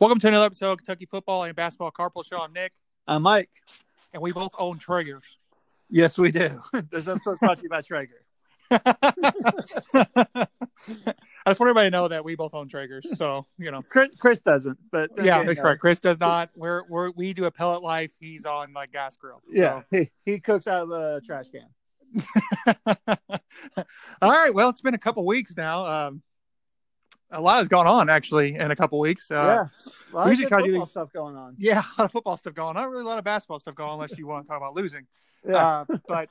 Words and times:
Welcome 0.00 0.18
to 0.20 0.28
another 0.28 0.46
episode 0.46 0.72
of 0.72 0.78
Kentucky 0.78 1.06
Football 1.06 1.44
and 1.44 1.54
Basketball 1.54 1.92
Carpool 1.92 2.24
Show. 2.26 2.38
I'm 2.42 2.52
Nick, 2.52 2.72
I'm 3.06 3.22
Mike. 3.22 3.50
and 4.12 4.20
we 4.22 4.32
both 4.32 4.52
own 4.58 4.78
Traegers. 4.78 5.22
Yes, 5.88 6.18
we 6.18 6.32
do. 6.32 6.48
This 6.90 7.06
episode's 7.06 7.38
brought 7.38 7.58
to 7.58 7.62
you 7.62 7.68
by 7.68 7.80
Traeger. 7.82 8.20
I 8.70 8.80
just 11.46 11.60
want 11.60 11.68
everybody 11.68 11.86
to 11.86 11.90
know 11.90 12.08
that 12.08 12.24
we 12.24 12.34
both 12.34 12.54
own 12.54 12.68
Traegers. 12.68 13.16
So, 13.16 13.46
you 13.58 13.70
know. 13.70 13.80
Chris, 13.88 14.08
Chris 14.18 14.40
doesn't, 14.40 14.78
but 14.90 15.10
Yeah, 15.22 15.42
that's 15.44 15.60
correct. 15.60 15.80
Chris 15.80 16.00
does 16.00 16.18
not. 16.18 16.50
We're, 16.56 16.82
we're 16.88 17.10
we 17.12 17.32
do 17.32 17.44
a 17.44 17.50
pellet 17.50 17.82
life. 17.82 18.10
He's 18.18 18.44
on 18.46 18.72
like 18.72 18.90
gas 18.92 19.16
grill. 19.16 19.42
Yeah, 19.48 19.82
he, 19.90 20.10
he 20.24 20.40
cooks 20.40 20.66
out 20.66 20.82
of 20.82 20.90
a 20.90 21.20
trash 21.24 21.46
can. 21.48 21.68
All 24.22 24.30
right. 24.32 24.52
Well, 24.52 24.70
it's 24.70 24.80
been 24.80 24.94
a 24.94 24.98
couple 24.98 25.24
weeks 25.24 25.56
now. 25.56 25.84
Um, 25.84 26.22
a 27.34 27.40
lot 27.40 27.58
has 27.58 27.68
gone 27.68 27.86
on 27.86 28.08
actually 28.08 28.54
in 28.54 28.70
a 28.70 28.76
couple 28.76 28.98
weeks. 28.98 29.30
Uh, 29.30 29.34
yeah, 29.34 29.90
a 30.12 30.16
lot 30.16 30.26
we 30.26 30.32
of 30.32 30.38
usually 30.38 30.48
try 30.48 30.58
to 30.60 30.64
do 30.66 30.70
football 30.72 30.84
these- 30.86 30.90
stuff 30.90 31.12
going 31.12 31.36
on. 31.36 31.54
yeah, 31.58 31.78
a 31.98 32.02
lot 32.02 32.04
of 32.06 32.12
football 32.12 32.36
stuff 32.36 32.54
going 32.54 32.68
on. 32.68 32.74
Not 32.82 32.90
really 32.90 33.02
a 33.02 33.06
lot 33.06 33.18
of 33.18 33.24
basketball 33.24 33.58
stuff 33.58 33.74
going 33.74 33.88
on 33.90 33.94
unless 33.94 34.16
you 34.18 34.26
want 34.26 34.44
to 34.44 34.48
talk 34.48 34.56
about 34.58 34.74
losing. 34.74 35.06
Yeah, 35.46 35.56
Uh, 35.56 35.84
but 36.08 36.28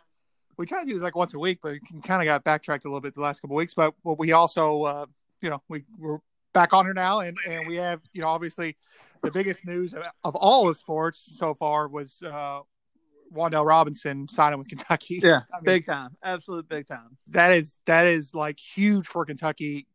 we 0.57 0.65
try 0.65 0.81
to 0.83 0.85
do 0.87 0.93
this 0.93 1.03
like 1.03 1.15
once 1.15 1.33
a 1.33 1.39
week, 1.39 1.59
but 1.61 1.77
kind 2.03 2.21
of 2.21 2.25
got 2.25 2.43
backtracked 2.43 2.85
a 2.85 2.87
little 2.87 3.01
bit 3.01 3.13
the 3.15 3.21
last 3.21 3.41
couple 3.41 3.55
of 3.55 3.59
weeks. 3.59 3.73
But, 3.73 3.93
but 4.03 4.17
we 4.19 4.31
also, 4.31 4.83
uh, 4.83 5.05
you 5.41 5.49
know, 5.49 5.61
we 5.69 5.83
we're 5.97 6.19
back 6.53 6.73
on 6.73 6.85
here 6.85 6.93
now, 6.93 7.19
and 7.19 7.37
and 7.47 7.67
we 7.67 7.75
have, 7.77 8.01
you 8.13 8.21
know, 8.21 8.27
obviously 8.27 8.77
the 9.23 9.31
biggest 9.31 9.65
news 9.65 9.93
of, 9.93 10.03
of 10.23 10.35
all 10.35 10.67
of 10.69 10.77
sports 10.77 11.35
so 11.37 11.53
far 11.53 11.87
was 11.87 12.21
uh, 12.23 12.59
Wan'Dale 13.33 13.65
Robinson 13.65 14.27
signing 14.27 14.59
with 14.59 14.67
Kentucky. 14.67 15.19
yeah, 15.23 15.41
I 15.53 15.57
mean, 15.57 15.63
big 15.65 15.85
time, 15.85 16.15
absolute 16.21 16.67
big 16.69 16.87
time. 16.87 17.17
that 17.29 17.51
is 17.51 17.75
that 17.85 18.05
is 18.05 18.33
like 18.35 18.59
huge 18.59 19.07
for 19.07 19.25
Kentucky. 19.25 19.87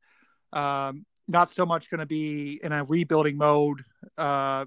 Um, 0.52 1.04
not 1.28 1.50
so 1.50 1.64
much 1.66 1.90
going 1.90 2.00
to 2.00 2.06
be 2.06 2.58
in 2.62 2.72
a 2.72 2.82
rebuilding 2.84 3.36
mode. 3.36 3.84
Uh, 4.16 4.64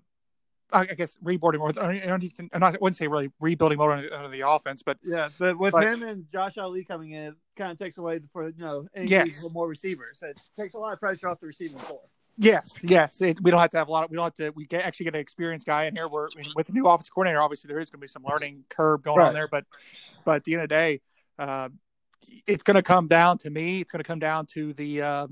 I 0.73 0.81
I 0.81 0.85
guess 0.85 1.17
rebuilding 1.21 1.59
mode. 1.59 1.77
I 1.77 1.99
don't 1.99 2.23
even, 2.23 2.49
I 2.54 2.77
wouldn't 2.79 2.95
say 2.95 3.07
really 3.07 3.31
rebuilding 3.40 3.77
mode 3.77 3.91
under, 3.91 4.13
under 4.13 4.29
the 4.29 4.48
offense, 4.48 4.84
but 4.84 4.98
Yeah, 5.04 5.29
but 5.37 5.57
with 5.57 5.73
But- 5.73 5.84
him 5.84 6.04
and 6.04 6.29
Josh 6.29 6.57
Ali 6.57 6.85
coming 6.85 7.12
in, 7.12 7.23
it 7.23 7.35
kind 7.57 7.71
of 7.71 7.79
takes 7.79 7.98
away 7.98 8.21
for 8.32 8.48
you 8.48 8.54
know 8.57 8.87
Yes. 8.95 9.43
more 9.51 9.67
receivers. 9.67 10.21
It 10.21 10.39
takes 10.55 10.73
a 10.73 10.77
lot 10.77 10.93
of 10.93 10.99
pressure 10.99 11.27
off 11.27 11.39
the 11.39 11.48
receiving 11.48 11.79
floor. 11.79 12.01
Yes, 12.37 12.79
yes. 12.84 13.21
It, 13.21 13.41
we 13.43 13.51
don't 13.51 13.59
have 13.59 13.71
to 13.71 13.77
have 13.77 13.89
a 13.89 13.91
lot 13.91 14.05
of. 14.05 14.09
We 14.09 14.15
don't 14.15 14.23
have 14.23 14.34
to. 14.35 14.49
We 14.51 14.65
get, 14.65 14.85
actually 14.85 15.04
get 15.05 15.15
an 15.15 15.20
experienced 15.20 15.67
guy 15.67 15.85
in 15.85 15.95
here. 15.95 16.07
Where 16.07 16.29
I 16.34 16.41
mean, 16.41 16.51
with 16.55 16.67
the 16.67 16.73
new 16.73 16.87
offense 16.87 17.09
coordinator, 17.09 17.41
obviously 17.41 17.67
there 17.67 17.79
is 17.79 17.89
going 17.89 17.99
to 17.99 18.01
be 18.01 18.07
some 18.07 18.23
learning 18.23 18.63
curve 18.70 19.04
going 19.04 19.20
on 19.20 19.34
there. 19.34 19.49
But 19.49 19.65
but 20.23 20.37
at 20.37 20.43
the 20.45 20.54
end 20.54 20.63
of 20.63 20.70
the 20.70 20.76
day, 20.76 21.01
uh, 21.37 21.70
it's 22.48 22.63
going 22.63 22.76
to 22.76 22.82
come 22.82 23.07
down 23.07 23.37
to 23.39 23.49
me. 23.49 23.82
It's 23.82 23.91
going 23.91 24.01
to 24.01 24.07
come 24.07 24.20
down 24.20 24.45
to 24.54 24.71
the 24.73 25.01
uh, 25.01 25.27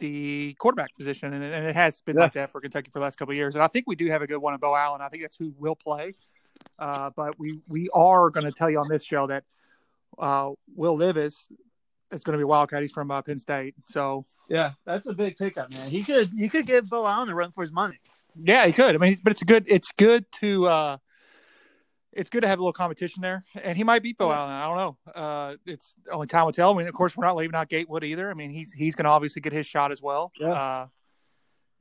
the 0.00 0.54
quarterback 0.58 0.94
position, 0.96 1.32
and, 1.32 1.44
and 1.44 1.66
it 1.66 1.76
has 1.76 2.00
been 2.00 2.16
Yeah. 2.16 2.22
like 2.24 2.32
that 2.32 2.50
for 2.50 2.60
Kentucky 2.60 2.90
for 2.90 2.98
the 2.98 3.04
last 3.04 3.16
couple 3.16 3.32
of 3.32 3.36
years. 3.36 3.54
And 3.54 3.62
I 3.62 3.68
think 3.68 3.84
we 3.86 3.94
do 3.96 4.06
have 4.08 4.22
a 4.22 4.26
good 4.26 4.38
one 4.38 4.54
in 4.54 4.60
Beau 4.60 4.74
Allen. 4.74 5.00
I 5.00 5.08
think 5.08 5.22
that's 5.22 5.36
who 5.36 5.54
will 5.58 5.76
play. 5.76 6.14
Uh, 6.78 7.10
but 7.14 7.38
we 7.38 7.60
we 7.68 7.88
are 7.94 8.28
going 8.30 8.44
to 8.46 8.52
tell 8.52 8.68
you 8.68 8.80
on 8.80 8.88
this 8.88 9.04
show 9.04 9.26
that 9.28 9.44
uh, 10.18 10.50
Will 10.74 10.96
Levis 10.96 11.48
is 12.10 12.20
going 12.24 12.32
to 12.32 12.38
be 12.38 12.42
a 12.42 12.46
Wildcat. 12.46 12.82
He's 12.82 12.90
from 12.92 13.10
uh, 13.10 13.22
Penn 13.22 13.38
State, 13.38 13.74
so 13.86 14.26
Yeah, 14.48 14.72
that's 14.84 15.06
a 15.06 15.12
big 15.14 15.36
pickup, 15.36 15.72
man. 15.72 15.88
He 15.88 16.02
could 16.02 16.30
you 16.34 16.50
could 16.50 16.66
give 16.66 16.88
Beau 16.90 17.06
Allen 17.06 17.28
a 17.30 17.34
run 17.34 17.52
for 17.52 17.60
his 17.62 17.72
money. 17.72 17.98
Yeah, 18.42 18.66
he 18.66 18.72
could. 18.72 18.94
I 18.94 18.98
mean, 18.98 19.16
but 19.22 19.30
it's 19.32 19.42
good. 19.42 19.64
It's 19.68 19.92
good 19.92 20.24
to. 20.40 20.98
It's 22.12 22.28
good 22.28 22.40
to 22.42 22.48
have 22.48 22.58
a 22.58 22.62
little 22.62 22.72
competition 22.72 23.22
there, 23.22 23.44
and 23.62 23.76
he 23.76 23.84
might 23.84 24.02
beat 24.02 24.18
Beau 24.18 24.32
Allen. 24.32 24.50
I 24.50 24.66
don't 24.66 24.76
know. 24.76 25.12
Uh 25.14 25.56
It's 25.66 25.94
only 26.10 26.26
time 26.26 26.44
will 26.44 26.52
tell. 26.52 26.74
I 26.74 26.76
mean, 26.78 26.88
of 26.88 26.94
course, 26.94 27.16
we're 27.16 27.24
not 27.24 27.36
leaving 27.36 27.54
out 27.54 27.68
Gatewood 27.68 28.02
either. 28.04 28.30
I 28.30 28.34
mean, 28.34 28.50
he's 28.50 28.72
he's 28.72 28.94
going 28.96 29.04
to 29.04 29.10
obviously 29.10 29.40
get 29.42 29.52
his 29.52 29.66
shot 29.66 29.92
as 29.92 30.02
well. 30.02 30.32
Yeah. 30.40 30.48
Uh, 30.48 30.86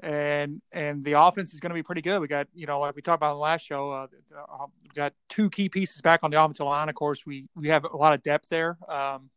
and 0.02 0.62
and 0.72 1.04
the 1.04 1.14
offense 1.14 1.54
is 1.54 1.60
going 1.60 1.72
to 1.72 1.74
be 1.74 1.84
pretty 1.84 2.02
good. 2.02 2.20
We 2.20 2.28
got 2.28 2.48
you 2.54 2.68
know 2.68 2.80
like 2.80 2.96
we 2.96 3.02
talked 3.02 3.18
about 3.20 3.32
in 3.32 3.36
the 3.38 3.42
last 3.42 3.66
show. 3.66 3.92
Uh, 3.92 4.08
uh, 4.38 4.68
we 4.82 4.90
got 4.94 5.14
two 5.30 5.50
key 5.50 5.68
pieces 5.68 6.02
back 6.02 6.22
on 6.24 6.32
the 6.32 6.42
offensive 6.42 6.66
line. 6.66 6.90
Of 6.90 6.96
course, 6.96 7.26
we 7.26 7.48
we 7.56 7.68
have 7.70 7.84
a 7.84 7.98
lot 7.98 8.14
of 8.14 8.22
depth 8.22 8.50
there. 8.50 8.78
Um, 8.88 9.30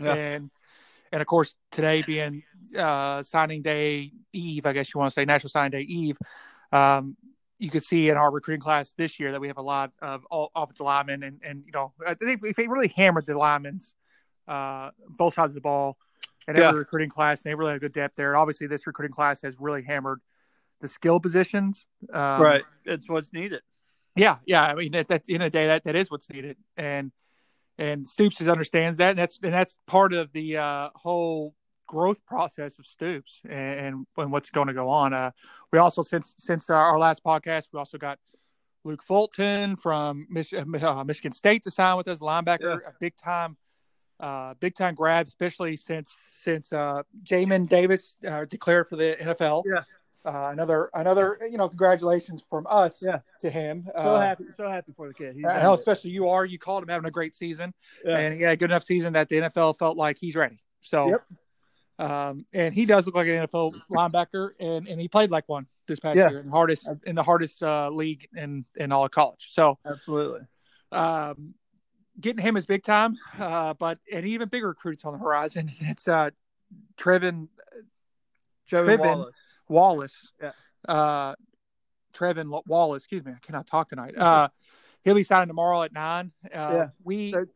Yeah. 0.00 0.14
and 0.14 0.50
and 1.12 1.20
of 1.20 1.28
course 1.28 1.54
today 1.70 2.02
being 2.02 2.42
uh, 2.76 3.22
signing 3.22 3.62
day 3.62 4.10
eve, 4.32 4.66
I 4.66 4.72
guess 4.72 4.92
you 4.92 4.98
want 4.98 5.12
to 5.12 5.14
say 5.14 5.24
National 5.24 5.50
Signing 5.50 5.70
Day 5.70 5.82
Eve. 5.82 6.16
Um, 6.72 7.16
you 7.58 7.70
could 7.70 7.84
see 7.84 8.08
in 8.08 8.16
our 8.16 8.30
recruiting 8.30 8.60
class 8.60 8.92
this 8.96 9.18
year 9.20 9.32
that 9.32 9.40
we 9.40 9.48
have 9.48 9.58
a 9.58 9.62
lot 9.62 9.92
of 10.02 10.24
all 10.26 10.50
offensive 10.54 10.84
linemen, 10.84 11.22
and 11.22 11.40
and 11.44 11.64
you 11.66 11.72
know 11.72 11.92
I 12.06 12.14
think 12.14 12.42
they 12.56 12.68
really 12.68 12.92
hammered 12.94 13.26
the 13.26 13.36
linemen, 13.36 13.80
uh, 14.48 14.90
both 15.08 15.34
sides 15.34 15.50
of 15.50 15.54
the 15.54 15.60
ball, 15.60 15.96
and 16.46 16.56
in 16.56 16.62
every 16.62 16.80
recruiting 16.80 17.10
class, 17.10 17.42
and 17.42 17.50
they 17.50 17.54
really 17.54 17.72
have 17.72 17.80
good 17.80 17.92
depth 17.92 18.16
there. 18.16 18.36
Obviously, 18.36 18.66
this 18.66 18.86
recruiting 18.86 19.12
class 19.12 19.42
has 19.42 19.56
really 19.60 19.82
hammered 19.82 20.20
the 20.80 20.88
skill 20.88 21.20
positions. 21.20 21.86
Um, 22.12 22.42
right, 22.42 22.64
it's 22.84 23.08
what's 23.08 23.32
needed. 23.32 23.62
yeah, 24.16 24.38
yeah. 24.46 24.62
I 24.62 24.74
mean, 24.74 24.94
at, 24.94 25.10
at 25.10 25.24
the 25.24 25.34
end 25.34 25.44
of 25.44 25.52
the 25.52 25.58
day, 25.58 25.66
that, 25.68 25.84
that 25.84 25.96
is 25.96 26.10
what's 26.10 26.28
needed, 26.30 26.56
and 26.76 27.12
and 27.78 28.06
Stoops 28.06 28.40
understands 28.46 28.98
that, 28.98 29.10
and 29.10 29.18
that's 29.18 29.38
and 29.42 29.52
that's 29.52 29.76
part 29.86 30.12
of 30.12 30.32
the 30.32 30.58
uh, 30.58 30.88
whole 30.94 31.54
growth 31.86 32.24
process 32.26 32.78
of 32.78 32.86
Stoops 32.86 33.40
and, 33.44 33.52
and 33.80 34.06
and 34.16 34.32
what's 34.32 34.50
going 34.50 34.68
to 34.68 34.74
go 34.74 34.88
on. 34.88 35.12
Uh, 35.12 35.30
we 35.72 35.78
also 35.78 36.02
since 36.02 36.34
since 36.38 36.70
our, 36.70 36.76
our 36.84 36.98
last 36.98 37.22
podcast, 37.24 37.68
we 37.72 37.78
also 37.78 37.98
got 37.98 38.18
Luke 38.84 39.02
Fulton 39.02 39.76
from 39.76 40.26
Mich- 40.30 40.52
uh, 40.54 41.04
Michigan 41.04 41.32
State 41.32 41.64
to 41.64 41.70
sign 41.70 41.96
with 41.96 42.08
us, 42.08 42.18
linebacker, 42.20 42.78
a 42.86 42.92
big 43.00 43.14
time. 43.16 43.56
Uh, 44.20 44.54
big 44.60 44.74
time 44.76 44.94
grab, 44.94 45.26
especially 45.26 45.76
since 45.76 46.14
since 46.34 46.72
uh, 46.72 47.02
Jamin 47.24 47.68
Davis 47.68 48.16
uh, 48.26 48.44
declared 48.44 48.86
for 48.88 48.96
the 48.96 49.16
NFL. 49.20 49.64
Yeah. 49.66 49.80
Uh, 50.24 50.48
another 50.52 50.88
another 50.94 51.36
you 51.50 51.58
know 51.58 51.68
congratulations 51.68 52.42
from 52.48 52.64
us 52.70 53.02
Yeah. 53.02 53.18
to 53.40 53.50
him. 53.50 53.86
So 53.86 54.14
Uh, 54.14 54.20
happy, 54.20 54.44
so 54.56 54.68
happy 54.70 54.92
for 54.96 55.08
the 55.08 55.14
kid. 55.14 55.34
He's 55.36 55.44
I 55.44 55.62
know, 55.62 55.74
especially 55.74 56.10
you 56.12 56.28
are. 56.28 56.46
You 56.46 56.58
called 56.58 56.82
him 56.82 56.88
having 56.88 57.06
a 57.06 57.10
great 57.10 57.34
season, 57.34 57.74
Yeah. 58.04 58.16
and 58.18 58.34
he 58.34 58.40
had 58.42 58.52
a 58.52 58.56
good 58.56 58.70
enough 58.70 58.84
season 58.84 59.12
that 59.14 59.28
the 59.28 59.36
NFL 59.36 59.76
felt 59.76 59.96
like 59.98 60.16
he's 60.16 60.36
ready. 60.36 60.62
So, 60.80 61.08
Yep. 61.08 61.20
Um, 61.98 62.44
and 62.52 62.74
he 62.74 62.86
does 62.86 63.06
look 63.06 63.14
like 63.14 63.28
an 63.28 63.46
NFL 63.46 63.72
linebacker, 63.90 64.50
and, 64.58 64.88
and 64.88 65.00
he 65.00 65.08
played 65.08 65.30
like 65.30 65.48
one 65.48 65.66
this 65.86 66.00
past 66.00 66.16
Yeah. 66.16 66.30
year 66.30 66.40
in 66.40 66.46
the 66.46 66.52
hardest 66.52 66.88
in 67.04 67.14
the 67.14 67.22
hardest 67.22 67.62
uh, 67.62 67.88
league 67.90 68.28
in 68.34 68.64
in 68.76 68.90
all 68.92 69.04
of 69.04 69.10
college. 69.10 69.48
So, 69.50 69.78
Absolutely. 69.86 70.40
um, 70.92 71.54
getting 72.20 72.42
him 72.42 72.56
is 72.56 72.66
big 72.66 72.82
time, 72.84 73.16
uh, 73.38 73.74
but 73.74 73.98
and 74.12 74.26
even 74.26 74.48
bigger 74.48 74.68
recruits 74.68 75.04
on 75.04 75.12
the 75.12 75.18
horizon. 75.18 75.70
It's 75.80 76.08
uh, 76.08 76.30
Trevin 76.96 77.48
Trevor 78.66 78.96
Trevin. 78.98 78.98
Wallace. 79.16 79.36
Wallace. 79.68 80.32
Yeah. 80.42 80.52
Uh, 80.88 81.34
Trevin 82.14 82.62
Wallace, 82.66 83.02
excuse 83.02 83.24
me, 83.24 83.32
I 83.32 83.38
cannot 83.44 83.66
talk 83.66 83.88
tonight. 83.88 84.16
Uh, 84.16 84.48
he'll 85.02 85.14
be 85.14 85.24
signing 85.24 85.48
tomorrow 85.48 85.82
at 85.82 85.92
nine. 85.92 86.32
Uh, 86.46 86.48
Yeah. 86.74 86.86
We 87.02 87.32
So- 87.32 87.46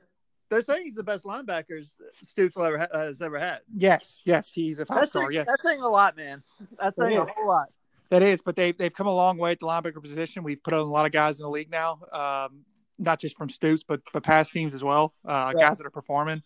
They're 0.51 0.61
saying 0.63 0.85
he's 0.85 0.95
the 0.95 1.03
best 1.03 1.25
linebacker 1.25 1.85
Stoops 2.23 2.57
will 2.57 2.65
ever 2.65 2.79
ha- 2.79 2.89
has 2.93 3.21
ever 3.21 3.39
had. 3.39 3.61
yes, 3.75 4.23
yes, 4.25 4.51
he's 4.51 4.79
a 4.79 4.87
five 4.87 5.01
That's 5.01 5.11
star. 5.11 5.23
saying, 5.25 5.33
Yes, 5.33 5.47
that's 5.47 5.63
saying 5.63 5.81
a 5.81 5.89
lot, 5.89 6.17
man. 6.17 6.43
That's 6.81 6.97
saying 6.97 7.17
a 7.19 7.25
whole 7.25 7.47
lot. 7.49 7.69
that 8.11 8.23
is. 8.23 8.41
But 8.43 8.57
they've 8.57 8.77
they've 8.77 8.93
come 8.93 9.07
a 9.07 9.15
long 9.15 9.37
way 9.39 9.53
at 9.53 9.61
the 9.61 9.67
linebacker 9.67 10.03
position. 10.03 10.43
We've 10.43 10.63
put 10.63 10.73
on 10.75 10.81
a 10.81 10.85
lot 10.85 11.05
of 11.07 11.13
guys 11.13 11.39
in 11.39 11.45
the 11.45 11.51
league 11.51 11.71
now, 11.71 12.01
um, 12.13 12.61
not 12.99 13.21
just 13.21 13.37
from 13.37 13.51
Stoops, 13.51 13.83
but 13.85 14.01
but 14.13 14.23
past 14.23 14.53
teams 14.53 14.75
as 14.75 14.83
well. 14.83 15.13
Uh, 15.25 15.53
Yeah. 15.57 15.69
Guys 15.69 15.79
that 15.79 15.87
are 15.87 15.91
performing. 15.91 16.43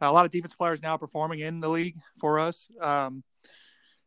a 0.00 0.12
lot 0.12 0.24
of 0.26 0.30
defense 0.30 0.54
players 0.54 0.82
now 0.82 0.96
performing 0.96 1.38
in 1.40 1.60
the 1.60 1.68
league 1.68 1.96
for 2.20 2.38
us. 2.38 2.68
Um, 2.80 3.22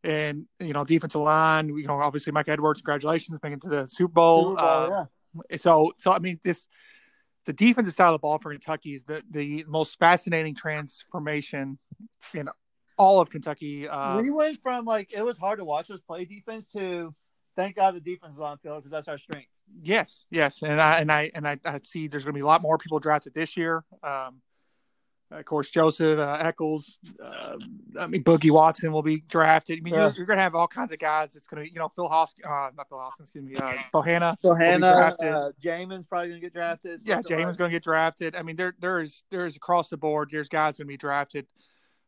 and 0.04 0.46
you 0.60 0.74
know, 0.74 0.86
defensive 0.86 1.20
line. 1.22 1.70
You 1.70 1.88
know, 1.88 2.00
obviously 2.00 2.32
Mike 2.32 2.48
Edwards. 2.48 2.82
Congratulations, 2.82 3.40
making 3.44 3.58
it 3.58 3.62
to 3.64 3.70
the 3.70 3.88
Super 3.90 4.14
Bowl. 4.14 4.52
Super 4.52 4.56
Bowl, 4.62 4.66
Uh, 4.94 5.06
yeah. 5.50 5.58
so 5.58 5.92
so 5.98 6.12
I 6.12 6.20
mean 6.20 6.40
this 6.44 6.68
the 7.48 7.54
defensive 7.54 7.94
side 7.94 8.08
of 8.08 8.14
the 8.14 8.20
ball 8.20 8.38
for 8.38 8.52
Kentucky 8.52 8.94
is 8.94 9.06
the 9.06 9.24
the 9.32 9.66
most 9.68 9.98
fascinating 9.98 10.54
transformation 10.54 11.80
in 12.34 12.50
all 12.98 13.22
of 13.22 13.30
Kentucky. 13.30 13.88
Uh, 13.88 14.22
we 14.22 14.30
went 14.30 14.62
from 14.62 14.86
like 14.86 15.14
it 15.14 15.24
was 15.24 15.38
hard 15.38 15.60
to 15.60 15.66
watch 15.66 15.90
us 15.90 16.02
play 16.02 16.26
defense 16.26 16.70
to 16.74 17.16
thank 17.56 17.78
God 17.78 17.96
the 17.96 18.02
defense 18.02 18.34
is 18.34 18.42
on 18.42 18.58
field 18.58 18.80
because 18.80 18.92
that's 18.92 19.08
our 19.08 19.18
strength. 19.18 19.48
yes, 19.82 20.26
yes, 20.30 20.62
and 20.62 20.82
I 20.82 21.00
and 21.00 21.12
I 21.12 21.32
and 21.34 21.48
I, 21.48 21.58
I 21.66 21.80
see 21.84 22.08
there's 22.08 22.26
going 22.26 22.34
to 22.34 22.38
be 22.38 22.44
a 22.44 22.46
lot 22.46 22.62
more 22.62 22.78
people 22.78 23.00
drafted 23.00 23.34
this 23.34 23.56
year. 23.56 23.86
Um, 24.04 24.42
of 25.30 25.46
course, 25.46 25.70
Joseph 25.70 26.20
uh, 26.20 26.38
Eccles. 26.40 27.00
Uh, 27.22 27.58
I 28.00 28.08
mean, 28.08 28.24
Boogie 28.24 28.52
Watson 28.52 28.92
will 28.92 29.02
be 29.04 29.24
drafted. 29.28 29.80
I 29.80 29.82
mean, 29.82 29.94
Yeah. 29.94 30.06
you're, 30.06 30.14
you're 30.18 30.26
going 30.26 30.38
to 30.38 30.44
have 30.44 30.56
all 30.56 30.68
kinds 30.68 30.94
of 30.94 31.00
guys. 31.00 31.34
That's 31.34 31.48
going 31.48 31.66
to, 31.66 31.70
you 31.72 31.80
know, 31.80 31.90
Phil 31.96 32.08
Hoskins, 32.08 32.46
uh, 32.46 32.70
not 32.78 32.88
Phil 32.88 32.98
Hoskins, 32.98 33.30
excuse 33.30 33.44
me, 33.44 33.56
uh, 33.56 33.74
Bohanna. 33.94 34.36
So 34.42 34.56
be 34.56 34.64
Hannah, 34.64 34.94
drafted. 34.94 35.28
uh, 35.28 35.52
Jamin's 35.62 36.06
probably 36.08 36.30
gonna 36.30 36.40
get 36.40 36.54
drafted. 36.54 37.02
Yeah, 37.06 37.22
James 37.28 37.58
going 37.58 37.70
to 37.72 37.76
get 37.76 37.84
drafted. 37.84 38.36
I 38.36 38.42
mean, 38.44 38.56
there 38.56 38.74
there 38.80 39.02
is 39.02 39.24
there 39.30 39.46
is 39.46 39.56
across 39.56 39.90
the 39.90 39.98
board. 39.98 40.30
There's 40.32 40.50
guys 40.50 40.78
going 40.78 40.88
to 40.88 40.92
be 40.94 40.98
drafted 40.98 41.46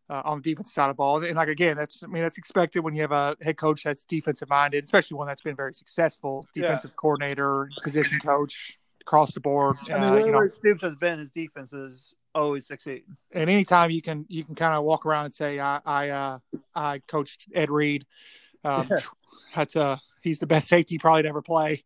uh, 0.10 0.22
on 0.26 0.42
the 0.42 0.52
defensive 0.52 0.72
side 0.72 0.86
of 0.86 0.96
the 0.96 0.96
ball, 0.96 1.24
and 1.24 1.36
like 1.36 1.50
again, 1.50 1.78
that's 1.78 2.02
I 2.02 2.08
mean 2.08 2.24
that's 2.24 2.38
expected 2.38 2.80
when 2.80 2.96
you 2.96 3.02
have 3.02 3.12
a 3.12 3.36
head 3.42 3.58
coach 3.58 3.84
that's 3.84 4.06
defensive 4.06 4.50
minded, 4.50 4.84
especially 4.86 5.18
one 5.18 5.28
that's 5.28 5.42
been 5.42 5.56
very 5.56 5.74
successful, 5.74 6.48
Yeah. 6.56 6.64
defensive 6.64 6.96
coordinator, 6.96 7.70
position 7.84 8.20
coach 8.20 8.78
across 9.02 9.34
the 9.34 9.40
board. 9.40 9.76
I 9.90 9.94
mean, 10.00 10.04
uh, 10.04 10.16
you 10.18 10.32
know, 10.32 10.48
Stoops 10.48 10.82
has 10.84 10.96
been, 10.96 11.20
his 11.20 11.32
defense 11.32 11.74
is 11.74 12.16
always 12.36 12.68
succeeding. 12.68 13.18
and 13.34 13.50
anytime 13.50 13.92
you 13.92 14.02
can 14.02 14.26
you 14.30 14.44
can 14.44 14.56
kind 14.56 14.76
of 14.76 14.84
walk 14.84 15.06
around 15.06 15.26
and 15.26 15.34
say 15.34 15.60
I 15.60 15.82
I 15.86 16.10
uh, 16.10 16.40
I 16.76 17.02
coached 17.08 17.46
Ed 17.54 17.70
Reed, 17.70 18.06
Um, 18.64 18.88
yeah. 18.90 19.00
That's 19.56 19.76
uh 19.76 19.98
he's 20.22 20.40
the 20.40 20.48
best 20.48 20.68
safety 20.68 20.98
probably 20.98 21.24
to 21.24 21.30
ever 21.30 21.42
play. 21.42 21.84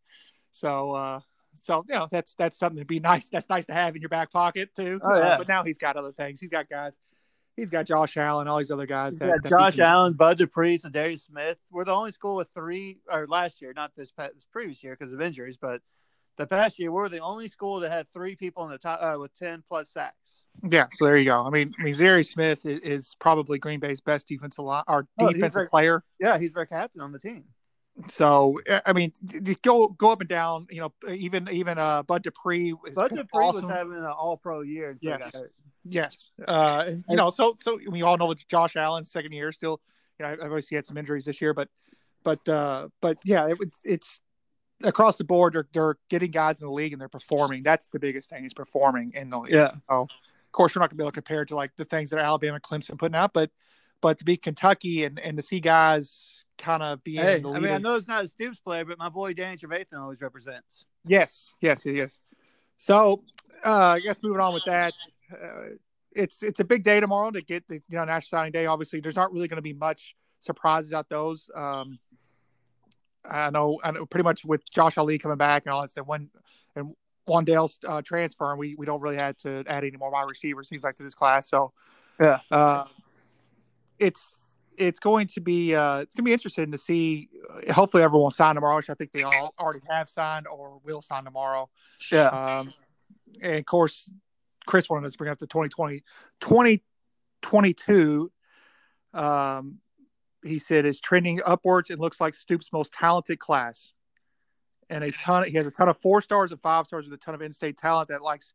So 0.51 0.91
uh, 0.91 1.19
so 1.61 1.83
you 1.87 1.95
know 1.95 2.07
that's 2.09 2.33
that's 2.35 2.57
something 2.57 2.79
to 2.79 2.85
be 2.85 2.99
nice. 2.99 3.29
That's 3.29 3.49
nice 3.49 3.65
to 3.67 3.73
have 3.73 3.95
in 3.95 4.01
your 4.01 4.09
back 4.09 4.31
pocket 4.31 4.69
too. 4.75 4.99
Oh, 5.03 5.15
yeah. 5.15 5.21
Uh, 5.21 5.37
but 5.39 5.47
now 5.47 5.63
he's 5.63 5.77
got 5.77 5.95
other 5.95 6.11
things. 6.11 6.39
He's 6.39 6.49
got 6.49 6.69
guys. 6.69 6.97
He's 7.55 7.69
got 7.69 7.85
Josh 7.85 8.17
Allen, 8.17 8.47
all 8.47 8.57
these 8.57 8.71
other 8.71 8.87
guys. 8.87 9.15
That, 9.17 9.45
Josh 9.45 9.75
can, 9.75 9.83
Allen, 9.83 10.13
Bud 10.13 10.39
Dupree, 10.39 10.79
and 10.83 10.91
Darius 10.91 11.25
Smith. 11.25 11.59
We're 11.69 11.85
the 11.85 11.93
only 11.93 12.11
school 12.11 12.35
with 12.35 12.47
three, 12.55 12.97
or 13.07 13.27
last 13.27 13.61
year, 13.61 13.73
not 13.75 13.91
this 13.95 14.11
this 14.17 14.47
previous 14.51 14.83
year 14.83 14.97
because 14.99 15.13
of 15.13 15.21
injuries, 15.21 15.57
but 15.57 15.81
the 16.37 16.47
past 16.47 16.79
year 16.79 16.91
we're 16.91 17.09
the 17.09 17.19
only 17.19 17.47
school 17.47 17.79
that 17.81 17.91
had 17.91 18.09
three 18.11 18.35
people 18.35 18.63
in 18.65 18.71
the 18.71 18.77
top 18.77 18.99
uh, 19.01 19.17
with 19.19 19.35
ten 19.35 19.63
plus 19.67 19.89
sacks. 19.91 20.43
Yeah, 20.69 20.87
so 20.91 21.05
there 21.05 21.17
you 21.17 21.25
go. 21.25 21.45
I 21.45 21.49
mean, 21.49 21.73
I 21.79 21.83
mean, 21.83 21.93
Za'Darius 21.95 22.27
Smith 22.31 22.65
is, 22.65 22.79
is 22.81 23.15
probably 23.19 23.57
Green 23.59 23.79
Bay's 23.79 24.01
best 24.01 24.27
defensive 24.27 24.65
line 24.65 24.83
or 24.87 25.07
Oh, 25.19 25.27
defensive 25.31 25.53
their- 25.53 25.69
player. 25.69 26.03
Yeah, 26.19 26.37
he's 26.37 26.53
their 26.53 26.65
captain 26.65 27.01
on 27.01 27.11
the 27.11 27.19
team. 27.19 27.45
So 28.07 28.59
I 28.87 28.93
mean, 28.93 29.11
go 29.61 29.87
go 29.89 30.11
up 30.11 30.19
and 30.21 30.27
down. 30.27 30.65
You 30.71 30.81
know, 30.81 30.93
even 31.13 31.47
even 31.51 31.77
uh, 31.77 32.01
Bud 32.01 32.23
Dupree 32.23 32.73
Bud 32.95 33.09
Dupree 33.09 33.27
awesome. 33.45 33.67
was 33.67 33.75
having 33.75 33.93
an 33.93 34.05
All 34.05 34.35
Pro 34.35 34.61
year. 34.61 34.97
Yes. 34.99 35.35
Yes, 35.85 36.31
uh, 36.47 36.85
and, 36.87 37.05
you 37.07 37.15
know, 37.17 37.29
so 37.29 37.55
so 37.59 37.77
we 37.87 38.01
all 38.01 38.17
know 38.17 38.29
that 38.29 38.47
Josh 38.47 38.75
Allen's 38.75 39.11
second 39.11 39.31
year 39.33 39.51
still. 39.51 39.79
You 40.17 40.25
know, 40.25 40.35
obviously 40.41 40.75
had 40.75 40.87
some 40.87 40.97
injuries 40.97 41.25
this 41.25 41.39
year, 41.39 41.53
but 41.53 41.67
but 42.23 42.47
uh, 42.49 42.87
but 42.99 43.17
yeah, 43.23 43.47
it, 43.49 43.57
it's 43.59 43.79
it's 43.83 44.21
across 44.83 45.17
the 45.17 45.23
board. 45.23 45.53
They're 45.53 45.67
they're 45.73 45.97
getting 46.09 46.31
guys 46.31 46.61
in 46.61 46.67
the 46.67 46.73
league 46.73 46.93
and 46.93 47.01
they're 47.01 47.09
performing. 47.09 47.63
That's 47.63 47.87
the 47.87 47.99
biggest 47.99 48.29
thing 48.29 48.45
is 48.45 48.53
performing 48.53 49.13
in 49.15 49.29
the 49.29 49.39
league. 49.39 49.53
Yeah. 49.53 49.71
So 49.89 50.01
of 50.01 50.51
course 50.51 50.75
we're 50.75 50.81
not 50.81 50.89
gonna 50.89 50.97
be 50.97 51.03
able 51.03 51.11
to 51.11 51.15
compare 51.15 51.41
it 51.43 51.47
to 51.47 51.55
like 51.55 51.75
the 51.75 51.85
things 51.85 52.09
that 52.11 52.19
Alabama, 52.19 52.55
and 52.55 52.63
Clemson 52.63 52.97
putting 52.97 53.15
out, 53.15 53.33
but 53.33 53.51
but 54.01 54.17
to 54.19 54.25
be 54.25 54.37
Kentucky 54.37 55.03
and 55.03 55.19
and 55.19 55.37
to 55.37 55.43
see 55.43 55.59
guys 55.59 56.45
kind 56.57 56.83
of 56.83 57.03
being 57.03 57.21
Hey, 57.21 57.39
the 57.39 57.49
I 57.49 57.53
lead 57.53 57.63
mean, 57.63 57.71
I 57.71 57.77
know 57.77 57.95
it's 57.95 58.07
not 58.07 58.23
a 58.23 58.27
Stoops 58.27 58.59
player, 58.59 58.85
but 58.85 58.97
my 58.97 59.09
boy 59.09 59.33
Danny 59.33 59.57
Trevathan 59.57 59.99
always 59.99 60.21
represents. 60.21 60.85
Yes, 61.05 61.55
yes, 61.61 61.85
yes. 61.85 62.19
So, 62.77 63.23
uh, 63.65 63.95
I 63.95 63.99
guess 63.99 64.21
moving 64.23 64.41
on 64.41 64.53
with 64.53 64.65
that, 64.65 64.93
uh, 65.31 65.75
it's 66.11 66.43
it's 66.43 66.59
a 66.59 66.63
big 66.63 66.83
day 66.83 66.99
tomorrow 66.99 67.31
to 67.31 67.41
get 67.41 67.67
the 67.67 67.75
you 67.75 67.97
know 67.97 68.05
National 68.05 68.39
Signing 68.39 68.51
Day. 68.51 68.65
Obviously, 68.65 68.99
there's 68.99 69.15
not 69.15 69.31
really 69.31 69.47
going 69.47 69.57
to 69.57 69.63
be 69.63 69.73
much 69.73 70.15
surprises 70.39 70.93
out 70.93 71.09
those. 71.09 71.49
Um, 71.55 71.99
I 73.25 73.49
know, 73.49 73.79
I 73.83 73.91
know, 73.91 74.05
pretty 74.05 74.23
much 74.23 74.43
with 74.45 74.61
Josh 74.71 74.97
Ali 74.97 75.17
coming 75.17 75.37
back 75.37 75.65
and 75.65 75.73
all 75.73 75.81
that 75.81 75.91
stuff. 75.91 76.07
When 76.07 76.29
and 76.75 76.93
Wan'Dale's 77.27 77.79
uh, 77.87 78.01
transfer, 78.01 78.49
and 78.51 78.59
we 78.59 78.75
we 78.75 78.85
don't 78.85 78.99
really 79.01 79.15
have 79.17 79.37
to 79.37 79.63
add 79.67 79.83
any 79.83 79.97
more 79.97 80.11
wide 80.11 80.27
receivers. 80.27 80.67
Seems 80.67 80.83
like 80.83 80.95
to 80.97 81.03
this 81.03 81.13
class, 81.15 81.47
so 81.49 81.71
Yeah. 82.19 82.39
uh, 82.51 82.85
it's 83.97 84.57
it's 84.75 84.99
going 84.99 85.27
to 85.27 85.39
be 85.39 85.73
uh, 85.75 85.99
it's 85.99 86.15
going 86.15 86.23
to 86.25 86.29
be 86.29 86.33
interesting 86.33 86.71
to 86.71 86.77
see. 86.77 87.29
uh, 87.49 87.71
Hopefully, 87.73 88.03
everyone 88.03 88.23
will 88.23 88.31
sign 88.31 88.55
tomorrow, 88.55 88.75
which 88.75 88.89
I 88.89 88.93
think 88.95 89.11
they 89.13 89.23
all 89.23 89.53
already 89.59 89.81
have 89.89 90.09
signed 90.09 90.47
or 90.47 90.79
will 90.83 91.01
sign 91.01 91.23
tomorrow. 91.23 91.69
Yeah, 92.11 92.27
Um, 92.27 92.73
and 93.41 93.55
of 93.55 93.65
course, 93.65 94.11
Chris 94.65 94.89
wanted 94.89 95.05
us 95.05 95.13
to 95.13 95.17
bring 95.17 95.31
up 95.31 95.39
the 95.39 95.47
2020, 95.47 96.03
2022. 96.41 98.31
Um, 99.13 99.79
he 100.43 100.57
said 100.57 100.85
is 100.85 100.99
trending 100.99 101.41
upwards 101.45 101.89
and 101.89 101.99
looks 101.99 102.19
like 102.19 102.33
Stoops' 102.33 102.71
most 102.71 102.93
talented 102.93 103.39
class. 103.39 103.93
And 104.89 105.03
a 105.03 105.11
ton, 105.11 105.45
he 105.45 105.57
has 105.57 105.65
a 105.65 105.71
ton 105.71 105.89
of 105.89 105.97
four 105.97 106.21
stars 106.21 106.51
and 106.51 106.61
five 106.61 106.85
stars 106.85 107.05
with 107.05 107.13
a 107.13 107.23
ton 107.23 107.33
of 107.33 107.41
in-state 107.41 107.77
talent 107.77 108.09
that 108.09 108.21
likes 108.21 108.53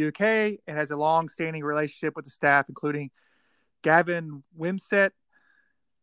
UK 0.00 0.20
and 0.66 0.78
has 0.78 0.90
a 0.90 0.96
long-standing 0.96 1.64
relationship 1.64 2.14
with 2.14 2.24
the 2.24 2.30
staff, 2.30 2.66
including 2.68 3.10
Gavin 3.82 4.42
Wimsatt, 4.58 5.10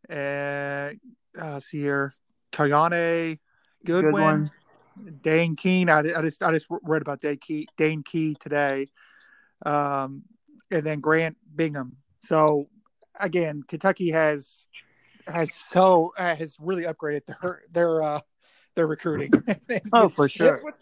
and 0.09 0.99
uh, 1.39 1.59
see 1.59 1.79
here, 1.79 2.15
Kiyaunta 2.51 3.37
Goodwin, 3.85 4.13
one. 4.13 4.51
Dane 5.21 5.55
Keene. 5.55 5.89
I, 5.89 5.99
I 5.99 6.21
just 6.21 6.41
I 6.41 6.51
just 6.51 6.67
read 6.69 7.01
about 7.01 7.19
Dane 7.19 7.37
Key, 7.37 7.67
Dane 7.77 8.03
Key 8.03 8.35
today, 8.39 8.87
um, 9.65 10.23
and 10.71 10.83
then 10.83 10.99
Grant 10.99 11.37
Bingham. 11.55 11.97
So 12.19 12.69
again, 13.19 13.63
Kentucky 13.67 14.11
has 14.11 14.67
has 15.27 15.53
so 15.53 16.13
uh, 16.17 16.35
has 16.35 16.55
really 16.59 16.83
upgraded 16.83 17.25
their 17.25 17.61
their 17.71 18.01
uh, 18.01 18.19
their 18.75 18.87
recruiting. 18.87 19.31
Oh, 19.93 20.09
for 20.09 20.29
sure. 20.29 20.47
That's 20.47 20.63
what, 20.63 20.73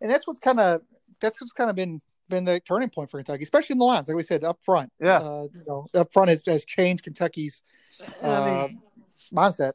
and 0.00 0.10
that's 0.10 0.26
what's 0.26 0.40
kind 0.40 0.60
of 0.60 0.82
that's 1.20 1.40
what's 1.40 1.52
kind 1.52 1.70
of 1.70 1.76
been 1.76 2.00
been 2.28 2.44
the 2.44 2.60
turning 2.60 2.88
point 2.88 3.10
for 3.10 3.18
Kentucky, 3.18 3.42
especially 3.42 3.74
in 3.74 3.78
the 3.78 3.84
lines. 3.84 4.08
Like 4.08 4.16
we 4.16 4.22
said, 4.22 4.44
up 4.44 4.58
front. 4.64 4.90
Yeah. 5.00 5.18
uh, 5.18 5.46
you 5.52 5.62
know, 5.66 5.86
up 5.94 6.12
front 6.12 6.30
has, 6.30 6.42
has 6.46 6.64
changed 6.64 7.04
Kentucky's 7.04 7.62
I 8.22 8.26
uh, 8.26 8.66
mean, 8.68 8.82
mindset. 9.32 9.72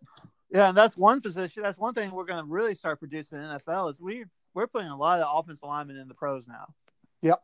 yeah, 0.52 0.69
and 0.69 0.78
that's 0.78 0.98
one 0.98 1.22
position. 1.22 1.64
That's 1.64 1.78
one 1.78 1.94
thing 1.94 2.12
we're 2.12 2.25
going 2.25 2.44
to 2.44 2.50
really 2.52 2.75
start 2.75 3.00
producing 3.00 3.38
in 3.38 3.48
the 3.48 3.60
NFL 3.60 3.92
is 3.92 4.02
we 4.02 4.25
we're 4.54 4.68
putting 4.68 4.90
a 4.90 4.96
lot 4.96 5.19
of 5.19 5.28
offensive 5.31 5.64
linemen 5.64 5.98
in 5.98 6.08
the 6.08 6.16
pros 6.16 6.48
now. 6.48 6.66
Yep. 7.22 7.42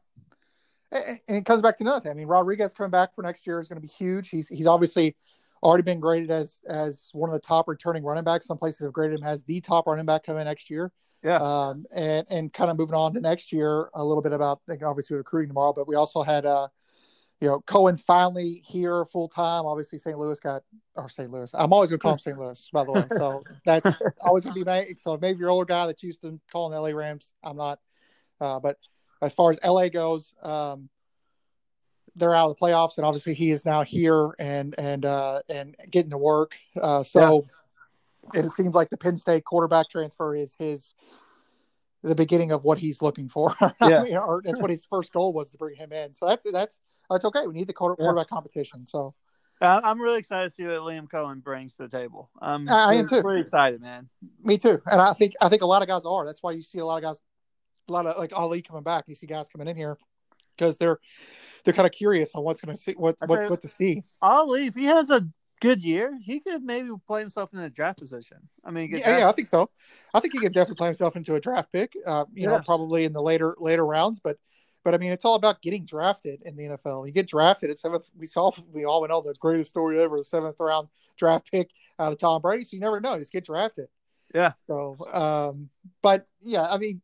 and 0.92 1.38
it 1.38 1.46
comes 1.46 1.62
back 1.62 1.78
to 1.78 1.84
nothing. 1.84 2.12
I 2.12 2.16
mean, 2.16 2.28
Rodriguez 2.28 2.74
coming 2.74 2.92
back 2.92 3.14
for 3.16 3.22
next 3.22 3.46
year 3.46 3.60
is 3.60 3.68
going 3.68 3.82
to 3.82 3.88
be 3.88 3.94
huge. 3.94 4.30
He's 4.30 4.50
he's 4.50 4.68
obviously 4.68 5.16
already 5.64 5.84
been 5.84 6.00
graded 6.00 6.30
as 6.30 6.60
as 6.68 7.10
one 7.14 7.30
of 7.30 7.34
the 7.34 7.40
top 7.40 7.68
returning 7.68 8.04
running 8.04 8.24
backs. 8.24 8.46
Some 8.46 8.58
places 8.58 8.82
have 8.86 8.94
graded 8.94 9.20
him 9.20 9.26
as 9.26 9.44
the 9.46 9.62
top 9.62 9.88
running 9.88 10.06
back 10.06 10.24
coming 10.24 10.44
next 10.44 10.70
year. 10.70 10.92
Yeah. 11.24 11.38
Um, 11.38 11.86
and 11.96 12.28
and 12.30 12.54
kind 12.54 12.70
of 12.70 12.78
moving 12.78 12.96
on 12.96 13.14
to 13.14 13.22
next 13.22 13.52
year, 13.54 13.90
a 13.94 14.04
little 14.04 14.22
bit 14.22 14.34
about 14.34 14.62
like, 14.68 14.84
obviously 14.84 15.16
recruiting 15.16 15.50
tomorrow, 15.50 15.74
but 15.74 15.88
we 15.88 15.96
also 15.96 16.22
had 16.22 16.46
uh, 16.46 16.68
you 17.44 17.50
know, 17.50 17.60
Coen's 17.62 18.02
finally 18.02 18.62
here 18.66 19.04
full 19.04 19.28
time. 19.28 19.66
Obviously, 19.66 19.98
St. 19.98 20.18
Louis 20.18 20.40
got 20.40 20.64
or 20.96 21.10
St. 21.10 21.30
Louis. 21.30 21.54
I'm 21.54 21.74
always 21.74 21.90
going 21.90 22.00
to 22.00 22.04
call 22.04 22.14
him 22.14 22.20
St. 22.20 22.38
Louis, 22.38 22.70
by 22.72 22.86
the 22.86 22.92
way. 22.94 23.04
So 23.10 23.44
that's 23.66 23.94
always 24.26 24.46
going 24.46 24.54
to 24.58 24.64
be 24.64 24.66
made. 24.66 24.98
So 24.98 25.18
maybe 25.22 25.40
your 25.40 25.50
older 25.50 25.66
guy 25.66 25.88
that's 25.88 26.04
used 26.04 26.22
to 26.22 26.40
calling 26.52 26.72
the 26.72 26.80
LA 26.80 26.98
Rams. 26.98 27.34
I'm 27.44 27.58
not. 27.58 27.80
Uh, 28.40 28.62
but 28.62 28.78
as 29.22 29.34
far 29.34 29.52
as 29.52 29.60
LA 29.62 29.90
goes, 29.90 30.34
um, 30.42 30.88
they're 32.16 32.36
out 32.36 32.50
of 32.50 32.58
the 32.58 32.66
playoffs, 32.66 32.98
and 32.98 33.06
obviously 33.06 33.34
he 33.34 33.50
is 33.52 33.66
now 33.66 33.84
here 33.84 34.32
and 34.40 34.76
and 34.78 35.06
uh, 35.06 35.42
and 35.50 35.76
getting 35.90 36.12
to 36.12 36.18
work. 36.18 36.54
Uh, 36.82 37.04
so 37.04 37.46
and 38.34 38.46
it 38.46 38.52
seems 38.52 38.74
like 38.76 38.90
the 38.90 38.98
Penn 38.98 39.18
State 39.18 39.44
quarterback 39.46 39.90
transfer 39.90 40.36
is 40.36 40.56
his 40.58 40.94
the 42.04 42.16
beginning 42.16 42.52
of 42.52 42.64
what 42.64 42.78
he's 42.78 43.02
looking 43.02 43.30
for. 43.30 43.54
Yeah. 43.82 44.04
You 44.04 44.14
know, 44.14 44.22
or 44.24 44.42
that's 44.44 44.60
what 44.60 44.70
his 44.70 44.86
first 44.86 45.12
goal 45.14 45.34
was 45.34 45.52
to 45.52 45.58
bring 45.58 45.76
him 45.76 45.92
in. 45.92 46.14
So 46.14 46.28
that's 46.28 46.50
that's 46.52 46.80
that's 47.10 47.26
okay. 47.26 47.48
We 47.48 47.54
need 47.54 47.68
the 47.68 47.74
quarter, 47.74 47.96
Yeah. 48.00 48.06
quarterback 48.06 48.28
competition. 48.30 48.88
So 48.88 49.14
Uh, 49.62 49.80
I'm 49.84 50.02
really 50.02 50.20
excited 50.20 50.46
to 50.50 50.52
see 50.52 50.66
what 50.66 50.80
Liam 50.82 51.08
Coen 51.08 51.42
brings 51.42 51.76
to 51.78 51.84
the 51.88 51.98
table. 51.98 52.30
I'm 52.42 52.68
I- 52.70 52.86
I 52.90 52.94
am 52.96 53.08
too. 53.08 53.22
Pretty 53.22 53.42
excited, 53.42 53.82
man. 53.82 54.10
me 54.44 54.58
too. 54.58 54.82
And 54.92 55.00
I 55.02 55.14
think 55.14 55.34
I 55.42 55.50
think 55.50 55.62
a 55.62 55.66
lot 55.66 55.82
of 55.82 55.88
guys 55.88 56.06
are. 56.06 56.26
That's 56.26 56.44
why 56.44 56.52
you 56.52 56.62
see 56.64 56.80
a 56.80 56.86
lot 56.86 56.98
of 56.98 57.04
guys, 57.04 57.18
a 57.90 57.92
lot 57.92 58.06
of 58.06 58.18
like 58.18 58.34
Ali 58.38 58.62
coming 58.62 58.84
back. 58.84 59.06
You 59.08 59.16
see 59.16 59.28
guys 59.28 59.48
coming 59.50 59.68
in 59.68 59.76
here 59.78 59.98
because 60.56 60.78
they're 60.78 61.00
they're 61.64 61.74
kind 61.74 61.86
of 61.86 61.92
curious 61.92 62.32
on 62.36 62.44
what's 62.44 62.62
going 62.62 62.76
to 62.76 62.82
see 62.82 62.94
what 62.94 63.16
what 63.26 63.50
what 63.50 63.62
to 63.62 63.68
see. 63.68 64.04
Ali, 64.22 64.68
if 64.68 64.76
he 64.76 64.86
has 64.86 65.10
a 65.10 65.28
good 65.62 65.84
year, 65.84 66.18
he 66.22 66.40
could 66.40 66.62
maybe 66.64 66.90
play 67.08 67.22
himself 67.22 67.54
in 67.54 67.60
a 67.60 67.70
draft 67.70 68.00
position. 68.00 68.38
I 68.66 68.72
mean, 68.72 68.92
Yeah, 68.92 69.20
yeah, 69.20 69.30
I 69.30 69.32
think 69.32 69.48
so. 69.48 69.70
I 70.14 70.20
think 70.20 70.34
he 70.34 70.40
can 70.40 70.52
definitely 70.52 70.76
play 70.76 70.88
himself 70.88 71.16
into 71.16 71.36
a 71.36 71.40
draft 71.40 71.72
pick. 71.72 71.94
Uh, 72.06 72.26
you 72.34 72.48
know, 72.48 72.60
probably 72.60 73.06
in 73.06 73.14
the 73.14 73.22
later 73.22 73.56
later 73.60 73.86
rounds, 73.86 74.20
but 74.20 74.38
but 74.84 74.94
I 74.94 74.98
mean, 74.98 75.12
it's 75.12 75.24
all 75.24 75.36
about 75.36 75.62
getting 75.62 75.86
drafted 75.86 76.42
in 76.44 76.58
the 76.58 76.64
NFL. 76.64 77.08
You 77.08 77.14
get 77.14 77.28
drafted 77.28 77.70
at 77.70 77.80
seventh. 77.80 78.06
We 78.16 78.26
saw 78.26 78.52
we 78.72 78.84
all 78.84 79.08
know 79.08 79.22
the 79.22 79.34
greatest 79.40 79.70
story 79.70 80.00
ever: 80.02 80.18
the 80.18 80.24
seventh 80.24 80.60
round 80.60 80.90
draft 81.18 81.50
pick 81.50 81.70
out 81.98 82.12
of 82.12 82.18
Tom 82.18 82.42
Brady. 82.42 82.64
So 82.64 82.76
you 82.76 82.82
never 82.82 83.00
know; 83.00 83.18
just 83.18 83.32
get 83.32 83.46
drafted. 83.46 83.88
Yeah. 84.36 84.54
So, 84.68 84.98
um, 85.14 85.70
but 86.02 86.28
yeah, 86.42 86.68
I 86.70 86.78
mean, 86.78 87.02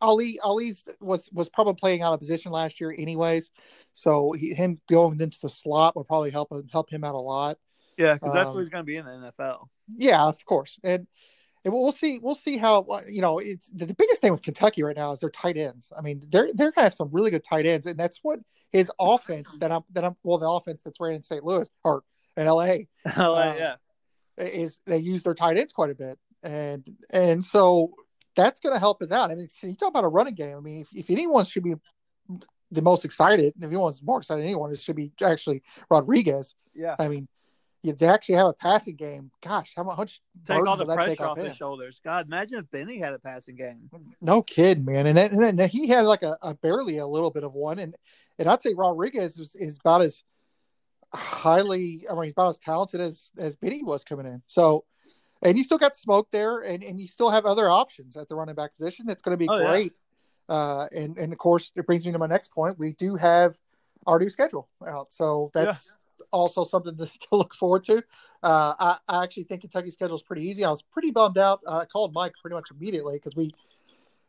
Ali 0.00 0.38
Ali's 0.42 0.84
was 1.00 1.28
was 1.32 1.48
probably 1.48 1.74
playing 1.74 2.02
out 2.02 2.12
of 2.12 2.18
position 2.20 2.52
last 2.52 2.80
year, 2.80 2.94
anyways. 2.96 3.50
So 3.92 4.32
he, 4.32 4.54
him 4.54 4.80
going 4.90 5.20
into 5.20 5.38
the 5.40 5.48
slot 5.48 5.96
would 5.96 6.06
probably 6.06 6.30
help 6.30 6.52
him 6.52 6.68
help 6.70 6.90
him 6.90 7.04
out 7.04 7.14
a 7.14 7.18
lot. 7.18 7.58
Yeah, 7.98 8.14
because 8.14 8.32
that's 8.32 8.48
Um, 8.48 8.54
what 8.54 8.60
he's 8.60 8.68
going 8.68 8.82
to 8.82 8.86
be 8.86 8.96
in 8.96 9.06
the 9.06 9.12
NFL. 9.12 9.68
Yeah, 9.96 10.24
of 10.24 10.44
course, 10.44 10.78
and, 10.84 11.06
and 11.64 11.72
we'll 11.72 11.92
see. 11.92 12.18
We'll 12.18 12.34
see 12.34 12.58
how 12.58 12.86
you 13.08 13.22
know. 13.22 13.38
It's 13.38 13.68
the, 13.70 13.86
the 13.86 13.94
biggest 13.94 14.20
thing 14.20 14.32
with 14.32 14.42
Kentucky 14.42 14.82
right 14.82 14.96
now 14.96 15.12
is 15.12 15.20
their 15.20 15.30
tight 15.30 15.56
ends. 15.56 15.92
I 15.96 16.02
mean, 16.02 16.22
they're 16.28 16.50
they're 16.52 16.72
gonna 16.72 16.84
have 16.84 16.94
some 16.94 17.08
really 17.10 17.30
good 17.30 17.44
tight 17.44 17.64
ends, 17.66 17.86
and 17.86 17.98
that's 17.98 18.18
what 18.22 18.40
his 18.70 18.90
offense 19.00 19.56
that 19.60 19.72
I'm 19.72 19.82
that 19.92 20.04
I'm 20.04 20.16
well 20.22 20.38
the 20.38 20.48
offense 20.48 20.82
that's 20.82 21.00
ran 21.00 21.14
in 21.14 21.22
St. 21.22 21.44
Louis 21.44 21.68
or 21.84 22.02
in 22.36 22.46
LA 22.46 22.76
L.A. 23.14 23.56
yeah. 23.58 23.76
is 24.36 24.78
they 24.86 24.98
use 24.98 25.22
their 25.22 25.34
tight 25.34 25.56
ends 25.56 25.72
quite 25.72 25.90
a 25.90 25.94
bit, 25.94 26.18
and 26.42 26.86
and 27.12 27.42
so 27.42 27.94
that's 28.36 28.60
going 28.60 28.74
to 28.74 28.78
help 28.78 29.02
us 29.02 29.10
out. 29.10 29.30
I 29.30 29.34
mean, 29.34 29.48
can 29.60 29.70
you 29.70 29.76
talk 29.76 29.88
about 29.88 30.04
a 30.04 30.08
running 30.08 30.34
game. 30.34 30.56
I 30.56 30.60
mean, 30.60 30.80
if, 30.82 30.88
if 30.94 31.10
anyone 31.10 31.44
should 31.44 31.64
be 31.64 31.74
the 32.70 32.82
most 32.82 33.04
excited, 33.04 33.54
if 33.56 33.64
anyone's 33.64 34.02
more 34.02 34.18
excited 34.18 34.42
than 34.42 34.48
anyone, 34.48 34.70
it 34.70 34.78
should 34.78 34.96
be 34.96 35.12
actually 35.22 35.62
Rodriguez. 35.90 36.54
Yeah. 36.74 36.96
I 36.98 37.08
mean, 37.08 37.28
they 37.82 38.08
actually 38.08 38.34
have 38.36 38.48
a 38.48 38.52
passing 38.52 38.96
game, 38.96 39.30
gosh, 39.42 39.72
how 39.76 39.84
much 39.84 40.20
Take 40.46 40.66
all 40.66 40.76
the 40.76 40.84
pressure 40.84 41.10
take 41.10 41.20
off 41.20 41.38
him? 41.38 41.46
his 41.46 41.56
shoulders. 41.56 42.00
God, 42.04 42.26
imagine 42.26 42.58
if 42.58 42.70
Benny 42.70 42.98
had 42.98 43.12
a 43.12 43.18
passing 43.18 43.56
game. 43.56 43.88
No 44.20 44.42
kid, 44.42 44.84
man. 44.84 45.06
And 45.06 45.16
then, 45.16 45.42
and 45.42 45.58
then 45.58 45.68
he 45.68 45.88
had 45.88 46.04
like 46.04 46.22
a, 46.22 46.36
a 46.42 46.54
barely 46.54 46.98
a 46.98 47.06
little 47.06 47.30
bit 47.30 47.44
of 47.44 47.52
one, 47.52 47.78
and 47.78 47.94
and 48.38 48.48
I'd 48.48 48.62
say 48.62 48.74
Rodriguez 48.74 49.38
is, 49.38 49.54
is 49.54 49.78
about 49.78 50.02
as 50.02 50.22
highly, 51.14 52.02
I 52.10 52.14
mean, 52.14 52.24
he's 52.24 52.32
about 52.32 52.50
as 52.50 52.58
talented 52.58 53.00
as 53.00 53.30
as 53.38 53.56
Benny 53.56 53.82
was 53.82 54.04
coming 54.04 54.26
in. 54.26 54.42
So, 54.46 54.84
and 55.42 55.56
you 55.58 55.64
still 55.64 55.78
got 55.78 55.94
smoke 55.96 56.28
there, 56.30 56.60
and, 56.60 56.82
and 56.82 57.00
you 57.00 57.06
still 57.06 57.30
have 57.30 57.44
other 57.46 57.68
options 57.68 58.16
at 58.16 58.28
the 58.28 58.34
running 58.34 58.54
back 58.54 58.76
position. 58.76 59.08
It's 59.08 59.22
going 59.22 59.34
to 59.34 59.38
be 59.38 59.48
Oh, 59.48 59.58
yeah. 59.58 59.68
great. 59.68 60.00
Uh, 60.48 60.86
and 60.94 61.18
and 61.18 61.32
of 61.32 61.38
course, 61.38 61.72
it 61.74 61.86
brings 61.86 62.06
me 62.06 62.12
to 62.12 62.18
my 62.18 62.26
next 62.26 62.52
point. 62.52 62.78
We 62.78 62.92
do 62.92 63.16
have 63.16 63.58
our 64.06 64.18
new 64.18 64.28
schedule 64.28 64.68
out, 64.86 65.12
so 65.12 65.50
that's 65.52 65.96
also 66.30 66.64
something 66.64 66.96
to, 66.98 67.06
to 67.06 67.28
look 67.32 67.52
forward 67.54 67.84
to. 67.84 67.98
Uh, 68.42 68.74
I, 68.78 68.98
I 69.08 69.24
actually 69.24 69.44
think 69.44 69.62
Kentucky's 69.62 69.94
schedule 69.94 70.16
is 70.16 70.22
pretty 70.22 70.42
easy. 70.46 70.64
I 70.64 70.70
was 70.70 70.82
pretty 70.82 71.10
bummed 71.10 71.38
out. 71.38 71.60
I 71.68 71.84
called 71.84 72.12
Mike 72.14 72.34
pretty 72.40 72.54
much 72.54 72.70
immediately 72.70 73.14
because 73.14 73.34
we, 73.34 73.46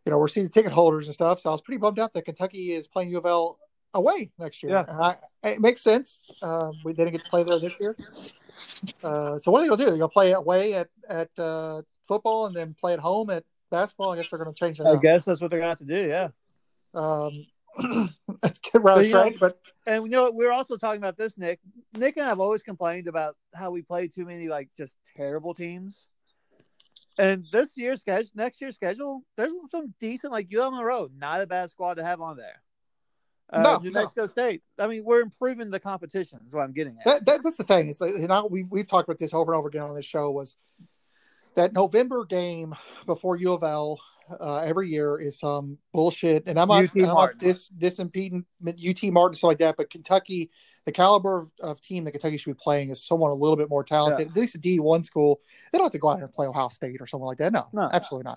you 0.06 0.12
know, 0.12 0.18
we're 0.18 0.28
season 0.28 0.52
ticket 0.52 0.72
holders 0.72 1.06
and 1.06 1.14
stuff. 1.14 1.40
So 1.40 1.50
I 1.50 1.54
was 1.54 1.62
pretty 1.62 1.78
bummed 1.78 2.00
out 2.00 2.14
that 2.14 2.26
Kentucky 2.26 2.72
is 2.72 2.88
playing 2.88 3.10
U 3.10 3.20
of 3.20 3.26
L 3.28 3.60
away 3.94 4.32
next 4.38 4.62
year. 4.64 4.72
Yeah. 4.74 4.86
I, 5.44 5.50
it 5.50 5.62
makes 5.62 5.82
sense. 5.82 6.20
Um, 6.42 6.74
we 6.84 6.94
didn't 6.94 7.14
get 7.14 7.24
to 7.24 7.30
play 7.30 7.44
there 7.44 7.60
this 7.60 7.74
year. 7.80 7.96
Uh, 9.04 9.38
so 9.38 9.52
what 9.52 9.60
are 9.60 9.62
they 9.64 9.68
going 9.68 9.80
to 9.80 9.86
do? 9.86 9.90
They're 9.92 9.98
going 9.98 10.10
to 10.10 10.14
play 10.14 10.32
away 10.32 10.74
at 10.74 10.88
at 11.10 11.30
uh, 11.40 11.82
football 12.08 12.48
and 12.48 12.56
then 12.56 12.76
play 12.80 12.94
at 12.94 13.00
home 13.00 13.30
at 13.30 13.44
basketball. 13.70 14.14
I 14.14 14.18
guess 14.18 14.30
they're 14.30 14.40
going 14.40 14.54
to 14.54 14.60
change 14.60 14.78
that. 14.80 14.88
I 14.88 14.92
up. 14.92 15.02
guess 15.02 15.26
that's 15.26 15.42
what 15.42 15.52
they're 15.52 15.60
gonna 15.60 15.70
have 15.70 15.78
to 15.80 15.86
do. 15.86 16.08
Yeah. 16.08 16.30
Um, 16.94 17.46
that's 18.42 18.60
rather 18.74 19.04
So, 19.04 19.08
you 19.08 19.14
know- 19.14 19.20
strange, 19.22 19.40
but 19.40 19.60
And 19.86 20.06
you 20.06 20.12
know, 20.12 20.32
we 20.32 20.46
are 20.46 20.52
also 20.52 20.78
talking 20.78 21.02
about 21.02 21.18
this, 21.18 21.38
Nick. 21.38 21.60
Nick 21.98 22.18
and 22.18 22.26
I 22.26 22.30
have 22.30 22.40
always 22.40 22.64
complained 22.64 23.08
about 23.08 23.36
how 23.54 23.72
we 23.72 23.82
play 23.82 24.08
too 24.08 24.26
many 24.26 24.48
like 24.48 24.70
just 24.78 24.96
terrible 25.16 25.54
teams. 25.54 26.08
And 27.20 27.46
this 27.52 27.70
year's 27.76 28.02
schedule, 28.02 28.30
next 28.36 28.62
year's 28.62 28.76
schedule, 28.76 29.24
there's 29.38 29.52
some 29.72 29.94
decent 30.00 30.32
like 30.32 30.52
you 30.52 30.62
on 30.62 30.76
the 30.76 30.84
road, 30.84 31.12
not 31.18 31.42
a 31.42 31.48
bad 31.48 31.70
squad 31.70 31.96
to 31.96 32.04
have 32.04 32.22
on 32.22 32.38
there. 32.38 32.62
Uh, 33.50 33.62
No, 33.62 33.78
New 33.78 33.92
no. 33.92 34.02
Mexico 34.02 34.26
State. 34.26 34.62
I 34.78 34.88
mean, 34.88 35.04
we're 35.06 35.22
improving 35.22 35.70
the 35.70 35.80
competition. 35.80 36.40
Is 36.48 36.54
what 36.54 36.62
I'm 36.64 36.74
getting 36.74 36.98
at. 37.00 37.06
that, 37.06 37.26
that 37.26 37.44
that's 37.44 37.58
the 37.58 37.64
thing. 37.64 37.90
It's 37.90 38.02
like, 38.02 38.12
you 38.18 38.28
know 38.28 38.48
we've 38.50 38.70
we've 38.72 38.88
talked 38.88 39.08
about 39.08 39.20
this 39.20 39.34
over 39.34 39.54
and 39.54 39.60
over 39.60 39.70
again 39.70 39.84
on 39.84 39.96
this 39.96 40.06
show 40.06 40.30
was 40.32 40.56
that 41.56 41.74
November 41.74 42.26
game 42.26 42.76
before 43.06 43.36
U 43.38 43.54
of 43.54 43.64
L 43.64 44.00
uh, 44.40 44.58
every 44.58 44.90
year 44.90 45.18
is 45.20 45.40
some 45.40 45.78
bullshit, 45.94 46.44
and 46.48 46.60
I'm 46.60 46.68
not, 46.68 46.94
not 46.96 47.14
Martin. 47.14 47.40
dis 47.40 47.70
disimpeding 47.70 48.44
UT 48.68 49.04
Martin 49.14 49.36
stuff 49.36 49.48
like 49.48 49.58
that, 49.60 49.78
but 49.78 49.90
Kentucky, 49.90 50.52
the 50.84 50.92
caliber 50.92 51.40
of, 51.40 51.52
of 51.62 51.82
team 51.82 52.04
that 52.04 52.12
Kentucky 52.12 52.36
should 52.36 52.52
be 52.52 52.60
playing 52.62 52.90
is 52.90 53.02
someone 53.04 53.32
a 53.32 53.36
little 53.36 53.56
bit 53.56 53.70
more 53.70 53.86
talented. 53.86 54.28
At 54.28 54.36
least 54.36 54.56
a 54.56 54.58
D 54.58 54.80
one 54.82 55.04
school, 55.04 55.40
they 55.72 55.78
don't 55.78 55.86
have 55.86 55.94
to 55.94 55.98
go 56.00 56.10
out 56.10 56.18
there 56.18 56.26
and 56.26 56.34
play 56.34 56.46
Ohio 56.46 56.68
State 56.68 56.98
or 57.00 57.08
someone 57.08 57.28
like 57.28 57.38
that. 57.38 57.54
No, 57.54 57.68
No. 57.72 57.90
absolutely 57.92 58.30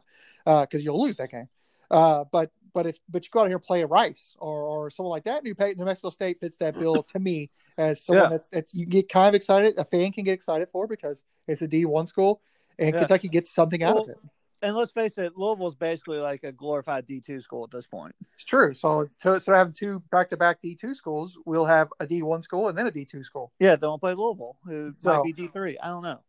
not, 0.44 0.68
because 0.70 0.84
you'll 0.84 1.02
lose 1.02 1.16
that 1.16 1.30
game. 1.32 1.48
Uh, 1.90 2.22
but 2.30 2.52
but 2.72 2.86
if 2.86 2.98
but 3.08 3.24
you 3.24 3.30
go 3.32 3.40
out 3.40 3.46
here 3.48 3.56
and 3.56 3.64
play 3.64 3.84
Rice 3.84 4.36
or, 4.38 4.62
or 4.62 4.90
someone 4.90 5.10
like 5.10 5.24
that, 5.24 5.42
New, 5.44 5.54
New 5.76 5.84
Mexico 5.84 6.10
State 6.10 6.40
fits 6.40 6.56
that 6.58 6.78
bill 6.78 7.02
to 7.02 7.18
me 7.18 7.50
as 7.78 8.02
someone 8.04 8.24
Yeah. 8.24 8.28
that's 8.30 8.48
that's 8.48 8.74
you 8.74 8.86
get 8.86 9.08
kind 9.08 9.28
of 9.28 9.34
excited. 9.34 9.78
A 9.78 9.84
fan 9.84 10.12
can 10.12 10.24
get 10.24 10.32
excited 10.32 10.68
for 10.72 10.86
because 10.86 11.24
it's 11.48 11.62
a 11.62 11.68
D 11.68 11.84
one 11.84 12.06
school, 12.06 12.40
and 12.78 12.92
Yeah. 12.94 13.00
Kentucky 13.00 13.28
gets 13.28 13.50
something 13.52 13.82
out 13.82 13.96
of 13.98 14.08
it. 14.08 14.18
and 14.62 14.76
let's 14.76 14.92
face 14.92 15.16
it, 15.18 15.36
Louisville's 15.36 15.74
basically 15.74 16.18
like 16.18 16.44
a 16.44 16.52
glorified 16.52 17.06
D2 17.06 17.40
school 17.42 17.64
at 17.64 17.70
this 17.70 17.86
point. 17.86 18.14
It's 18.34 18.44
true. 18.44 18.74
So 18.74 19.00
instead 19.00 19.34
of 19.34 19.44
having 19.46 19.72
two 19.72 20.02
back 20.10 20.28
to 20.30 20.36
back 20.36 20.60
D 20.60 20.74
two 20.76 20.94
schools, 20.94 21.38
we'll 21.46 21.64
have 21.66 21.88
a 21.98 22.06
D 22.06 22.22
one 22.22 22.42
school 22.42 22.68
and 22.68 22.76
then 22.76 22.86
a 22.86 22.90
D 22.90 23.04
two 23.04 23.24
school. 23.24 23.52
Yeah, 23.58 23.76
they 23.76 23.86
won't 23.86 24.00
play 24.02 24.14
Louisville, 24.14 24.56
who 24.64 24.92
So- 24.98 25.16
might 25.22 25.34
be 25.34 25.48
D3. 25.48 25.76
I 25.82 25.88
don't 25.88 26.02
know. 26.02 26.20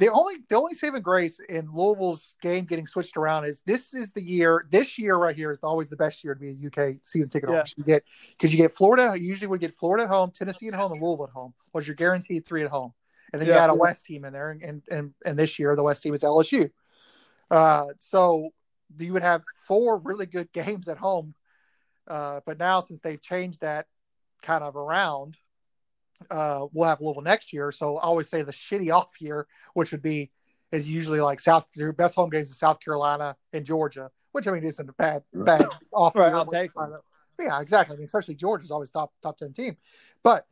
The 0.00 0.10
only 0.10 0.36
the 0.48 0.56
only 0.56 0.72
saving 0.72 1.02
grace 1.02 1.38
in 1.50 1.68
Louisville's 1.70 2.34
game 2.40 2.64
getting 2.64 2.86
switched 2.86 3.18
around 3.18 3.44
is 3.44 3.60
this 3.66 3.92
is 3.92 4.14
the 4.14 4.22
year. 4.22 4.64
This 4.70 4.98
year 4.98 5.14
right 5.14 5.36
here 5.36 5.52
is 5.52 5.60
always 5.62 5.90
the 5.90 5.96
best 5.96 6.24
year 6.24 6.34
to 6.34 6.40
be 6.40 6.48
a 6.48 6.66
UK 6.68 6.96
season 7.02 7.30
ticket 7.30 7.50
Yeah. 7.50 7.64
You 7.76 7.84
get 7.84 8.02
because 8.30 8.50
you 8.50 8.56
get 8.56 8.72
Florida. 8.72 9.14
You 9.14 9.26
usually 9.28 9.48
would 9.48 9.60
get 9.60 9.74
Florida 9.74 10.04
at 10.04 10.10
home, 10.10 10.30
Tennessee 10.30 10.68
at 10.68 10.74
home, 10.74 10.92
and 10.92 11.02
Louisville 11.02 11.26
at 11.26 11.32
home. 11.32 11.52
Was 11.74 11.86
your 11.86 11.96
guaranteed 11.96 12.46
three 12.46 12.64
at 12.64 12.70
home, 12.70 12.94
and 13.34 13.42
then 13.42 13.46
you 13.46 13.52
Yeah. 13.52 13.64
add 13.64 13.68
a 13.70 13.74
West 13.74 14.06
team 14.06 14.24
in 14.24 14.32
there, 14.32 14.50
and 14.50 14.62
and 14.62 14.82
and, 14.90 15.14
and 15.26 15.38
this 15.38 15.58
year 15.58 15.76
the 15.76 15.82
West 15.82 16.02
team 16.02 16.14
is 16.14 16.22
LSU. 16.22 16.70
Uh, 17.50 17.88
so 17.98 18.48
you 18.98 19.12
would 19.12 19.22
have 19.22 19.44
four 19.66 19.98
really 19.98 20.24
good 20.24 20.50
games 20.54 20.88
at 20.88 20.96
home. 20.96 21.34
Uh, 22.08 22.40
but 22.46 22.58
now 22.58 22.80
since 22.80 23.00
they've 23.00 23.20
changed 23.20 23.60
that 23.60 23.86
kind 24.40 24.64
of 24.64 24.76
around, 24.76 25.36
uh, 26.30 26.66
we'll 26.72 26.88
have 26.88 27.00
Louisville 27.00 27.22
next 27.22 27.52
year. 27.52 27.72
So 27.72 27.96
I 27.98 28.02
always 28.02 28.28
say 28.28 28.42
the 28.42 28.52
shitty 28.52 28.92
off 28.94 29.20
year, 29.20 29.46
which 29.74 29.92
would 29.92 30.02
be 30.02 30.30
is 30.72 30.88
usually 30.88 31.20
like 31.20 31.40
South 31.40 31.66
their 31.74 31.92
best 31.92 32.14
home 32.14 32.30
games 32.30 32.48
in 32.48 32.54
South 32.54 32.78
Carolina 32.80 33.36
and 33.52 33.64
Georgia, 33.64 34.10
which 34.32 34.46
I 34.46 34.52
mean 34.52 34.62
isn't 34.62 34.88
a 34.88 34.92
bad 34.92 35.22
bad 35.34 35.66
off 35.92 36.14
Right, 36.14 36.28
year. 36.28 36.36
I'll 36.36 36.46
take. 36.46 36.70
Yeah, 37.40 37.60
exactly. 37.60 37.94
I 37.94 37.98
mean, 37.98 38.06
especially 38.06 38.34
Georgia's 38.34 38.70
always 38.70 38.90
top 38.90 39.12
top 39.22 39.38
ten 39.38 39.52
team, 39.52 39.76
but 40.22 40.46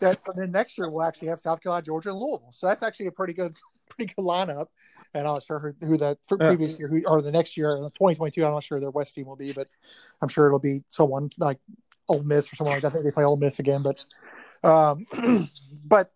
that 0.00 0.18
and 0.28 0.36
then 0.42 0.50
next 0.50 0.78
year 0.78 0.90
we'll 0.90 1.04
actually 1.04 1.28
have 1.28 1.38
South 1.38 1.62
Carolina, 1.62 1.84
Georgia, 1.84 2.10
and 2.10 2.18
Louisville. 2.18 2.52
So 2.52 2.66
that's 2.66 2.82
actually 2.82 3.06
a 3.06 3.12
pretty 3.12 3.34
good 3.34 3.56
pretty 3.88 4.12
good 4.14 4.24
lineup. 4.24 4.66
And 5.12 5.26
I'm 5.26 5.34
not 5.34 5.42
sure 5.42 5.58
who, 5.58 5.86
who 5.86 5.96
that 5.98 6.18
for 6.26 6.38
Yeah. 6.40 6.48
previous 6.48 6.78
year 6.78 6.88
who 6.88 7.02
or 7.06 7.20
the 7.20 7.32
next 7.32 7.56
year, 7.56 7.76
2022. 7.76 8.44
I'm 8.44 8.52
not 8.52 8.64
sure 8.64 8.80
their 8.80 8.90
West 8.90 9.14
team 9.14 9.26
will 9.26 9.36
be, 9.36 9.52
but 9.52 9.68
I'm 10.22 10.28
sure 10.28 10.46
it'll 10.46 10.58
be 10.58 10.82
someone 10.88 11.30
like 11.38 11.58
Ole 12.08 12.22
Miss 12.22 12.52
or 12.52 12.56
someone 12.56 12.74
like 12.74 12.82
that. 12.82 12.88
I 12.88 12.92
think 12.92 13.04
they 13.04 13.10
play 13.10 13.24
Ole 13.24 13.36
Miss 13.36 13.58
again, 13.58 13.82
but 13.82 14.04
um, 14.62 15.06
but 15.84 16.10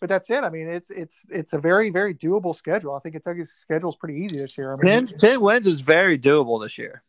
but 0.00 0.08
that's 0.08 0.30
it. 0.30 0.42
I 0.44 0.50
mean, 0.50 0.68
it's 0.68 0.90
it's 0.90 1.24
it's 1.28 1.52
a 1.52 1.58
very 1.58 1.90
very 1.90 2.14
doable 2.14 2.56
schedule. 2.56 2.94
I 2.94 3.00
think 3.00 3.14
Kentucky's 3.14 3.52
schedule 3.52 3.90
is 3.90 3.96
pretty 3.96 4.20
easy 4.20 4.38
this 4.38 4.56
year. 4.56 4.72
I 4.72 4.76
mean, 4.76 5.06
10, 5.06 5.18
10 5.18 5.40
wins 5.40 5.66
is 5.66 5.80
very 5.80 6.18
doable 6.18 6.60
this 6.60 6.78
year. 6.78 7.02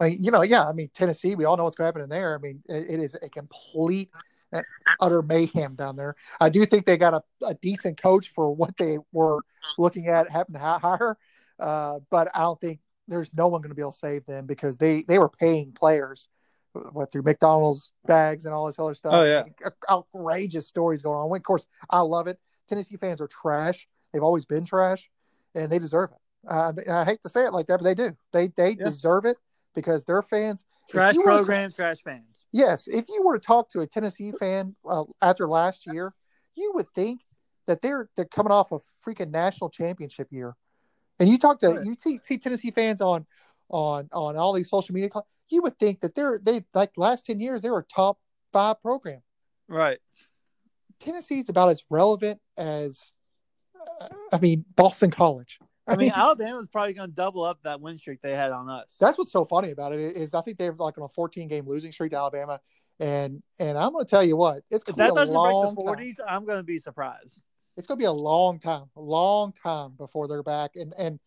I 0.00 0.08
mean, 0.08 0.18
you 0.22 0.30
know, 0.30 0.42
yeah. 0.42 0.66
I 0.66 0.72
mean, 0.72 0.90
Tennessee. 0.94 1.34
We 1.34 1.44
all 1.44 1.56
know 1.56 1.64
what's 1.64 1.76
going 1.76 1.86
to 1.86 1.88
happen 1.88 2.02
in 2.02 2.08
there. 2.08 2.34
I 2.34 2.38
mean, 2.38 2.62
it, 2.68 2.90
it 2.90 3.00
is 3.00 3.16
a 3.20 3.28
complete 3.28 4.10
and 4.52 4.64
utter 5.00 5.22
mayhem 5.22 5.74
down 5.74 5.96
there. 5.96 6.16
I 6.40 6.48
do 6.48 6.64
think 6.64 6.86
they 6.86 6.96
got 6.96 7.14
a, 7.14 7.22
a 7.46 7.54
decent 7.54 8.00
coach 8.00 8.32
for 8.34 8.50
what 8.50 8.76
they 8.78 8.98
were 9.12 9.40
looking 9.76 10.08
at 10.08 10.30
having 10.30 10.54
to 10.54 10.58
hire, 10.58 11.18
uh, 11.58 11.98
but 12.10 12.28
I 12.34 12.40
don't 12.40 12.60
think 12.60 12.80
there's 13.08 13.30
no 13.34 13.48
one 13.48 13.60
going 13.60 13.70
to 13.70 13.74
be 13.74 13.82
able 13.82 13.92
to 13.92 13.98
save 13.98 14.24
them 14.26 14.46
because 14.46 14.78
they 14.78 15.02
they 15.06 15.18
were 15.18 15.28
paying 15.28 15.72
players 15.72 16.28
what 16.92 17.10
through 17.12 17.22
McDonald's 17.22 17.92
bags 18.06 18.44
and 18.44 18.54
all 18.54 18.66
this 18.66 18.78
other 18.78 18.94
stuff. 18.94 19.12
Oh, 19.14 19.24
yeah. 19.24 19.44
outrageous 19.90 20.68
stories 20.68 21.02
going 21.02 21.18
on. 21.18 21.34
Of 21.36 21.42
course, 21.42 21.66
I 21.90 22.00
love 22.00 22.26
it. 22.26 22.38
Tennessee 22.68 22.96
fans 22.96 23.20
are 23.20 23.26
trash. 23.28 23.88
They've 24.12 24.22
always 24.22 24.44
been 24.44 24.64
trash, 24.64 25.10
and 25.54 25.70
they 25.70 25.78
deserve 25.78 26.10
it. 26.12 26.18
Uh, 26.48 26.72
I 26.90 27.04
hate 27.04 27.20
to 27.22 27.28
say 27.28 27.44
it 27.44 27.52
like 27.52 27.66
that, 27.66 27.78
but 27.78 27.84
they 27.84 27.94
do. 27.94 28.16
They 28.32 28.48
they 28.48 28.70
Yeah. 28.70 28.84
deserve 28.86 29.24
it 29.24 29.36
because 29.74 30.04
their 30.04 30.22
fans. 30.22 30.64
Trash 30.88 31.16
programs, 31.16 31.72
to- 31.72 31.76
trash 31.76 32.02
fans. 32.02 32.46
Yes, 32.52 32.88
if 32.88 33.08
you 33.08 33.22
were 33.24 33.38
to 33.38 33.44
talk 33.44 33.68
to 33.70 33.80
a 33.80 33.86
Tennessee 33.86 34.32
fan 34.32 34.74
uh, 34.88 35.04
after 35.20 35.46
last 35.46 35.84
year, 35.92 36.14
you 36.54 36.72
would 36.74 36.86
think 36.94 37.22
that 37.66 37.82
they're 37.82 38.08
they're 38.16 38.24
coming 38.24 38.52
off 38.52 38.72
a 38.72 38.78
freaking 39.06 39.30
national 39.30 39.68
championship 39.70 40.28
year. 40.30 40.56
And 41.20 41.28
you 41.28 41.36
talk 41.36 41.58
to 41.60 41.82
you 41.84 41.96
see, 41.98 42.20
see 42.22 42.38
Tennessee 42.38 42.70
fans 42.70 43.00
on 43.00 43.26
on 43.68 44.08
on 44.12 44.36
all 44.36 44.52
these 44.52 44.68
social 44.68 44.94
media, 44.94 45.10
cl- 45.12 45.26
you 45.50 45.62
would 45.62 45.78
think 45.78 46.00
that 46.00 46.14
they're 46.14 46.38
they 46.42 46.62
like 46.74 46.92
last 46.96 47.26
ten 47.26 47.40
years 47.40 47.62
they 47.62 47.70
were 47.70 47.86
top 47.94 48.18
five 48.52 48.80
program. 48.80 49.22
Right. 49.68 49.98
Tennessee's 51.00 51.48
about 51.48 51.70
as 51.70 51.84
relevant 51.90 52.40
as 52.56 53.12
uh, 54.00 54.08
I 54.32 54.38
mean 54.38 54.64
Boston 54.76 55.10
College. 55.10 55.58
I 55.88 55.96
mean, 55.96 56.12
Alabama's 56.14 56.68
probably 56.70 56.92
going 56.92 57.10
to 57.10 57.14
double 57.14 57.42
up 57.42 57.62
that 57.62 57.80
win 57.80 57.98
streak 57.98 58.20
they 58.20 58.32
had 58.32 58.52
on 58.52 58.68
us. 58.68 58.96
That's 59.00 59.16
what's 59.16 59.32
so 59.32 59.44
funny 59.44 59.70
about 59.70 59.92
it 59.92 60.00
is 60.00 60.34
I 60.34 60.42
think 60.42 60.58
they're 60.58 60.72
like 60.72 60.98
on 60.98 61.04
a 61.04 61.08
14 61.08 61.48
game 61.48 61.66
losing 61.66 61.92
streak 61.92 62.10
to 62.12 62.18
Alabama, 62.18 62.60
and 63.00 63.42
and 63.58 63.78
I'm 63.78 63.92
going 63.92 64.04
to 64.04 64.10
tell 64.10 64.24
you 64.24 64.36
what 64.36 64.62
it's 64.70 64.84
going 64.84 64.96
that 64.96 65.08
to 65.08 65.12
be 65.14 65.18
a 65.18 65.20
doesn't 65.20 65.34
break 65.34 65.52
long 65.52 65.74
the 65.74 65.82
time. 65.82 65.96
40s, 65.96 66.14
I'm 66.26 66.44
going 66.44 66.58
to 66.58 66.64
be 66.64 66.78
surprised. 66.78 67.40
It's 67.76 67.86
going 67.86 67.98
to 67.98 68.02
be 68.02 68.06
a 68.06 68.12
long 68.12 68.58
time, 68.58 68.86
a 68.96 69.00
long 69.00 69.52
time 69.52 69.92
before 69.96 70.28
they're 70.28 70.42
back, 70.42 70.72
and 70.74 70.92
and 70.98 71.20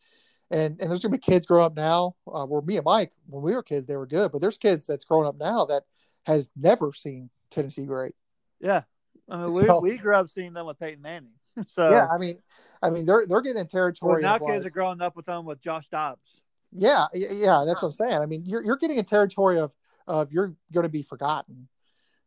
and 0.52 0.80
and 0.80 0.90
there's 0.90 1.02
going 1.02 1.12
to 1.12 1.18
be 1.18 1.18
kids 1.18 1.46
growing 1.46 1.66
up 1.66 1.76
now. 1.76 2.16
Uh, 2.28 2.46
where 2.46 2.62
me 2.62 2.78
and 2.78 2.86
Mike, 2.86 3.14
when 3.28 3.42
we 3.42 3.54
were 3.54 3.64
kids, 3.64 3.88
they 3.88 3.98
were 3.98 4.06
good, 4.06 4.32
but 4.32 4.42
there's 4.42 4.58
kids 4.58 4.86
that's 4.86 5.06
growing 5.06 5.28
up 5.28 5.38
now 5.40 5.66
that 5.66 5.84
has 6.26 6.50
never 6.56 6.92
seen 6.94 7.30
Tennessee 7.50 7.86
great. 7.86 8.14
Yeah. 8.60 8.84
I 9.30 9.38
mean, 9.38 9.50
So- 9.50 9.82
we, 9.82 9.92
we 9.92 9.98
grew 9.98 10.16
up 10.16 10.30
seeing 10.30 10.54
them 10.54 10.66
with 10.66 10.80
Peyton 10.80 11.02
Manning. 11.02 11.32
So 11.68 11.90
yeah, 11.92 12.08
I 12.08 12.18
mean, 12.18 12.38
I 12.82 12.90
mean 12.90 13.06
they're 13.06 13.26
they're 13.28 13.42
getting 13.42 13.60
in 13.60 13.64
well, 13.64 13.82
territory. 13.92 14.22
now 14.22 14.38
kids 14.38 14.64
like- 14.64 14.68
are 14.68 14.70
growing 14.70 15.02
up 15.02 15.16
with 15.18 15.26
them 15.26 15.46
with 15.46 15.60
Josh 15.60 15.88
Dobbs. 15.90 16.42
Yeah, 16.72 17.06
yeah, 17.14 17.64
that's 17.68 17.82
what 17.82 17.90
I'm 17.90 17.92
saying. 17.92 18.22
I 18.22 18.26
mean, 18.26 18.46
you're 18.46 18.64
you're 18.64 18.78
getting 18.78 18.98
in 18.98 19.04
territory 19.04 19.60
of 19.60 19.76
of 20.08 20.32
you're 20.32 20.56
going 20.72 20.84
to 20.84 20.90
be 20.90 21.04
forgotten. 21.04 21.68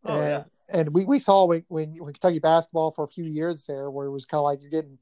Oh, 0.05 0.21
and, 0.21 0.45
and 0.73 0.89
we, 0.95 1.07
we 1.07 1.19
saw 1.19 1.47
when, 1.47 1.65
when 1.69 1.95
when 1.97 2.13
Kentucky 2.13 2.39
basketball 2.39 2.91
for 2.91 3.05
a 3.05 3.09
few 3.09 3.25
years 3.25 3.65
there, 3.67 3.91
where 3.91 4.07
it 4.07 4.11
was 4.11 4.27
kind 4.27 4.41
of 4.41 4.45
like 4.45 4.61
you're 4.61 4.71
getting, 4.71 4.99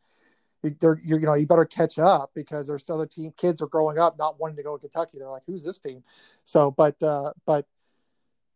you're, 0.62 1.00
you're 1.02 1.20
you 1.20 1.26
know 1.26 1.34
you 1.34 1.46
better 1.46 1.64
catch 1.64 1.98
up 1.98 2.30
because 2.34 2.66
there's 2.66 2.88
other 2.88 3.06
team 3.06 3.32
kids 3.36 3.60
are 3.60 3.66
growing 3.66 3.98
up 3.98 4.16
not 4.18 4.38
wanting 4.38 4.56
to 4.56 4.62
go 4.62 4.76
to 4.76 4.80
Kentucky. 4.80 5.18
They're 5.18 5.28
like, 5.28 5.42
who's 5.46 5.64
this 5.64 5.78
team? 5.78 6.02
So, 6.44 6.70
but 6.70 7.02
uh, 7.02 7.32
but 7.46 7.66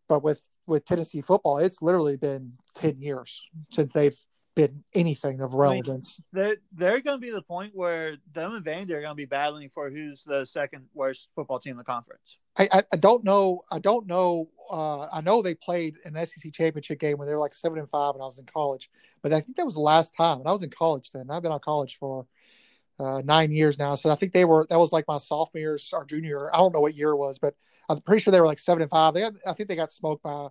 but 0.09 0.23
with 0.23 0.41
with 0.67 0.85
Tennessee 0.85 1.21
football, 1.21 1.59
it's 1.59 1.83
literally 1.83 2.17
been 2.17 2.53
ten 2.75 3.01
years 3.01 3.43
since 3.73 3.93
they've 3.93 4.17
been 4.57 4.83
anything 4.95 5.43
of 5.43 5.55
relevance. 5.55 6.19
They're, 6.33 6.57
they're 6.73 7.01
going 7.01 7.21
to 7.21 7.25
be 7.25 7.31
the 7.31 7.43
point 7.43 7.73
where 7.75 8.17
them 8.33 8.55
and 8.55 8.65
Vandy 8.65 8.91
are 8.93 9.03
going 9.03 9.11
to 9.11 9.15
be 9.15 9.27
battling 9.27 9.69
for 9.69 9.91
who's 9.91 10.25
the 10.25 10.47
second 10.47 10.87
worst 10.95 11.29
football 11.37 11.61
team 11.61 11.73
in 11.73 11.77
the 11.77 11.85
conference. 11.85 12.39
I, 12.59 12.69
I, 12.73 12.83
I 12.95 12.97
don't 12.97 13.23
know. 13.23 13.61
I 13.71 13.79
don't 13.79 14.07
know. 14.07 14.49
Uh, 14.71 15.09
I 15.13 15.21
know 15.21 15.43
they 15.43 15.55
played 15.55 15.97
an 16.07 16.15
SEC 16.27 16.53
championship 16.55 16.99
game 16.99 17.19
when 17.19 17.29
they 17.29 17.35
were 17.35 17.41
like 17.41 17.55
seven 17.55 17.79
and 17.79 17.89
five 17.89 18.15
when 18.15 18.23
I 18.23 18.25
was 18.25 18.39
in 18.39 18.47
college, 18.47 18.91
but 19.23 19.33
I 19.33 19.41
think 19.41 19.59
that 19.59 19.67
was 19.67 19.75
the 19.75 19.81
last 19.81 20.17
time. 20.17 20.39
And 20.39 20.49
I 20.49 20.53
was 20.53 20.63
in 20.63 20.71
college 20.71 21.13
then. 21.13 21.31
I've 21.31 21.43
been 21.43 21.53
out 21.53 21.57
of 21.57 21.63
college 21.63 21.99
for 21.99 22.27
uh, 22.99 23.21
nine 23.27 23.51
years 23.51 23.79
now. 23.79 23.95
So 23.95 24.09
I 24.09 24.15
think 24.15 24.33
they 24.33 24.47
were 24.47 24.67
that 24.71 24.79
was 24.79 24.91
like 24.91 25.05
my 25.07 25.19
sophomore 25.19 25.77
or 25.93 26.05
junior. 26.07 26.55
I 26.55 26.57
don't 26.57 26.73
know 26.73 26.81
what 26.81 26.97
year 26.97 27.11
it 27.11 27.17
was, 27.17 27.39
but 27.39 27.55
I'm 27.91 28.01
pretty 28.01 28.23
sure 28.23 28.31
they 28.31 28.41
were 28.41 28.47
like 28.47 28.59
seven 28.59 28.81
and 28.81 28.91
five. 28.91 29.13
They 29.13 29.21
had, 29.21 29.37
I 29.47 29.53
think 29.53 29.69
they 29.69 29.77
got 29.77 29.93
smoked 29.93 30.23
by 30.23 30.49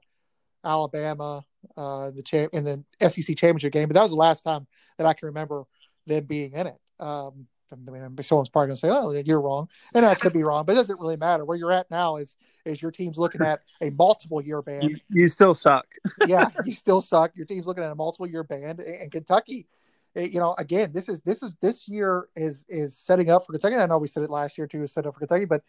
Alabama 0.64 1.44
uh, 1.78 2.12
the 2.12 2.24
champ 2.24 2.54
in 2.54 2.64
the 2.64 2.84
SEC 3.10 3.36
championship 3.36 3.74
game, 3.74 3.88
but 3.88 3.94
that 3.94 4.02
was 4.02 4.12
the 4.12 4.18
last 4.18 4.44
time 4.44 4.68
that 4.98 5.08
I 5.08 5.14
can 5.14 5.28
remember 5.28 5.64
them 6.06 6.26
being 6.26 6.54
in 6.54 6.68
it. 6.68 6.78
Um, 7.00 7.48
I 7.72 7.92
mean, 7.92 8.16
someone's 8.22 8.50
probably 8.50 8.68
going 8.68 8.76
to 8.76 8.76
say, 8.76 8.90
"Oh, 8.90 9.12
you're 9.12 9.42
wrong," 9.42 9.68
and 9.94 10.06
I 10.06 10.16
could 10.16 10.34
be 10.34 10.44
wrong, 10.44 10.66
but 10.66 10.74
it 10.74 10.76
doesn't 10.76 11.00
really 11.00 11.18
matter. 11.18 11.44
Where 11.44 11.58
you're 11.58 11.72
at 11.72 11.90
now 11.92 12.18
is 12.18 12.38
is 12.64 12.82
your 12.82 12.92
team's 12.92 13.18
looking 13.18 13.42
at 13.42 13.62
a 13.82 13.90
multiple 13.90 14.42
year 14.42 14.62
ban. 14.62 14.84
You, 14.84 14.98
you 15.10 15.28
still 15.28 15.54
suck. 15.54 15.88
yeah, 16.28 16.50
you 16.64 16.74
still 16.74 17.02
suck. 17.02 17.32
Your 17.36 17.46
team's 17.46 17.68
looking 17.68 17.84
at 17.84 17.92
a 17.92 17.96
multiple 17.96 18.28
year 18.28 18.44
ban, 18.44 18.80
and 18.80 19.12
Kentucky 19.12 19.68
Eh, 20.16 20.30
you 20.32 20.40
know, 20.40 20.56
again, 20.58 20.92
this 20.94 21.10
is 21.10 21.22
this 21.22 21.44
is 21.44 21.52
this 21.62 21.88
year 21.88 22.28
is 22.36 22.66
is 22.70 22.98
setting 22.98 23.30
up 23.30 23.46
for 23.46 23.52
Kentucky. 23.52 23.76
I 23.76 23.86
know 23.86 23.98
we 23.98 24.08
said 24.08 24.24
it 24.24 24.30
last 24.30 24.58
year 24.58 24.68
too, 24.68 24.84
is 24.84 24.94
set 24.94 25.06
up 25.06 25.14
for 25.14 25.20
Kentucky, 25.20 25.46
but 25.46 25.62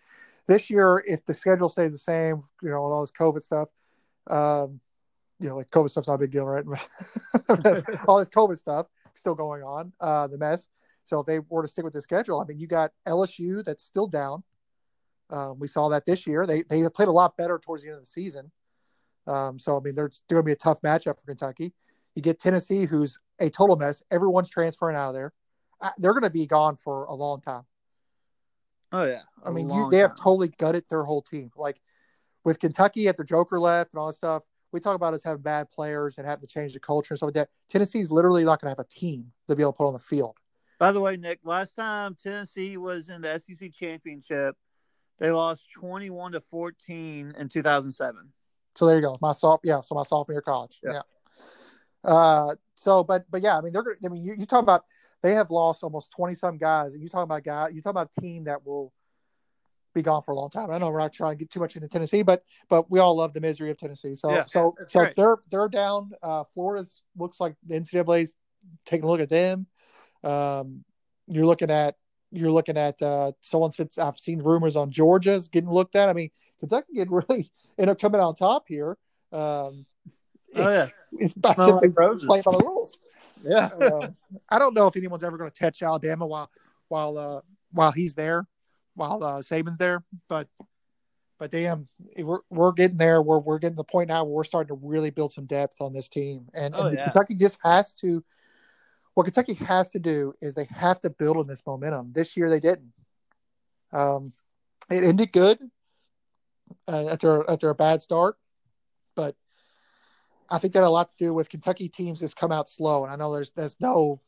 this 0.46 0.70
year, 0.70 1.02
if 1.06 1.24
the 1.24 1.34
schedule 1.34 1.68
stays 1.68 1.92
the 1.92 1.98
same, 1.98 2.44
you 2.62 2.70
know, 2.70 2.82
with 2.82 2.92
all 2.92 3.00
this 3.00 3.10
COVID 3.10 3.40
stuff, 3.40 3.68
um, 4.28 4.80
you 5.38 5.48
know, 5.48 5.56
like 5.56 5.70
COVID 5.70 5.90
stuff's 5.90 6.08
not 6.08 6.14
a 6.14 6.18
big 6.18 6.32
deal, 6.32 6.44
right? 6.44 6.64
all 8.06 8.18
this 8.18 8.28
COVID 8.28 8.56
stuff 8.56 8.86
still 9.14 9.34
going 9.34 9.62
on, 9.62 9.92
uh, 10.00 10.26
the 10.26 10.38
mess. 10.38 10.68
So 11.04 11.20
if 11.20 11.26
they 11.26 11.38
were 11.38 11.62
to 11.62 11.68
stick 11.68 11.84
with 11.84 11.94
the 11.94 12.02
schedule, 12.02 12.40
I 12.40 12.44
mean, 12.44 12.58
you 12.58 12.66
got 12.66 12.92
LSU 13.06 13.62
that's 13.64 13.84
still 13.84 14.06
down. 14.06 14.42
Um, 15.30 15.58
we 15.58 15.68
saw 15.68 15.88
that 15.90 16.06
this 16.06 16.26
year. 16.26 16.46
They 16.46 16.62
they 16.62 16.82
played 16.88 17.08
a 17.08 17.12
lot 17.12 17.36
better 17.36 17.58
towards 17.58 17.82
the 17.82 17.90
end 17.90 17.96
of 17.96 18.02
the 18.02 18.06
season. 18.06 18.50
Um, 19.26 19.58
so 19.58 19.76
I 19.76 19.80
mean, 19.80 19.94
there's 19.94 20.22
going 20.28 20.40
to 20.40 20.46
be 20.46 20.52
a 20.52 20.56
tough 20.56 20.80
matchup 20.82 21.18
for 21.18 21.26
Kentucky. 21.26 21.74
You 22.14 22.22
get 22.22 22.40
Tennessee, 22.40 22.84
who's 22.84 23.18
a 23.40 23.50
total 23.50 23.76
mess. 23.76 24.02
Everyone's 24.10 24.48
transferring 24.48 24.96
out 24.96 25.08
of 25.08 25.14
there. 25.14 25.32
They're 25.98 26.12
going 26.12 26.22
to 26.22 26.30
be 26.30 26.46
gone 26.46 26.76
for 26.76 27.04
a 27.04 27.14
long 27.14 27.40
time. 27.40 27.64
Oh 28.92 29.04
yeah, 29.04 29.22
I 29.44 29.50
mean, 29.50 29.68
you, 29.68 29.90
they 29.90 29.98
have 29.98 30.16
totally 30.16 30.48
gutted 30.48 30.84
their 30.88 31.02
whole 31.02 31.22
team. 31.22 31.50
Like 31.56 31.80
with 32.44 32.60
Kentucky 32.60 33.08
at 33.08 33.16
their 33.16 33.24
Joker 33.24 33.58
left 33.58 33.92
and 33.92 34.00
all 34.00 34.06
that 34.06 34.14
stuff. 34.14 34.44
We 34.76 34.80
talk 34.80 34.94
about 34.94 35.14
us 35.14 35.22
having 35.24 35.40
bad 35.40 35.70
players 35.70 36.18
and 36.18 36.26
having 36.26 36.46
to 36.46 36.52
change 36.52 36.74
the 36.74 36.80
culture 36.80 37.14
and 37.14 37.18
stuff 37.18 37.28
like 37.28 37.34
that. 37.36 37.48
Tennessee's 37.66 38.10
literally 38.10 38.44
not 38.44 38.60
going 38.60 38.66
to 38.66 38.78
have 38.78 38.78
a 38.78 38.84
team 38.84 39.32
to 39.48 39.56
be 39.56 39.62
able 39.62 39.72
to 39.72 39.76
put 39.78 39.86
on 39.86 39.94
the 39.94 39.98
field. 39.98 40.36
By 40.78 40.92
the 40.92 41.00
way, 41.00 41.16
Nick, 41.16 41.40
last 41.44 41.76
time 41.76 42.14
Tennessee 42.22 42.76
was 42.76 43.08
in 43.08 43.22
the 43.22 43.38
SEC 43.38 43.72
championship, 43.72 44.54
they 45.18 45.30
lost 45.30 45.72
twenty-one 45.72 46.32
to 46.32 46.40
fourteen 46.40 47.32
in 47.38 47.48
two 47.48 47.62
thousand 47.62 47.92
seven. 47.92 48.34
So 48.74 48.84
there 48.84 48.96
you 48.96 49.02
go. 49.02 49.16
My 49.22 49.32
soft, 49.32 49.64
yeah. 49.64 49.80
So 49.80 49.94
my 49.94 50.02
sophomore 50.02 50.34
year 50.34 50.42
college, 50.42 50.78
yeah. 50.84 51.00
yeah. 52.04 52.10
Uh, 52.12 52.54
so, 52.74 53.02
but 53.02 53.24
but 53.30 53.42
yeah, 53.42 53.56
I 53.56 53.62
mean, 53.62 53.72
they're. 53.72 53.96
I 54.04 54.08
mean, 54.08 54.22
you, 54.22 54.34
you 54.38 54.44
talk 54.44 54.62
about 54.62 54.84
they 55.22 55.32
have 55.32 55.50
lost 55.50 55.84
almost 55.84 56.10
twenty 56.10 56.34
some 56.34 56.58
guys, 56.58 56.92
and 56.92 57.02
you 57.02 57.08
talk 57.08 57.24
about 57.24 57.42
guys. 57.42 57.72
you 57.72 57.80
talk 57.80 57.92
about 57.92 58.10
a 58.14 58.20
team 58.20 58.44
that 58.44 58.66
will 58.66 58.92
be 59.96 60.02
gone 60.02 60.22
for 60.22 60.30
a 60.30 60.36
long 60.36 60.50
time. 60.50 60.70
I 60.70 60.78
know 60.78 60.90
we're 60.90 61.00
not 61.00 61.12
trying 61.12 61.32
to 61.32 61.36
get 61.36 61.50
too 61.50 61.60
much 61.60 61.74
into 61.74 61.88
Tennessee, 61.88 62.22
but 62.22 62.42
but 62.68 62.90
we 62.90 63.00
all 63.00 63.16
love 63.16 63.32
the 63.32 63.40
misery 63.40 63.70
of 63.70 63.78
Tennessee. 63.78 64.14
So 64.14 64.30
yeah, 64.30 64.44
so 64.44 64.74
so 64.86 65.00
great. 65.00 65.16
they're 65.16 65.36
they're 65.50 65.68
down. 65.68 66.12
Uh, 66.22 66.44
Florida's 66.54 67.02
looks 67.16 67.40
like 67.40 67.56
the 67.64 67.74
NCAA's 67.74 68.36
taking 68.84 69.04
a 69.04 69.08
look 69.08 69.20
at 69.20 69.28
them. 69.28 69.66
Um, 70.22 70.84
you're 71.26 71.46
looking 71.46 71.70
at 71.70 71.96
you're 72.30 72.50
looking 72.50 72.76
at 72.76 73.00
uh, 73.02 73.32
someone 73.40 73.72
said 73.72 73.90
I've 73.98 74.18
seen 74.18 74.40
rumors 74.40 74.76
on 74.76 74.90
Georgia's 74.90 75.48
getting 75.48 75.70
looked 75.70 75.96
at. 75.96 76.08
I 76.08 76.12
mean, 76.12 76.30
Kentucky 76.60 76.94
could 76.94 77.10
really 77.10 77.50
end 77.78 77.90
up 77.90 77.98
coming 77.98 78.20
on 78.20 78.34
top 78.34 78.66
here. 78.68 78.96
Um, 79.32 79.86
Oh 80.54 80.70
yeah, 80.70 80.88
it's 81.12 81.34
by 81.34 81.54
simply 81.54 81.90
playing 81.90 82.42
by 82.44 82.52
the 82.52 82.62
rules. 82.64 83.00
Yeah, 83.42 83.66
uh, 83.66 84.08
I 84.48 84.58
don't 84.58 84.74
know 84.74 84.86
if 84.86 84.96
anyone's 84.96 85.24
ever 85.24 85.36
going 85.36 85.50
to 85.50 85.58
touch 85.58 85.82
Alabama 85.82 86.26
while 86.26 86.50
while 86.88 87.18
uh, 87.18 87.40
while 87.72 87.92
he's 87.92 88.14
there, 88.14 88.46
while 88.96 89.22
uh, 89.22 89.38
Saban's 89.38 89.78
there, 89.78 90.02
but 90.28 90.48
but 91.38 91.50
damn, 91.50 91.88
we're 92.18 92.40
we're 92.50 92.72
getting 92.72 92.96
there. 92.96 93.20
We're 93.22 93.38
we're 93.38 93.58
getting 93.58 93.76
the 93.76 93.84
point 93.84 94.08
now 94.08 94.24
where 94.24 94.34
we're 94.34 94.44
starting 94.44 94.74
to 94.74 94.86
really 94.86 95.10
build 95.10 95.32
some 95.32 95.46
depth 95.46 95.80
on 95.80 95.92
this 95.92 96.08
team, 96.08 96.48
and, 96.54 96.74
oh, 96.74 96.86
and 96.86 96.96
yeah. 96.96 97.04
Kentucky 97.04 97.34
just 97.34 97.58
has 97.62 97.94
to. 97.94 98.24
What 99.14 99.24
Kentucky 99.24 99.54
has 99.54 99.90
to 99.90 99.98
do 99.98 100.34
is 100.42 100.54
they 100.54 100.68
have 100.70 101.00
to 101.00 101.10
build 101.10 101.36
on 101.36 101.46
this 101.46 101.62
momentum. 101.66 102.12
This 102.14 102.36
year 102.36 102.50
they 102.50 102.60
didn't. 102.60 102.92
Um, 103.92 104.32
it 104.90 105.04
ended 105.04 105.32
good 105.32 105.58
uh, 106.88 107.08
after 107.08 107.48
after 107.50 107.70
a 107.70 107.74
bad 107.74 108.02
start, 108.02 108.36
but 109.14 109.36
I 110.50 110.58
think 110.58 110.72
that 110.72 110.80
had 110.80 110.86
a 110.86 110.90
lot 110.90 111.08
to 111.08 111.14
do 111.18 111.34
with 111.34 111.48
Kentucky 111.48 111.88
teams 111.88 112.20
just 112.20 112.36
come 112.36 112.52
out 112.52 112.68
slow, 112.68 113.04
and 113.04 113.12
I 113.12 113.16
know 113.16 113.32
there's 113.34 113.50
there's 113.50 113.76
no 113.78 114.20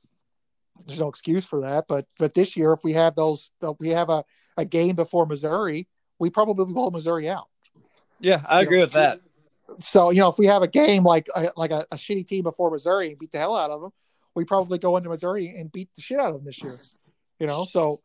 there's 0.87 1.01
no 1.01 1.09
excuse 1.09 1.45
for 1.45 1.63
that, 1.63 1.87
but 1.89 2.07
but 2.19 2.35
this 2.35 2.57
year 2.57 2.73
if 2.73 2.81
we 2.85 2.93
have 2.95 3.15
those 3.15 3.51
we 3.79 3.89
have 3.91 4.11
a, 4.11 4.25
a 4.57 4.65
game 4.65 4.97
before 4.97 5.27
Missouri, 5.27 5.89
we 6.19 6.31
probably 6.31 6.73
blow 6.73 6.91
Missouri 6.91 7.29
out. 7.29 7.49
Yeah, 8.21 8.43
I 8.47 8.61
you 8.61 8.67
agree 8.67 8.79
know, 8.79 8.85
with 8.85 8.93
that. 8.93 9.21
So 9.81 10.11
you 10.11 10.21
know 10.21 10.29
if 10.29 10.39
we 10.39 10.47
have 10.47 10.63
a 10.63 10.69
game 10.69 11.05
like 11.05 11.27
a, 11.35 11.51
like 11.57 11.71
a, 11.71 11.87
a 11.91 11.97
shitty 11.97 12.27
team 12.27 12.45
before 12.45 12.71
Missouri 12.71 13.11
and 13.11 13.19
beat 13.19 13.33
the 13.33 13.39
hell 13.39 13.57
out 13.57 13.71
of 13.71 13.81
them, 13.81 13.91
we 14.35 14.45
probably 14.45 14.79
go 14.79 14.97
into 14.97 15.09
Missouri 15.09 15.55
and 15.57 15.71
beat 15.71 15.91
the 15.95 16.03
shit 16.03 16.19
out 16.19 16.29
of 16.29 16.35
them 16.35 16.45
this 16.45 16.63
year. 16.63 16.77
You 17.39 17.47
know, 17.47 17.65
so 17.65 18.01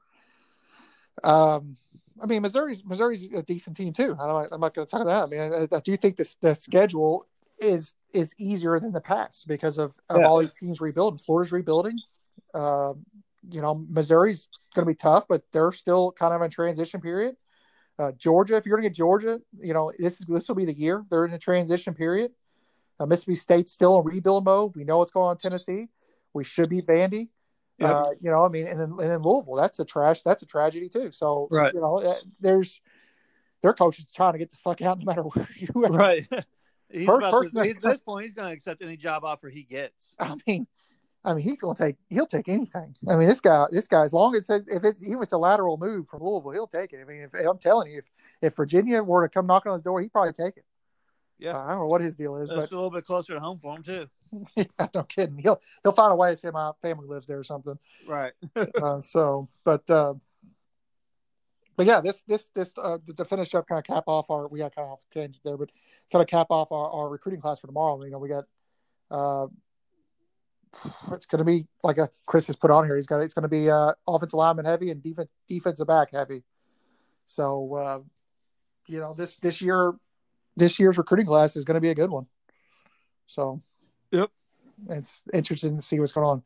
um, 1.24 1.78
I 2.22 2.26
mean, 2.26 2.42
Missouri's 2.42 2.84
Missouri's 2.86 3.26
a 3.34 3.42
decent 3.42 3.78
team 3.78 3.94
too. 3.94 4.16
I 4.20 4.28
don't, 4.28 4.48
I'm 4.52 4.62
not 4.62 4.74
going 4.74 4.86
to 4.86 4.92
talk 4.92 5.02
about 5.02 5.30
that. 5.30 5.36
I 5.36 5.50
mean, 5.50 5.68
I, 5.72 5.76
I 5.76 5.80
do 5.80 5.96
think 5.98 6.16
this 6.16 6.36
the 6.36 6.54
schedule 6.54 7.28
is 7.60 7.96
is 8.14 8.36
easier 8.38 8.78
than 8.80 8.92
the 8.92 9.02
past 9.02 9.48
because 9.48 9.78
of, 9.78 9.96
of 10.10 10.22
yeah. 10.22 10.28
all 10.28 10.40
these 10.40 10.54
teams 10.54 10.80
rebuilding. 10.80 11.20
Florida's 11.20 11.52
rebuilding. 11.52 11.98
Uh, 12.54 12.94
you 13.50 13.62
know, 13.62 13.86
Missouri's 13.90 14.50
going 14.74 14.86
to 14.86 14.92
be 14.92 14.96
tough, 14.96 15.26
but 15.28 15.44
they're 15.52 15.72
still 15.72 16.12
kind 16.12 16.34
of 16.34 16.42
in 16.42 16.50
transition 16.50 17.02
period. 17.02 17.36
Uh, 18.00 18.12
Georgia, 18.14 18.56
if 18.56 18.66
you're 18.66 18.78
going 18.78 18.84
to 18.84 18.90
get 18.90 18.96
Georgia, 18.96 19.40
you 19.60 19.74
know 19.74 19.92
this 20.00 20.20
is 20.20 20.26
this 20.28 20.48
will 20.48 20.56
be 20.56 20.66
the 20.66 20.78
year 20.78 21.04
they're 21.10 21.26
in 21.26 21.34
a 21.34 21.40
transition 21.40 21.94
period. 21.94 22.32
Uh, 23.00 23.06
Mississippi 23.06 23.36
State's 23.36 23.72
still 23.72 24.00
in 24.00 24.06
rebuild 24.06 24.46
mode. 24.46 24.76
We 24.76 24.84
know 24.84 25.00
what's 25.00 25.12
going 25.12 25.28
on 25.28 25.34
in 25.34 25.38
Tennessee. 25.38 25.90
We 26.34 26.44
should 26.44 26.70
be 26.70 26.82
Vandy. 26.82 27.30
Yep. 27.80 27.90
Uh, 27.90 28.10
you 28.22 28.30
know, 28.32 28.44
I 28.44 28.50
mean, 28.50 28.68
and 28.68 28.80
then, 28.80 28.92
and 28.92 29.00
then 29.00 29.22
Louisville, 29.22 29.56
that's 29.56 29.80
a 29.80 29.86
trash. 29.86 30.22
That's 30.22 30.44
a 30.44 30.46
tragedy 30.46 30.90
too. 30.90 31.12
So, 31.12 31.48
right. 31.52 31.74
you 31.74 31.82
know, 31.82 31.98
uh, 31.98 32.14
there's 32.40 32.82
their 33.62 33.74
coach 33.74 34.00
is 34.00 34.12
trying 34.12 34.34
to 34.34 34.40
get 34.40 34.52
the 34.52 34.58
fuck 34.58 34.82
out 34.82 35.00
no 35.00 35.06
matter 35.06 35.22
where 35.24 35.48
you 35.56 35.70
are. 35.84 35.92
Right. 35.92 36.28
He's 36.92 37.08
First 37.08 37.32
person 37.32 37.58
to, 37.58 37.64
he's, 37.64 37.78
at 37.78 37.82
this 37.82 38.00
point, 38.02 38.22
he's 38.22 38.34
going 38.34 38.50
to 38.50 38.54
accept 38.54 38.84
any 38.84 38.98
job 38.98 39.24
offer 39.24 39.50
he 39.50 39.64
gets. 39.64 40.14
I 40.20 40.36
mean, 40.46 40.68
I 41.26 41.34
mean, 41.34 41.44
he's 41.44 41.62
going 41.62 41.76
to 41.76 41.84
take. 41.84 41.96
He'll 42.10 42.26
take 42.26 42.50
anything. 42.50 42.96
I 43.10 43.16
mean, 43.16 43.28
this 43.28 43.40
guy, 43.40 43.66
this 43.72 43.88
guy, 43.88 44.04
as 44.04 44.12
long 44.12 44.36
as 44.36 44.50
it's, 44.50 44.70
if 44.70 44.84
it's 44.84 45.08
even 45.08 45.24
it's 45.24 45.34
a 45.34 45.38
lateral 45.38 45.78
move 45.78 46.08
from 46.08 46.22
Louisville, 46.22 46.52
he'll 46.52 46.68
take 46.68 46.92
it. 46.92 47.00
I 47.02 47.06
mean, 47.06 47.22
if, 47.22 47.34
I'm 47.34 47.58
telling 47.58 47.92
you, 47.92 48.00
if 48.00 48.10
if 48.42 48.56
Virginia 48.56 49.02
were 49.02 49.26
to 49.26 49.30
come 49.30 49.48
knocking 49.48 49.72
on 49.72 49.78
his 49.78 49.84
door, 49.84 50.02
he'd 50.02 50.12
probably 50.12 50.34
take 50.34 50.58
it. 50.58 50.66
Yeah, 51.40 51.58
uh, 51.58 51.64
I 51.66 51.70
don't 51.70 51.80
know 51.80 51.88
what 51.88 52.02
his 52.02 52.16
deal 52.16 52.36
is, 52.38 52.50
but 52.50 52.72
a 52.72 52.76
little 52.76 52.92
bit 52.92 53.06
closer 53.06 53.34
to 53.34 53.40
home 53.40 53.60
for 53.60 53.76
him 53.76 53.84
too. 53.84 54.08
yeah, 54.56 54.88
no 54.94 55.04
kidding. 55.04 55.38
He'll 55.38 55.62
he'll 55.82 55.92
find 55.94 56.12
a 56.12 56.16
way 56.16 56.32
to 56.32 56.36
say 56.36 56.50
my 56.52 56.72
family 56.82 57.08
lives 57.08 57.28
there 57.28 57.40
or 57.40 57.44
something. 57.44 57.78
Right. 58.08 58.34
uh, 58.82 59.00
so, 59.00 59.48
but 59.64 59.90
uh, 59.90 60.16
but 61.76 61.86
yeah, 61.86 62.02
this 62.02 62.24
this 62.24 62.46
this 62.46 62.74
uh, 62.82 62.98
to 63.18 63.26
finish 63.26 63.54
up, 63.56 63.68
kind 63.68 63.80
of 63.80 63.86
cap 63.86 64.04
off 64.08 64.30
our 64.30 64.48
we 64.48 64.60
got 64.60 64.76
kind 64.76 64.86
of 64.86 64.94
off 64.94 65.00
tangent 65.12 65.44
there, 65.44 65.58
but 65.58 65.70
kind 66.12 66.22
of 66.22 66.28
cap 66.28 66.48
off 66.50 66.72
our, 66.72 66.90
our 66.90 67.10
recruiting 67.10 67.42
class 67.42 67.60
for 67.60 67.68
tomorrow. 67.68 68.04
You 68.04 68.12
know, 68.12 68.20
we 68.20 68.30
got 68.30 68.46
uh, 69.10 69.48
it's 71.12 71.26
going 71.26 71.40
to 71.40 71.44
be 71.44 71.68
like 71.84 71.98
a 71.98 72.10
Chris 72.26 72.48
has 72.48 72.56
put 72.56 72.72
on 72.72 72.86
here. 72.86 72.96
He's 72.96 73.06
got 73.06 73.22
it's 73.22 73.34
going 73.34 73.44
to 73.44 73.50
be 73.50 73.70
uh, 73.70 73.94
offensive 74.08 74.38
lineman 74.38 74.66
heavy 74.66 74.90
and 74.92 75.02
defense 75.02 75.30
defensive 75.48 75.88
back 75.88 76.10
heavy. 76.14 76.44
So 77.26 77.76
uh, 77.76 78.00
you 78.88 79.00
know 79.00 79.14
this 79.14 79.38
this 79.38 79.62
year 79.62 79.94
this 80.56 80.80
year's 80.80 80.98
recruiting 80.98 81.26
class 81.26 81.56
is 81.56 81.66
going 81.66 81.76
to 81.76 81.82
be 81.82 81.90
a 81.90 81.96
good 81.96 82.10
one. 82.10 82.28
So 83.28 83.62
yep, 84.12 84.30
it's 84.90 85.24
interesting 85.34 85.76
to 85.78 85.82
see 85.82 86.00
what's 86.00 86.12
going 86.12 86.28
on. 86.28 86.44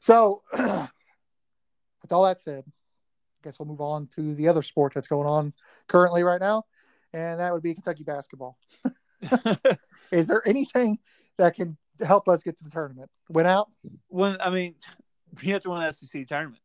So 0.00 0.42
with 0.52 2.12
all 2.12 2.24
that 2.24 2.40
said 2.40 2.64
I 2.66 3.40
guess 3.42 3.58
we'll 3.58 3.68
move 3.68 3.80
on 3.80 4.08
to 4.14 4.34
the 4.34 4.48
other 4.48 4.62
sport 4.62 4.94
that's 4.94 5.08
going 5.08 5.28
on 5.28 5.52
currently 5.88 6.22
right 6.22 6.40
now, 6.40 6.64
and 7.12 7.40
that 7.40 7.52
would 7.52 7.62
be 7.62 7.74
Kentucky 7.74 8.04
basketball. 8.04 8.56
Is 10.12 10.26
there 10.26 10.46
anything 10.46 10.98
that 11.38 11.54
can 11.54 11.76
help 12.00 12.28
us 12.28 12.42
get 12.42 12.58
to 12.58 12.64
the 12.64 12.70
tournament? 12.70 13.10
Went 13.28 13.48
out? 13.48 13.68
When 14.08 14.36
I 14.40 14.50
mean, 14.50 14.74
you 15.42 15.52
have 15.52 15.62
to 15.62 15.70
win 15.70 15.80
the 15.80 15.92
SEC 15.92 16.26
tournament. 16.26 16.60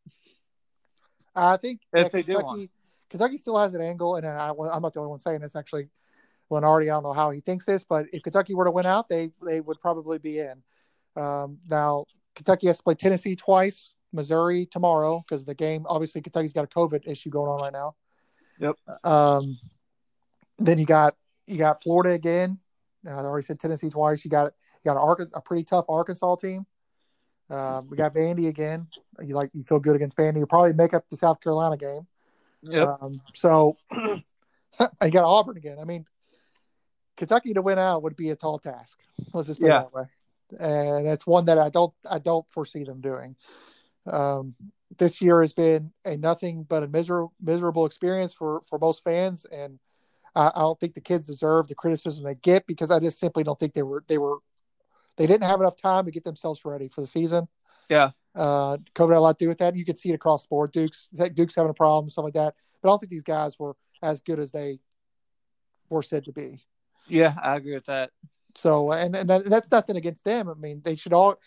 I 1.35 1.57
think 1.57 1.81
if 1.93 2.11
they 2.11 2.23
Kentucky, 2.23 2.67
do 2.67 2.69
Kentucky 3.09 3.37
still 3.37 3.57
has 3.57 3.73
an 3.73 3.81
angle, 3.81 4.15
and 4.15 4.25
I, 4.25 4.49
am 4.49 4.81
not 4.81 4.93
the 4.93 4.99
only 4.99 5.09
one 5.09 5.19
saying 5.19 5.39
this. 5.39 5.55
Actually, 5.55 5.89
Lunardi, 6.51 6.83
I 6.83 6.87
don't 6.87 7.03
know 7.03 7.13
how 7.13 7.29
he 7.29 7.39
thinks 7.39 7.65
this, 7.65 7.83
but 7.83 8.07
if 8.11 8.23
Kentucky 8.23 8.55
were 8.55 8.65
to 8.65 8.71
win 8.71 8.85
out, 8.85 9.09
they 9.09 9.31
they 9.45 9.61
would 9.61 9.79
probably 9.79 10.17
be 10.17 10.39
in. 10.39 10.61
Um, 11.15 11.59
now, 11.69 12.05
Kentucky 12.35 12.67
has 12.67 12.77
to 12.77 12.83
play 12.83 12.95
Tennessee 12.95 13.35
twice 13.35 13.95
Missouri 14.13 14.65
tomorrow 14.65 15.23
because 15.27 15.45
the 15.45 15.55
game 15.55 15.85
obviously 15.87 16.21
Kentucky's 16.21 16.53
got 16.53 16.63
a 16.63 16.67
COVID 16.67 17.07
issue 17.07 17.29
going 17.29 17.49
on 17.49 17.61
right 17.61 17.73
now. 17.73 17.95
Yep. 18.59 18.75
Um, 19.03 19.57
then 20.57 20.77
you 20.77 20.85
got 20.85 21.15
you 21.47 21.57
got 21.57 21.81
Florida 21.81 22.11
again. 22.13 22.59
I 23.07 23.11
already 23.11 23.45
said 23.45 23.59
Tennessee 23.59 23.89
twice. 23.89 24.23
You 24.25 24.31
got 24.31 24.53
you 24.83 24.93
got 24.93 24.97
a 25.33 25.41
pretty 25.41 25.63
tough 25.63 25.85
Arkansas 25.89 26.35
team. 26.35 26.65
Um, 27.49 27.87
we 27.89 27.97
got 27.97 28.13
Vandy 28.13 28.47
again. 28.47 28.87
You 29.23 29.35
like 29.35 29.49
you 29.53 29.63
feel 29.63 29.79
good 29.79 29.95
against 29.95 30.17
Vandy. 30.17 30.37
You 30.37 30.45
probably 30.45 30.73
make 30.73 30.93
up 30.93 31.07
the 31.09 31.17
South 31.17 31.41
Carolina 31.41 31.77
game. 31.77 32.07
Yep. 32.61 32.87
Um, 33.01 33.21
so 33.33 33.77
I 35.01 35.09
got 35.09 35.23
Auburn 35.23 35.57
again. 35.57 35.77
I 35.81 35.85
mean, 35.85 36.05
Kentucky 37.17 37.53
to 37.53 37.61
win 37.61 37.79
out 37.79 38.03
would 38.03 38.15
be 38.15 38.29
a 38.29 38.35
tall 38.35 38.59
task. 38.59 38.99
Let's 39.33 39.47
just 39.47 39.59
put 39.59 39.67
Yeah. 39.67 39.81
it 39.81 39.83
that 39.83 39.93
way. 39.93 40.03
And 40.59 41.07
it's 41.07 41.27
one 41.27 41.45
that 41.45 41.57
I 41.57 41.69
don't 41.69 41.93
I 42.09 42.19
don't 42.19 42.49
foresee 42.49 42.83
them 42.83 43.01
doing. 43.01 43.35
Um, 44.07 44.55
this 44.97 45.21
year 45.21 45.41
has 45.41 45.53
been 45.53 45.91
a 46.05 46.17
nothing 46.17 46.63
but 46.63 46.83
a 46.83 46.87
miserable 46.87 47.33
miserable 47.41 47.85
experience 47.85 48.33
for 48.33 48.61
for 48.67 48.79
most 48.79 49.03
fans, 49.03 49.45
and 49.45 49.79
I, 50.35 50.51
I 50.55 50.59
don't 50.59 50.79
think 50.79 50.93
the 50.93 51.01
kids 51.01 51.27
deserve 51.27 51.67
the 51.67 51.75
criticism 51.75 52.23
they 52.23 52.35
get 52.35 52.67
because 52.67 52.91
I 52.91 52.99
just 52.99 53.19
simply 53.19 53.43
don't 53.43 53.59
think 53.59 53.73
they 53.73 53.83
were 53.83 54.03
they 54.07 54.17
were 54.17 54.37
they 55.17 55.27
didn't 55.27 55.43
have 55.43 55.59
enough 55.59 55.75
time 55.75 56.05
to 56.05 56.11
get 56.11 56.23
themselves 56.23 56.63
ready 56.63 56.87
for 56.87 57.01
the 57.01 57.07
season. 57.07 57.47
Yeah. 57.89 58.11
Uh, 58.35 58.77
COVID 58.95 59.09
had 59.09 59.17
a 59.17 59.19
lot 59.19 59.37
to 59.37 59.45
do 59.45 59.49
with 59.49 59.57
that. 59.57 59.75
You 59.75 59.83
could 59.83 59.97
see 59.97 60.09
it 60.09 60.15
across 60.15 60.43
the 60.43 60.49
board. 60.49 60.71
Duke's 60.71 61.09
Duke's 61.33 61.55
having 61.55 61.71
a 61.71 61.73
problem, 61.73 62.09
stuff 62.09 62.23
like 62.23 62.35
that. 62.35 62.55
But 62.81 62.89
I 62.89 62.91
don't 62.91 62.99
think 62.99 63.09
these 63.09 63.23
guys 63.23 63.57
were 63.59 63.75
as 64.01 64.21
good 64.21 64.39
as 64.39 64.51
they 64.51 64.79
were 65.89 66.03
said 66.03 66.25
to 66.25 66.31
be. 66.31 66.63
Yeah, 67.07 67.33
I 67.41 67.55
agree 67.57 67.73
with 67.73 67.87
that. 67.87 68.11
So, 68.55 68.91
and 68.91 69.15
and 69.15 69.29
that, 69.29 69.45
that's 69.45 69.71
nothing 69.71 69.95
against 69.95 70.23
them. 70.23 70.49
I 70.49 70.53
mean, 70.53 70.81
they 70.83 70.95
should 70.95 71.13
all 71.13 71.39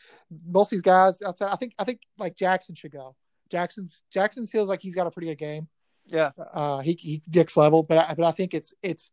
most 0.47 0.67
of 0.67 0.71
these 0.71 0.83
guys 0.83 1.23
outside. 1.23 1.51
I 1.53 1.57
think 1.57 1.75
I 1.79 1.85
think 1.85 2.01
like 2.19 2.37
Jackson 2.37 2.75
should 2.75 2.93
go. 2.93 3.17
Jackson's 3.51 4.03
Jackson 4.11 4.47
feels 4.47 4.69
like 4.69 4.83
he's 4.83 4.95
got 4.95 5.07
a 5.07 5.11
pretty 5.11 5.29
good 5.29 5.39
game. 5.39 5.69
Yeah. 6.07 6.31
Uh, 6.37 6.81
he 6.81 6.93
he 7.01 7.23
gets 7.31 7.57
level, 7.57 7.83
but 7.83 7.99
I, 7.99 8.15
but 8.15 8.25
I 8.25 8.33
think 8.33 8.55
it's 8.55 8.75
it's. 8.83 9.11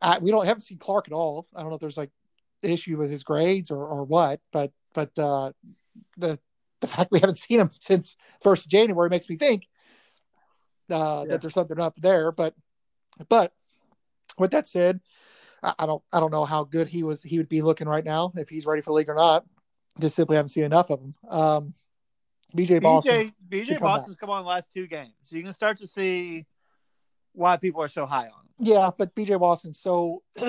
I, 0.00 0.18
we 0.18 0.30
don't 0.30 0.46
haven't 0.46 0.62
seen 0.62 0.78
Clarke 0.78 1.08
at 1.08 1.14
all. 1.14 1.46
I 1.54 1.60
don't 1.60 1.70
know 1.70 1.74
if 1.74 1.80
there's 1.80 1.96
like 1.96 2.10
an 2.62 2.70
issue 2.70 2.96
with 2.96 3.10
his 3.10 3.24
grades 3.24 3.70
or, 3.70 3.84
or 3.84 4.04
what, 4.04 4.40
but 4.52 4.72
but 4.94 5.16
uh, 5.18 5.52
the 6.16 6.38
the 6.80 6.86
fact 6.86 7.10
we 7.10 7.20
haven't 7.20 7.38
seen 7.38 7.60
him 7.60 7.70
since 7.70 8.16
first 8.42 8.68
January 8.68 9.08
makes 9.10 9.28
me 9.28 9.36
think 9.36 9.66
uh, 10.90 11.24
Yeah. 11.26 11.32
that 11.32 11.40
there's 11.40 11.54
something 11.54 11.80
up 11.80 11.96
there. 11.96 12.30
But 12.32 12.54
but 13.28 13.52
with 14.38 14.52
that 14.52 14.68
said, 14.68 15.00
I, 15.62 15.74
I 15.80 15.86
don't 15.86 16.02
I 16.12 16.20
don't 16.20 16.30
know 16.32 16.44
how 16.44 16.64
good 16.64 16.88
he 16.88 17.02
was 17.02 17.22
he 17.22 17.38
would 17.38 17.48
be 17.48 17.62
looking 17.62 17.88
right 17.88 18.04
now 18.04 18.32
if 18.36 18.48
he's 18.48 18.66
ready 18.66 18.82
for 18.82 18.92
league 18.92 19.08
or 19.08 19.14
not. 19.14 19.44
Just 19.98 20.14
simply 20.14 20.36
haven't 20.36 20.50
seen 20.50 20.64
enough 20.64 20.90
of 20.90 21.00
him. 21.00 21.14
Um, 21.28 21.74
BJ 22.56 22.82
Boston. 22.82 23.32
BJ, 23.50 23.64
BJ 23.66 23.68
come 23.78 23.86
Boston's 23.86 24.16
come 24.16 24.30
on 24.30 24.42
the 24.44 24.48
last 24.48 24.72
two 24.72 24.86
games. 24.86 25.12
So 25.24 25.36
you 25.36 25.42
can 25.42 25.52
start 25.52 25.78
to 25.78 25.86
see 25.86 26.46
why 27.32 27.56
people 27.56 27.82
are 27.82 27.88
so 27.88 28.06
high 28.06 28.24
on 28.24 28.26
him. 28.26 28.32
Yeah, 28.60 28.90
but 28.96 29.14
BJ 29.14 29.38
Watson. 29.38 29.72
So 29.74 30.22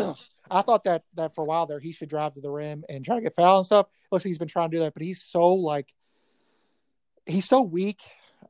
I 0.51 0.61
thought 0.61 0.83
that 0.85 1.03
that 1.15 1.35
for 1.35 1.41
a 1.43 1.45
while 1.45 1.65
there 1.65 1.79
he 1.79 1.91
should 1.91 2.09
drive 2.09 2.33
to 2.33 2.41
the 2.41 2.49
rim 2.49 2.83
and 2.89 3.03
try 3.05 3.15
to 3.15 3.21
get 3.21 3.35
fouled 3.35 3.59
and 3.59 3.65
stuff. 3.65 3.87
Looks 4.11 4.25
like 4.25 4.29
he's 4.29 4.37
been 4.37 4.47
trying 4.47 4.71
to 4.71 4.77
do 4.77 4.83
that, 4.83 4.93
but 4.93 5.03
he's 5.03 5.23
so 5.23 5.47
like 5.53 5.93
he's 7.25 7.45
so 7.45 7.61
weak 7.61 8.01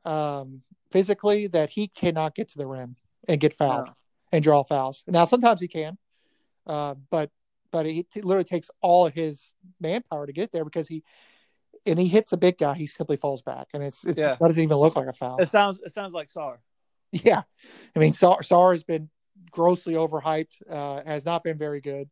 um, 0.04 0.62
physically 0.90 1.46
that 1.48 1.70
he 1.70 1.88
cannot 1.88 2.34
get 2.34 2.48
to 2.48 2.58
the 2.58 2.66
rim 2.66 2.96
and 3.28 3.40
get 3.40 3.52
fouled 3.52 3.86
No. 3.86 3.92
and 4.32 4.42
draw 4.42 4.62
fouls. 4.62 5.04
Now 5.06 5.24
sometimes 5.26 5.60
he 5.60 5.68
can, 5.68 5.98
uh, 6.66 6.94
but 7.10 7.30
but 7.70 7.86
it, 7.86 8.06
it 8.16 8.24
literally 8.24 8.44
takes 8.44 8.70
all 8.80 9.06
of 9.06 9.14
his 9.14 9.52
manpower 9.80 10.26
to 10.26 10.32
get 10.32 10.52
there 10.52 10.64
because 10.64 10.88
he 10.88 11.02
and 11.86 11.98
he 11.98 12.08
hits 12.08 12.32
a 12.32 12.36
big 12.36 12.58
guy, 12.58 12.74
he 12.74 12.86
simply 12.86 13.16
falls 13.16 13.42
back, 13.42 13.68
and 13.74 13.82
it's, 13.82 14.04
it's 14.04 14.18
Yeah. 14.20 14.36
doesn't 14.40 14.62
even 14.62 14.76
look 14.76 14.96
like 14.96 15.06
a 15.08 15.12
foul. 15.12 15.38
It 15.38 15.50
sounds 15.50 15.78
it 15.84 15.92
sounds 15.92 16.12
like 16.14 16.28
Sarr. 16.28 16.58
Yeah, 17.12 17.42
I 17.96 17.98
mean, 17.98 18.12
Sarr, 18.12 18.38
Sarr 18.40 18.72
has 18.72 18.84
been 18.84 19.10
grossly 19.50 19.94
overhyped. 19.94 20.62
Uh, 20.70 21.02
has 21.04 21.24
not 21.24 21.42
been 21.42 21.58
very 21.58 21.80
good. 21.80 22.08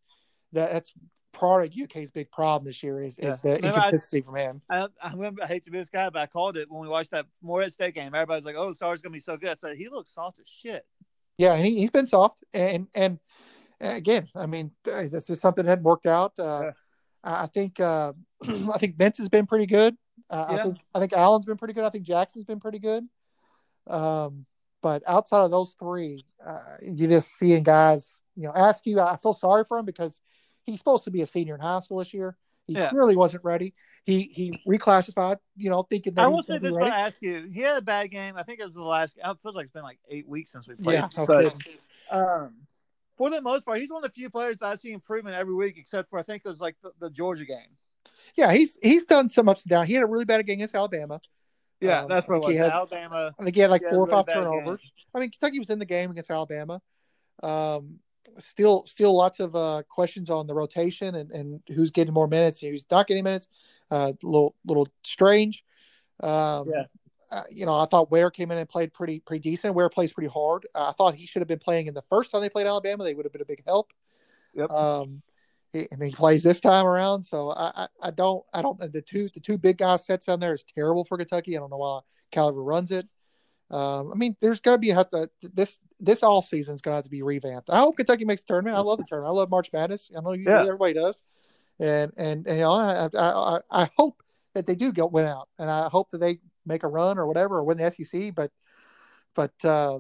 That, 0.52 0.72
that's 0.72 0.92
part 1.32 1.66
of 1.66 1.72
UK's 1.80 2.10
big 2.10 2.32
problem 2.32 2.66
this 2.66 2.82
year 2.82 3.02
is, 3.02 3.16
Yeah. 3.16 3.28
is 3.28 3.38
the 3.40 3.50
Remember 3.50 3.66
I- 3.66 3.68
inconsistency 3.76 4.22
from 4.22 4.34
him. 4.36 4.62
I, 4.70 4.88
I 5.00 5.12
remember 5.12 5.42
I 5.44 5.46
hate 5.46 5.64
to 5.66 5.70
be 5.70 5.78
this 5.78 5.90
guy, 5.90 6.08
but 6.10 6.20
I 6.20 6.26
called 6.26 6.56
it 6.56 6.68
when 6.70 6.80
we 6.80 6.88
watched 6.88 7.12
that 7.12 7.26
Morehead 7.42 7.72
State 7.72 7.94
game. 7.94 8.12
Everybody's 8.14 8.44
like, 8.44 8.56
"Oh, 8.56 8.72
Sarr's 8.72 9.00
gonna 9.00 9.12
be 9.12 9.20
so 9.20 9.36
good." 9.36 9.50
I 9.50 9.54
said 9.54 9.76
he 9.76 9.88
looks 9.88 10.12
soft 10.12 10.40
as 10.40 10.48
shit. 10.48 10.84
Yeah, 11.36 11.52
and 11.54 11.64
he, 11.64 11.78
he's 11.78 11.90
been 11.92 12.06
soft. 12.08 12.42
And 12.52 12.88
and 12.94 13.20
again, 13.80 14.26
I 14.34 14.46
mean, 14.46 14.72
this 14.82 15.30
is 15.30 15.40
something 15.40 15.64
that 15.64 15.70
hadn't 15.70 15.84
worked 15.84 16.06
out. 16.06 16.32
Uh, 16.38 16.60
Yeah. 16.64 16.70
I 17.22 17.42
I 17.44 17.46
think 17.46 17.78
uh, 17.78 18.14
I 18.72 18.78
think 18.78 18.96
Vince 18.96 19.18
has 19.18 19.28
been 19.28 19.46
pretty 19.46 19.66
good. 19.66 19.96
Uh, 20.30 20.44
I 20.48 20.62
think 20.62 20.78
I 20.94 21.00
think 21.00 21.12
Allen's 21.12 21.46
been 21.46 21.56
pretty 21.56 21.74
good. 21.74 21.84
I 21.84 21.90
think 21.90 22.04
Jackson's 22.04 22.44
been 22.44 22.60
pretty 22.60 22.78
good. 22.78 23.04
Um, 23.86 24.46
but 24.82 25.02
outside 25.06 25.42
of 25.42 25.50
those 25.50 25.74
three, 25.78 26.24
uh, 26.44 26.76
you 26.82 27.08
just 27.08 27.36
seeing 27.36 27.62
guys. 27.62 28.22
You 28.36 28.44
know, 28.44 28.52
Askew. 28.54 29.00
I 29.00 29.16
feel 29.16 29.32
sorry 29.32 29.64
for 29.64 29.78
him 29.78 29.86
because 29.86 30.20
he's 30.64 30.78
supposed 30.78 31.04
to 31.04 31.10
be 31.10 31.22
a 31.22 31.26
senior 31.26 31.54
in 31.54 31.60
high 31.60 31.80
school 31.80 31.98
this 31.98 32.14
year. 32.14 32.36
He 32.66 32.74
Yeah. 32.74 32.90
clearly 32.90 33.16
wasn't 33.16 33.44
ready. 33.44 33.74
He 34.04 34.30
he 34.34 34.52
reclassified. 34.66 35.38
You 35.56 35.70
know, 35.70 35.82
thinking 35.82 36.14
that 36.14 36.22
I 36.22 36.24
he 36.26 36.30
will 36.30 36.36
was 36.36 36.46
say 36.46 36.58
this, 36.58 36.74
ready. 36.74 36.90
I 36.90 37.08
Askew, 37.08 37.48
he 37.52 37.60
had 37.60 37.78
a 37.78 37.82
bad 37.82 38.10
game. 38.10 38.34
I 38.36 38.42
think 38.42 38.60
it 38.60 38.64
was 38.64 38.74
the 38.74 38.82
last. 38.82 39.16
It 39.16 39.38
feels 39.42 39.56
like 39.56 39.64
it's 39.64 39.72
been 39.72 39.82
like 39.82 39.98
eight 40.08 40.28
weeks 40.28 40.52
since 40.52 40.68
we 40.68 40.74
played. 40.74 40.94
Yeah, 40.94 41.08
no 41.16 41.26
but 41.26 41.54
um, 42.10 42.54
for 43.16 43.30
the 43.30 43.40
most 43.40 43.64
part, 43.64 43.78
he's 43.78 43.90
one 43.90 44.04
of 44.04 44.10
the 44.10 44.14
few 44.14 44.30
players 44.30 44.58
that 44.58 44.66
I 44.66 44.74
see 44.76 44.92
improvement 44.92 45.34
every 45.34 45.54
week, 45.54 45.76
except 45.76 46.08
for 46.08 46.18
I 46.18 46.22
think 46.22 46.42
it 46.44 46.48
was 46.48 46.60
like 46.60 46.76
the, 46.82 46.92
the 47.00 47.10
Georgia 47.10 47.44
game. 47.44 47.76
Yeah, 48.36 48.52
he's 48.52 48.78
he's 48.82 49.04
done 49.04 49.28
some 49.28 49.48
ups 49.48 49.62
and 49.64 49.70
downs. 49.70 49.88
He 49.88 49.94
had 49.94 50.02
a 50.02 50.06
really 50.06 50.24
bad 50.24 50.44
game 50.46 50.54
against 50.54 50.74
Alabama. 50.74 51.20
Yeah, 51.80 52.02
Um, 52.02 52.08
that's 52.08 52.26
what 52.28 52.50
he 52.50 52.56
had- 52.56 52.70
Alabama. 52.72 53.34
I 53.38 53.42
think 53.44 53.54
he 53.54 53.60
had 53.60 53.70
like 53.70 53.82
Yeah, 53.82 53.90
four 53.90 54.00
or 54.00 54.06
five 54.08 54.26
turnovers. 54.26 54.92
I 55.14 55.20
mean, 55.20 55.30
Kentucky 55.30 55.58
was 55.60 55.70
in 55.70 55.78
the 55.78 55.86
game 55.86 56.10
against 56.10 56.30
Alabama. 56.30 56.80
Um, 57.42 58.00
still, 58.38 58.84
still 58.86 59.16
lots 59.16 59.38
of 59.38 59.54
uh, 59.54 59.82
questions 59.88 60.28
on 60.28 60.46
the 60.48 60.54
rotation 60.54 61.14
and, 61.14 61.30
and 61.30 61.60
who's 61.68 61.90
getting 61.92 62.12
more 62.12 62.26
minutes 62.26 62.62
and 62.62 62.72
who's 62.72 62.84
not 62.90 63.06
getting 63.06 63.22
minutes. 63.24 63.46
Uh, 63.92 64.12
little, 64.22 64.54
little 64.66 64.88
strange. 65.04 65.64
Um, 66.20 66.68
Yeah. 66.72 66.84
uh, 67.30 67.42
you 67.48 67.64
know, 67.64 67.74
I 67.74 67.86
thought 67.86 68.10
Ware 68.10 68.30
came 68.32 68.50
in 68.50 68.58
and 68.58 68.68
played 68.68 68.92
pretty, 68.92 69.20
pretty 69.20 69.48
decent. 69.48 69.74
Ware 69.74 69.88
plays 69.88 70.12
pretty 70.12 70.28
hard. 70.30 70.66
Uh, 70.74 70.88
I 70.88 70.92
thought 70.92 71.14
he 71.14 71.26
should 71.26 71.42
have 71.42 71.48
been 71.48 71.60
playing 71.60 71.86
in 71.86 71.94
the 71.94 72.02
first 72.10 72.32
time 72.32 72.40
they 72.40 72.48
played 72.50 72.66
Alabama. 72.66 73.04
They 73.04 73.14
would 73.14 73.24
have 73.24 73.32
been 73.32 73.42
a 73.42 73.46
big 73.46 73.62
help. 73.66 73.92
Yep. 74.54 74.70
Um, 74.70 75.22
he, 75.72 75.86
and 75.90 76.02
he 76.02 76.10
plays 76.10 76.42
this 76.42 76.60
time 76.60 76.86
around. 76.86 77.22
So 77.22 77.50
I, 77.50 77.72
I, 77.76 77.88
I 78.04 78.10
don't, 78.10 78.44
I 78.52 78.62
don't. 78.62 78.78
The 78.80 79.02
two, 79.02 79.28
the 79.34 79.40
two 79.40 79.58
big 79.58 79.78
guys 79.78 80.06
sets 80.06 80.26
down 80.26 80.40
there 80.40 80.54
is 80.54 80.64
terrible 80.64 81.04
for 81.04 81.18
Kentucky. 81.18 81.56
I 81.56 81.60
don't 81.60 81.70
know 81.70 81.76
why 81.76 82.00
Calipari 82.32 82.66
runs 82.66 82.90
it. 82.90 83.06
Um, 83.70 84.10
I 84.12 84.14
mean, 84.16 84.34
there's 84.40 84.60
gonna 84.60 84.78
be 84.78 84.88
have 84.88 85.10
to 85.10 85.28
this 85.42 85.78
this 86.00 86.22
all 86.22 86.40
season 86.40 86.74
is 86.74 86.80
going 86.80 86.92
to 86.92 86.96
have 86.96 87.04
to 87.04 87.10
be 87.10 87.22
revamped. 87.22 87.68
I 87.68 87.78
hope 87.80 87.96
Kentucky 87.96 88.24
makes 88.24 88.42
the 88.42 88.46
tournament. 88.54 88.76
I 88.76 88.80
love 88.80 88.98
the 88.98 89.04
tournament. 89.08 89.34
I 89.34 89.36
love 89.36 89.50
March 89.50 89.70
Madness. 89.72 90.10
I 90.16 90.20
know 90.20 90.32
you, 90.32 90.44
Yeah. 90.46 90.62
everybody 90.62 90.94
does, 90.94 91.20
and 91.78 92.12
and 92.16 92.46
and 92.46 92.56
you 92.56 92.62
know, 92.62 92.72
I, 92.72 93.08
I 93.14 93.58
I 93.70 93.90
hope 93.96 94.22
that 94.54 94.64
they 94.64 94.74
do 94.74 94.92
go 94.92 95.06
win 95.06 95.26
out, 95.26 95.48
and 95.58 95.68
I 95.68 95.88
hope 95.88 96.10
that 96.10 96.18
they 96.18 96.38
make 96.64 96.82
a 96.82 96.88
run 96.88 97.18
or 97.18 97.26
whatever 97.26 97.58
or 97.58 97.64
win 97.64 97.78
the 97.78 97.90
SEC. 97.90 98.34
But 98.34 98.50
but 99.34 99.52
uh, 99.64 99.98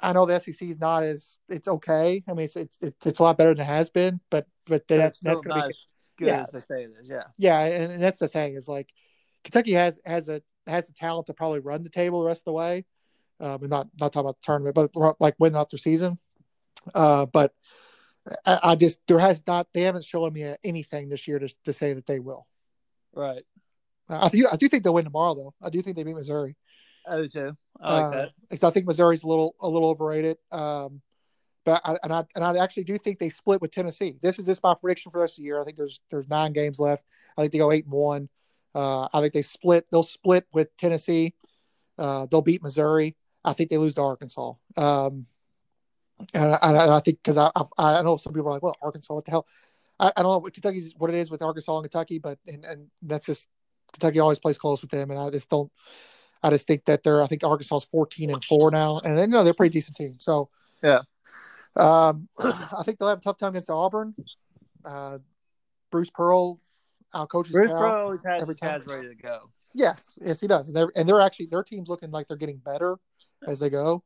I 0.00 0.12
know 0.12 0.26
the 0.26 0.38
SEC 0.38 0.68
is 0.68 0.78
not 0.80 1.02
as 1.02 1.38
it's 1.48 1.68
okay. 1.68 2.22
I 2.28 2.34
mean, 2.34 2.44
it's 2.44 2.56
it's, 2.56 2.78
it's 2.82 3.18
a 3.20 3.22
lot 3.22 3.38
better 3.38 3.54
than 3.54 3.62
it 3.62 3.68
has 3.68 3.88
been, 3.90 4.20
but 4.28 4.46
but 4.66 4.86
That's 4.88 5.18
that's 5.18 5.20
that's 5.20 5.42
going 5.42 5.60
to 5.60 5.60
not 5.60 5.68
be 5.68 5.74
good 6.18 6.26
yeah. 6.28 6.42
as 6.44 6.50
they 6.52 6.60
say 6.60 6.82
it 6.84 6.90
is. 7.00 7.08
Yeah. 7.08 7.24
yeah, 7.38 7.60
and, 7.60 7.92
and 7.92 8.02
that's 8.02 8.18
the 8.18 8.28
thing 8.28 8.54
is 8.54 8.68
like 8.68 8.88
Kentucky 9.44 9.72
has 9.72 10.00
has 10.04 10.28
a 10.28 10.42
has 10.66 10.86
the 10.86 10.92
talent 10.92 11.26
to 11.26 11.34
probably 11.34 11.60
run 11.60 11.82
the 11.82 11.90
table 11.90 12.20
the 12.20 12.26
rest 12.26 12.42
of 12.42 12.46
the 12.46 12.52
way. 12.52 12.84
Um, 13.40 13.62
and 13.62 13.70
not 13.70 13.88
not 13.98 14.12
talking 14.12 14.26
about 14.26 14.36
the 14.40 14.46
tournament, 14.46 14.74
but 14.74 15.20
like 15.20 15.34
winning 15.38 15.58
out 15.58 15.70
their 15.70 15.78
season. 15.78 16.18
Uh, 16.94 17.26
but 17.26 17.52
I, 18.46 18.60
I 18.62 18.76
just 18.76 19.00
there 19.08 19.18
has 19.18 19.42
not 19.46 19.66
they 19.74 19.82
haven't 19.82 20.04
shown 20.04 20.32
me 20.32 20.54
anything 20.62 21.08
this 21.08 21.26
year 21.26 21.40
to 21.40 21.48
to 21.64 21.72
say 21.72 21.92
that 21.92 22.06
they 22.06 22.20
will. 22.20 22.46
Right. 23.12 23.42
I 24.08 24.28
do 24.28 24.46
I 24.52 24.56
do 24.56 24.68
think 24.68 24.84
they'll 24.84 24.94
win 24.94 25.04
tomorrow 25.04 25.34
though. 25.34 25.54
I 25.60 25.70
do 25.70 25.82
think 25.82 25.96
they 25.96 26.04
beat 26.04 26.14
Missouri. 26.14 26.56
I 27.08 27.16
do 27.16 27.28
too. 27.28 27.56
I 27.80 27.94
like 28.00 28.04
Uh, 28.04 28.26
that. 28.50 28.64
I 28.64 28.70
think 28.70 28.86
Missouri's 28.86 29.24
a 29.24 29.26
little 29.26 29.56
a 29.60 29.68
little 29.68 29.88
overrated. 29.88 30.36
Um, 30.52 31.02
but 31.64 31.80
I, 31.84 31.96
and 32.02 32.12
I 32.12 32.24
and 32.34 32.44
I 32.44 32.56
actually 32.62 32.84
do 32.84 32.98
think 32.98 33.18
they 33.18 33.28
split 33.28 33.60
with 33.60 33.70
Tennessee. 33.70 34.16
This 34.20 34.38
is 34.38 34.46
just 34.46 34.62
my 34.62 34.74
prediction 34.74 35.10
for 35.10 35.18
the 35.18 35.22
rest 35.22 35.34
of 35.34 35.42
the 35.42 35.44
year. 35.44 35.60
I 35.60 35.64
think 35.64 35.76
there's 35.76 36.00
there's 36.10 36.28
nine 36.28 36.52
games 36.52 36.78
left. 36.78 37.04
I 37.36 37.42
think 37.42 37.52
they 37.52 37.58
go 37.58 37.72
eight 37.72 37.84
and 37.84 37.92
one. 37.92 38.28
Uh, 38.74 39.08
I 39.12 39.20
think 39.20 39.32
they 39.32 39.42
split. 39.42 39.86
They'll 39.90 40.02
split 40.02 40.46
with 40.52 40.76
Tennessee. 40.76 41.34
Uh, 41.98 42.26
they'll 42.26 42.42
beat 42.42 42.62
Missouri. 42.62 43.16
I 43.44 43.52
think 43.52 43.70
they 43.70 43.78
lose 43.78 43.94
to 43.94 44.02
Arkansas. 44.02 44.54
Um, 44.76 45.26
and 46.34 46.52
I, 46.52 46.58
and 46.62 46.78
I 46.78 47.00
think 47.00 47.18
because 47.22 47.38
I, 47.38 47.50
I 47.54 47.64
I 47.78 48.02
know 48.02 48.16
some 48.16 48.32
people 48.32 48.48
are 48.48 48.52
like, 48.52 48.62
well, 48.62 48.76
Arkansas, 48.82 49.14
what 49.14 49.24
the 49.24 49.30
hell? 49.30 49.46
I, 49.98 50.12
I 50.16 50.22
don't 50.22 50.32
know 50.32 50.38
what 50.38 50.52
Kentucky's 50.52 50.94
what 50.96 51.10
it 51.10 51.16
is 51.16 51.30
with 51.30 51.42
Arkansas 51.42 51.76
and 51.76 51.84
Kentucky, 51.84 52.18
but 52.18 52.38
and, 52.46 52.64
and 52.64 52.86
that's 53.02 53.26
just 53.26 53.48
Kentucky 53.92 54.20
always 54.20 54.38
plays 54.38 54.58
close 54.58 54.80
with 54.80 54.90
them, 54.90 55.10
and 55.10 55.20
I 55.20 55.30
just 55.30 55.48
don't. 55.50 55.70
I 56.42 56.50
just 56.50 56.66
think 56.66 56.86
that 56.86 57.02
they're. 57.02 57.22
I 57.22 57.26
think 57.26 57.44
Arkansas 57.44 57.76
is 57.76 57.84
fourteen 57.84 58.30
and 58.30 58.44
four 58.44 58.70
now, 58.70 59.00
and 59.04 59.16
then 59.16 59.30
you 59.30 59.36
know 59.36 59.44
they're 59.44 59.52
a 59.52 59.54
pretty 59.54 59.72
decent 59.72 59.96
team. 59.96 60.16
So 60.18 60.48
Yeah. 60.82 61.00
Um, 61.76 62.28
I 62.38 62.82
think 62.84 62.98
they'll 62.98 63.08
have 63.08 63.18
a 63.18 63.22
tough 63.22 63.38
time 63.38 63.50
against 63.50 63.70
Auburn. 63.70 64.14
Uh, 64.84 65.18
Bruce 65.90 66.10
Pearl, 66.10 66.60
our 67.14 67.26
coaches. 67.26 67.52
Bruce 67.52 67.68
Cal. 67.70 67.96
Always 67.96 68.20
has 68.24 68.42
every 68.42 68.54
time. 68.54 68.82
ready 68.86 69.08
to 69.08 69.14
go. 69.14 69.50
Yes, 69.74 70.18
yes, 70.22 70.40
he 70.40 70.46
does, 70.46 70.68
and 70.68 70.76
they're 70.76 70.90
and 70.96 71.08
they're 71.08 71.20
actually 71.20 71.46
their 71.46 71.62
team's 71.62 71.88
looking 71.88 72.10
like 72.10 72.28
they're 72.28 72.36
getting 72.36 72.58
better 72.58 72.96
as 73.46 73.60
they 73.60 73.70
go. 73.70 74.02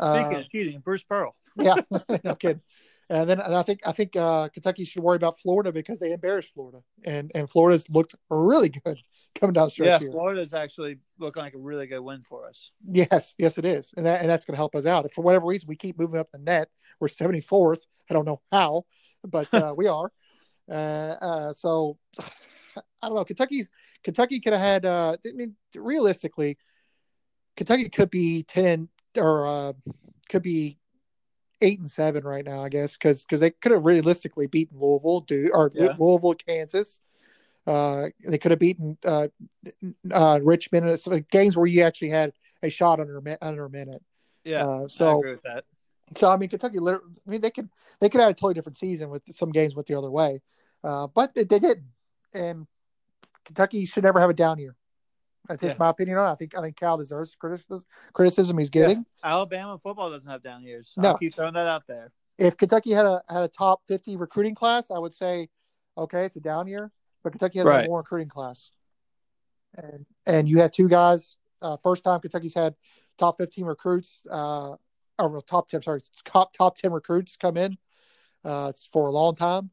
Speaking 0.00 0.36
Uh, 0.36 0.40
of 0.40 0.48
cheating, 0.48 0.80
Bruce 0.80 1.02
Pearl. 1.02 1.34
yeah, 1.56 1.76
no 2.24 2.34
kidding. 2.34 2.62
And 3.10 3.28
then 3.28 3.40
and 3.40 3.54
I 3.54 3.62
think 3.62 3.80
I 3.86 3.92
think 3.92 4.16
uh, 4.16 4.48
Kentucky 4.48 4.84
should 4.84 5.02
worry 5.02 5.16
about 5.16 5.40
Florida 5.40 5.72
because 5.72 6.00
they 6.00 6.12
embarrassed 6.12 6.52
Florida, 6.52 6.82
and 7.04 7.30
and 7.34 7.48
Florida's 7.48 7.88
looked 7.88 8.16
really 8.28 8.68
good 8.68 8.98
coming 9.38 9.54
down 9.54 9.70
stretch 9.70 9.88
Yeah, 9.88 9.98
here. 9.98 10.10
Florida's 10.10 10.52
actually 10.54 10.98
looking 11.18 11.42
like 11.42 11.54
a 11.54 11.58
really 11.58 11.86
good 11.86 12.00
win 12.00 12.22
for 12.22 12.48
us. 12.48 12.72
Yes, 12.90 13.34
yes, 13.38 13.58
it 13.58 13.64
is, 13.64 13.94
and 13.96 14.06
that 14.06 14.20
and 14.20 14.28
that's 14.28 14.44
going 14.44 14.54
to 14.54 14.58
help 14.58 14.74
us 14.74 14.86
out. 14.86 15.04
If 15.04 15.12
for 15.12 15.22
whatever 15.22 15.46
reason 15.46 15.68
we 15.68 15.76
keep 15.76 15.98
moving 15.98 16.20
up 16.20 16.30
the 16.32 16.38
net, 16.38 16.68
we're 17.00 17.08
seventy 17.08 17.40
fourth. 17.40 17.86
I 18.10 18.14
don't 18.14 18.26
know 18.26 18.40
how, 18.50 18.84
but 19.24 19.52
uh, 19.54 19.74
we 19.76 19.86
are. 19.86 20.10
Uh, 20.70 21.16
uh, 21.20 21.52
so 21.54 21.98
I 22.68 23.08
don't 23.08 23.14
know. 23.14 23.24
Kentucky's 23.24 23.70
Kentucky 24.02 24.40
could 24.40 24.52
have 24.52 24.62
had. 24.62 24.84
Uh, 24.84 25.16
I 25.26 25.32
mean, 25.32 25.56
realistically, 25.74 26.58
Kentucky 27.56 27.88
could 27.88 28.10
be 28.10 28.42
ten 28.42 28.88
or 29.16 29.46
uh, 29.46 29.72
could 30.28 30.42
be 30.42 30.78
eight 31.60 31.78
and 31.78 31.90
seven 31.90 32.24
right 32.24 32.44
now. 32.44 32.62
I 32.62 32.68
guess 32.68 32.92
because 32.92 33.24
because 33.24 33.40
they 33.40 33.50
could 33.50 33.72
have 33.72 33.84
realistically 33.84 34.46
beaten 34.46 34.78
Louisville, 34.78 35.20
do 35.20 35.50
or 35.52 35.72
Yeah. 35.74 35.94
Louisville, 35.98 36.34
Kansas. 36.34 37.00
Uh, 37.68 38.08
they 38.26 38.38
could 38.38 38.50
have 38.50 38.58
beaten 38.60 38.96
uh, 39.04 39.28
uh, 40.10 40.40
Richmond. 40.42 40.88
It's 40.88 41.06
like 41.06 41.28
games 41.30 41.54
where 41.56 41.66
you 41.66 41.82
actually 41.82 42.08
had 42.10 42.32
a 42.62 42.70
shot 42.70 42.98
under 42.98 43.18
a, 43.18 43.38
under 43.42 43.66
a 43.66 43.70
minute. 43.70 44.02
Yeah, 44.44 44.64
Uh, 44.66 44.84
I 44.84 44.86
so 44.88 45.18
agree 45.18 45.32
with 45.32 45.42
that. 45.42 45.64
so 46.16 46.30
I 46.30 46.36
mean, 46.38 46.48
Kentucky. 46.48 46.78
I 46.78 46.98
mean, 47.26 47.40
they 47.42 47.50
could 47.50 47.68
they 48.00 48.08
could 48.08 48.20
have 48.20 48.30
a 48.30 48.34
totally 48.34 48.54
different 48.54 48.78
season 48.78 49.10
with 49.10 49.22
some 49.34 49.50
games 49.50 49.74
went 49.74 49.86
the 49.86 49.98
other 49.98 50.10
way, 50.10 50.40
uh, 50.82 51.06
but 51.08 51.34
they, 51.34 51.44
they 51.44 51.58
didn't. 51.58 51.88
And 52.32 52.66
Kentucky 53.44 53.84
should 53.84 54.04
never 54.04 54.20
have 54.20 54.30
a 54.30 54.34
down 54.34 54.58
year. 54.58 54.74
That's 55.48 55.62
just 55.62 55.78
my 55.78 55.88
opinion 55.90 56.18
on. 56.18 56.28
it. 56.28 56.32
I 56.32 56.34
think 56.36 56.56
I 56.56 56.60
think 56.62 56.76
Cal 56.76 56.96
deserves 56.96 57.34
criticism, 57.36 57.84
criticism 58.12 58.58
he's 58.58 58.70
getting. 58.70 59.04
Alabama 59.24 59.78
football 59.78 60.10
doesn't 60.10 60.30
have 60.30 60.42
down 60.42 60.62
years. 60.62 60.92
No. 60.96 61.10
I'll 61.10 61.18
keep 61.18 61.34
throwing 61.34 61.54
that 61.54 61.66
out 61.66 61.84
there. 61.86 62.12
If 62.38 62.56
Kentucky 62.56 62.92
had 62.92 63.06
a 63.06 63.22
had 63.28 63.42
a 63.42 63.48
top 63.48 63.82
fifty 63.86 64.16
recruiting 64.16 64.54
class, 64.54 64.90
I 64.90 64.98
would 64.98 65.14
say, 65.14 65.48
okay, 65.96 66.24
it's 66.24 66.36
a 66.36 66.40
down 66.40 66.66
year. 66.68 66.90
But 67.22 67.32
Kentucky 67.32 67.58
has 67.58 67.66
Right. 67.66 67.84
a 67.84 67.88
more 67.88 67.98
recruiting 67.98 68.28
class, 68.28 68.70
and 69.76 70.06
and 70.26 70.48
you 70.48 70.58
had 70.58 70.72
two 70.72 70.88
guys. 70.88 71.36
Uh, 71.60 71.76
first 71.76 72.04
time 72.04 72.20
Kentucky's 72.20 72.54
had 72.54 72.74
top 73.16 73.38
fifteen 73.38 73.64
recruits, 73.64 74.26
uh, 74.30 74.76
or 75.18 75.42
top 75.42 75.68
ten. 75.68 75.82
Sorry, 75.82 76.00
top 76.24 76.52
top 76.52 76.78
ten 76.78 76.92
recruits 76.92 77.36
come 77.36 77.56
in 77.56 77.76
uh, 78.44 78.72
for 78.92 79.06
a 79.06 79.10
long 79.10 79.34
time, 79.34 79.70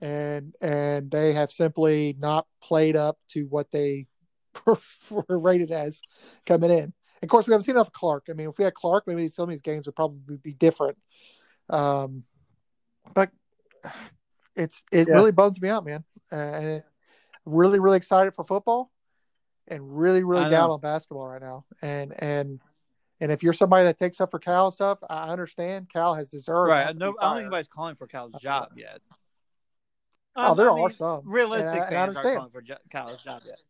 and 0.00 0.54
and 0.60 1.10
they 1.10 1.32
have 1.32 1.50
simply 1.50 2.16
not 2.18 2.46
played 2.62 2.96
up 2.96 3.18
to 3.28 3.46
what 3.46 3.70
they 3.72 4.06
were 5.10 5.38
rated 5.38 5.70
as 5.72 6.02
coming 6.46 6.70
in. 6.70 6.92
Of 7.22 7.28
course, 7.28 7.46
we 7.46 7.52
haven't 7.52 7.64
seen 7.64 7.74
enough 7.76 7.86
of 7.88 7.92
Clarke. 7.94 8.26
I 8.28 8.34
mean, 8.34 8.48
if 8.50 8.58
we 8.58 8.64
had 8.64 8.74
Clarke, 8.74 9.06
maybe 9.06 9.26
some 9.28 9.44
of 9.44 9.48
these 9.50 9.62
games 9.62 9.86
would 9.86 9.96
probably 9.96 10.36
be 10.36 10.52
different. 10.52 10.98
Um, 11.70 12.22
but 13.14 13.30
it's 14.54 14.84
it 14.92 15.08
Yeah. 15.08 15.14
really 15.14 15.32
bums 15.32 15.60
me 15.60 15.68
out, 15.70 15.84
man. 15.84 16.04
Uh, 16.34 16.36
and 16.36 16.82
really, 17.44 17.78
really 17.78 17.96
excited 17.96 18.34
for 18.34 18.44
football, 18.44 18.90
and 19.68 19.96
really, 19.96 20.24
really 20.24 20.46
I 20.46 20.48
down 20.50 20.68
know. 20.68 20.74
on 20.74 20.80
basketball 20.80 21.28
right 21.28 21.40
now. 21.40 21.64
And 21.80 22.12
and 22.20 22.60
and 23.20 23.30
if 23.30 23.42
you're 23.44 23.52
somebody 23.52 23.84
that 23.84 23.98
takes 23.98 24.20
up 24.20 24.30
for 24.32 24.40
Cal 24.40 24.66
and 24.66 24.74
stuff, 24.74 24.98
I 25.08 25.28
understand. 25.30 25.88
Cal 25.90 26.14
has 26.14 26.28
deserved. 26.30 26.70
Right. 26.70 26.96
No, 26.96 27.14
I 27.20 27.24
don't 27.26 27.34
think 27.36 27.40
anybody's 27.42 27.68
calling 27.68 27.94
for 27.94 28.06
Cal's 28.08 28.34
job 28.40 28.70
yet. 28.76 29.00
Oh, 30.36 30.54
there 30.54 30.68
I 30.68 30.72
are 30.72 30.76
mean, 30.88 30.90
some. 30.90 31.22
Realistic 31.24 31.68
And 31.68 31.78
I- 31.80 31.86
I 31.86 31.90
fans 31.90 31.94
aren't 31.94 32.08
understand. 32.26 32.36
calling 32.36 32.50
for 32.50 32.62
Cal's 32.90 33.22
job 33.22 33.42
yet. 33.46 33.60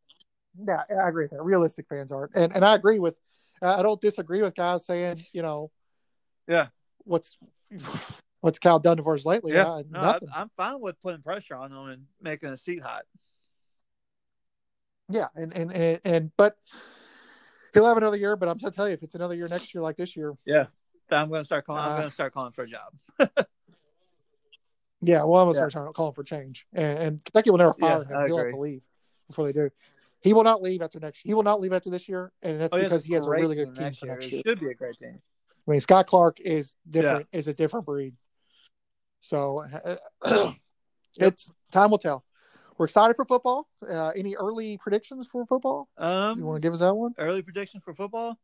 Yeah, 0.67 0.83
I 1.05 1.09
agree 1.09 1.25
with 1.25 1.33
that. 1.33 1.43
Realistic 1.43 1.87
fans 1.89 2.11
aren't, 2.13 2.35
and 2.35 2.55
and 2.55 2.65
I 2.65 2.75
agree 2.75 2.99
with. 2.99 3.19
I 3.61 3.83
don't 3.83 4.01
disagree 4.01 4.41
with 4.43 4.55
guys 4.55 4.85
saying, 4.87 5.25
you 5.33 5.43
know, 5.43 5.71
Yeah. 6.47 6.69
what's 7.05 7.37
what's 8.45 8.59
Cal 8.59 8.79
done 8.79 9.03
for 9.03 9.15
us 9.15 9.25
lately? 9.25 9.55
Yeah. 9.55 9.67
Uh, 9.67 9.83
No, 9.91 10.01
I, 10.01 10.03
nothing. 10.03 10.29
I'm 10.35 10.51
fine 10.55 10.79
with 10.79 11.01
putting 11.01 11.23
pressure 11.23 11.55
on 11.55 11.71
them 11.71 11.89
and 11.89 12.05
making 12.21 12.51
the 12.51 12.59
seat 12.59 12.83
hot. 12.83 13.05
Yeah, 15.09 15.29
and 15.35 15.51
and 15.57 15.73
and, 15.73 16.01
and 16.05 16.33
but 16.37 16.57
he'll 17.73 17.87
have 17.87 17.97
another 17.97 18.19
year. 18.19 18.37
But 18.37 18.51
I'm 18.51 18.59
gonna 18.59 18.71
tell 18.71 18.87
you, 18.87 18.93
if 18.95 19.03
it's 19.03 19.15
another 19.15 19.35
year 19.35 19.49
next 19.49 19.75
year 19.75 19.83
like 19.83 19.97
this 19.97 20.15
year, 20.15 20.35
yeah, 20.45 20.67
I'm 21.11 21.29
going 21.31 21.41
to 21.41 21.45
start 21.45 21.67
calling. 21.67 21.83
I'm 21.83 21.93
Uh, 21.93 21.97
going 21.97 22.09
to 22.09 22.15
start 22.15 22.33
calling 22.35 22.53
for 22.53 22.65
a 22.65 22.67
job. 22.67 22.93
yeah, 25.01 25.25
well, 25.25 25.41
I'm 25.41 25.49
gonna 25.49 25.59
Yeah. 25.59 25.69
start 25.69 25.95
calling 25.95 26.15
for 26.15 26.23
change. 26.23 26.67
And, 26.73 26.99
and 26.99 27.25
Kentucky 27.25 27.51
will 27.51 27.59
never 27.59 27.75
fire 27.75 28.07
Yeah, 28.09 28.19
I 28.19 28.23
him. 28.23 28.29
He'll 28.29 28.39
have 28.39 28.49
to 28.51 28.59
leave 28.59 28.83
before 29.27 29.47
they 29.47 29.53
do. 29.53 29.71
He 30.21 30.33
will 30.33 30.45
not 30.45 30.63
leave 30.63 30.81
after 30.81 30.99
next. 31.01 31.21
He 31.23 31.35
will 31.35 31.43
not 31.43 31.61
leave 31.61 31.73
after 31.75 31.91
this 31.91 32.09
year, 32.09 32.33
and 32.43 32.61
that's 32.61 32.75
Oh, 32.75 32.79
because 32.79 33.05
he 33.05 33.13
has 33.15 33.27
a 33.27 33.31
really 33.31 33.57
good 33.57 33.75
team 33.75 33.85
next 33.85 34.03
year. 34.03 34.13
next 34.15 34.33
It 34.33 34.43
should 34.47 34.61
be 34.61 34.69
a 34.71 34.75
great 34.75 34.97
team. 34.99 35.21
I 35.67 35.71
mean, 35.71 35.81
Scott 35.81 36.07
Clark 36.07 36.41
is 36.41 36.75
different. 36.89 37.27
Is 37.33 37.47
a 37.49 37.55
different 37.55 37.87
breed. 37.87 38.15
So 39.25 39.65
it's 41.17 41.51
time 41.73 41.91
will 41.91 41.97
tell. 41.99 42.27
We're 42.77 42.85
excited 42.85 43.17
for 43.17 43.25
football. 43.25 43.67
Uh, 43.89 44.09
any 44.11 44.35
early 44.35 44.77
predictions 44.77 45.27
for 45.27 45.47
football? 45.47 45.89
Um, 45.97 46.39
You 46.39 46.45
want 46.45 46.61
to 46.61 46.67
give 46.67 46.75
us 46.75 46.81
that 46.81 46.93
one? 46.95 47.15
early 47.17 47.41
prediction 47.41 47.81
for 47.81 47.95
football? 47.95 48.39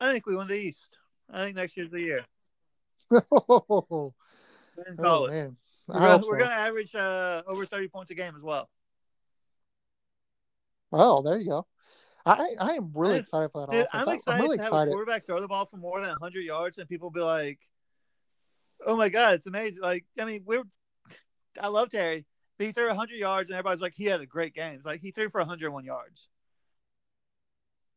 I 0.00 0.12
think 0.12 0.24
we 0.26 0.36
win 0.36 0.46
the 0.46 0.54
East. 0.54 0.96
I 1.28 1.42
think 1.44 1.56
next 1.56 1.76
year's 1.76 1.90
the 1.90 2.00
year. 2.00 2.24
oh 3.32 4.14
We 4.76 4.84
didn't 4.84 4.98
call 4.98 5.24
it. 5.26 5.30
man, 5.32 5.56
We're 5.88 5.94
gonna, 5.94 6.16
we're 6.18 6.38
so. 6.38 6.44
gonna 6.44 6.54
average 6.54 6.94
uh, 6.94 7.42
over 7.48 7.66
thirty 7.66 7.88
points 7.88 8.12
a 8.12 8.14
game 8.14 8.34
as 8.36 8.42
well. 8.44 8.68
Oh, 10.92 11.22
there 11.22 11.38
you 11.38 11.46
go. 11.48 11.66
I 12.24 12.50
I 12.60 12.72
am 12.74 12.92
really 12.94 13.14
I'm- 13.14 13.20
excited 13.20 13.50
for 13.50 13.62
that 13.66 13.72
Dude. 13.72 13.86
I'm 13.92 14.08
I'm, 14.08 14.14
excited 14.14 14.42
really 14.42 14.58
to 14.58 14.62
have 14.62 14.72
a 14.72 14.86
quarterback 14.86 15.24
throw 15.26 15.40
the 15.40 15.48
ball 15.48 15.66
for 15.66 15.78
more 15.78 16.00
than 16.00 16.10
100 16.10 16.40
yards, 16.44 16.78
and 16.78 16.88
people 16.88 17.10
be 17.10 17.20
like, 17.20 17.58
"Oh 18.84 18.96
my 18.96 19.08
god, 19.08 19.34
it's 19.34 19.46
amazing!" 19.46 19.82
Like, 19.82 20.04
I 20.18 20.24
mean, 20.24 20.42
we're 20.46 20.64
I 21.60 21.68
love 21.68 21.90
Terry. 21.90 22.24
But 22.58 22.66
he 22.66 22.72
threw 22.72 22.88
100 22.88 23.16
yards, 23.16 23.50
and 23.50 23.56
everybody's 23.56 23.82
like, 23.82 23.94
"He 23.94 24.06
had 24.06 24.20
a 24.20 24.26
great 24.26 24.54
game." 24.54 24.74
It's 24.74 24.86
like 24.86 25.00
he 25.00 25.12
threw 25.12 25.28
for 25.28 25.40
101 25.40 25.84
yards. 25.84 26.28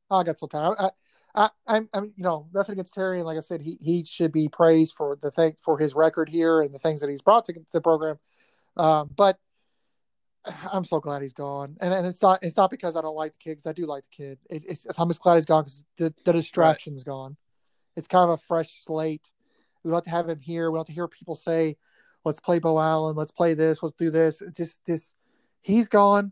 Oh, 0.10 0.18
I 0.18 0.24
got 0.24 0.38
so 0.38 0.48
tired. 0.48 0.76
I, 0.78 0.92
I, 1.34 1.50
I'm, 1.66 1.90
I'm, 1.94 2.12
you 2.16 2.24
know, 2.24 2.48
nothing 2.54 2.74
against 2.74 2.94
Terry, 2.94 3.18
and 3.18 3.26
like 3.26 3.38
I 3.38 3.42
said, 3.42 3.62
he 3.62 3.78
he 3.82 4.04
should 4.04 4.32
be 4.32 4.50
praised 4.50 4.94
for 4.96 5.18
the 5.22 5.32
thing 5.32 5.56
for 5.62 5.78
his 5.78 5.96
record 5.96 6.30
here 6.30 6.62
and 6.62 6.74
the 6.74 6.80
things 6.80 7.02
that 7.02 7.10
he's 7.10 7.22
brought 7.22 7.46
to 7.46 7.54
the 7.72 7.82
program. 7.82 8.20
Um, 8.78 9.10
but 9.16 9.40
I'm 10.72 10.84
so 10.84 11.00
glad 11.00 11.22
he's 11.22 11.34
gone, 11.34 11.78
and 11.82 11.94
and 11.94 12.06
it's 12.06 12.22
not 12.22 12.44
it's 12.44 12.58
not 12.58 12.70
because 12.70 12.96
I 12.96 13.02
don't 13.02 13.16
like 13.16 13.32
the 13.32 13.38
kid, 13.38 13.52
because 13.52 13.68
I 13.68 13.74
do 13.74 13.86
like 13.86 14.04
the 14.04 14.10
kid. 14.16 14.40
It, 14.50 14.66
it's, 14.68 14.86
it's 14.86 15.00
I'm 15.00 15.08
just 15.08 15.22
glad 15.22 15.36
he's 15.36 15.46
gone 15.46 15.64
because 15.64 15.84
the 15.98 16.14
the 16.26 16.34
distraction's 16.34 17.04
gone. 17.04 17.38
It's 17.96 18.08
kind 18.08 18.30
of 18.30 18.40
a 18.40 18.44
fresh 18.44 18.84
slate. 18.84 19.32
We 19.84 19.90
don't 19.90 19.98
have 19.98 20.04
to 20.04 20.10
have 20.10 20.30
him 20.30 20.40
here. 20.40 20.70
We 20.70 20.76
don't 20.76 20.82
have 20.82 20.88
to 20.88 20.94
hear 20.94 21.08
people 21.08 21.36
say, 21.36 21.78
"Let's 22.24 22.40
play 22.40 22.60
Beau 22.60 22.80
Allen. 22.80 23.16
Let's 23.16 23.32
play 23.32 23.54
this. 23.54 23.82
Let's 23.82 23.96
do 23.98 24.10
this." 24.10 24.42
It's 24.42 24.58
just 24.58 24.86
this. 24.86 25.16
He's 25.62 25.88
gone, 25.90 26.32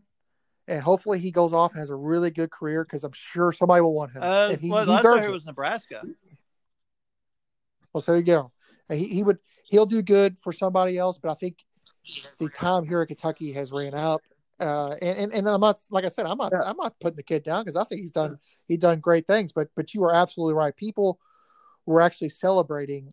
and 0.68 0.82
hopefully 0.82 1.18
he 1.18 1.30
goes 1.30 1.52
off 1.52 1.72
and 1.72 1.80
has 1.80 1.90
a 1.90 1.96
really 1.96 2.30
good 2.30 2.50
career 2.50 2.84
because 2.84 3.04
I'm 3.04 3.12
sure 3.12 3.52
somebody 3.52 3.80
will 3.80 3.94
want 3.94 4.12
him. 4.12 4.22
Uh, 4.22 4.50
and 4.50 4.60
he, 4.60 4.70
well, 4.70 4.84
he 4.84 4.90
last 4.90 5.04
I 5.04 5.08
heard 5.08 5.24
it. 5.24 5.30
was 5.30 5.46
Nebraska. 5.46 6.02
Well, 7.92 8.00
so 8.00 8.12
there 8.12 8.20
you 8.20 8.26
go. 8.26 8.52
And 8.88 8.98
He, 8.98 9.06
he 9.08 9.22
would 9.22 9.38
he'll 9.68 9.86
do 9.86 10.02
good 10.02 10.38
for 10.38 10.52
somebody 10.52 10.98
else, 10.98 11.18
but 11.18 11.30
I 11.30 11.34
think 11.34 11.58
the 12.38 12.48
time 12.48 12.86
here 12.86 13.02
at 13.02 13.08
Kentucky 13.08 13.52
has 13.52 13.72
ran 13.72 13.94
up. 13.94 14.20
Uh, 14.58 14.94
and, 15.00 15.18
and 15.18 15.32
and 15.32 15.48
I'm 15.48 15.60
not 15.60 15.78
like 15.90 16.04
I 16.04 16.08
said, 16.08 16.26
I'm 16.26 16.36
not 16.36 16.52
I'm 16.54 16.76
not 16.76 16.94
putting 17.00 17.16
the 17.16 17.22
kid 17.22 17.42
down 17.42 17.64
because 17.64 17.76
I 17.76 17.84
think 17.84 18.02
he's 18.02 18.10
done 18.10 18.38
he's 18.68 18.78
done 18.78 19.00
great 19.00 19.26
things. 19.26 19.52
But 19.52 19.68
but 19.74 19.94
you 19.94 20.04
are 20.04 20.14
absolutely 20.14 20.54
right. 20.54 20.76
People 20.76 21.18
were 21.86 22.02
actually 22.02 22.28
celebrating 22.28 23.10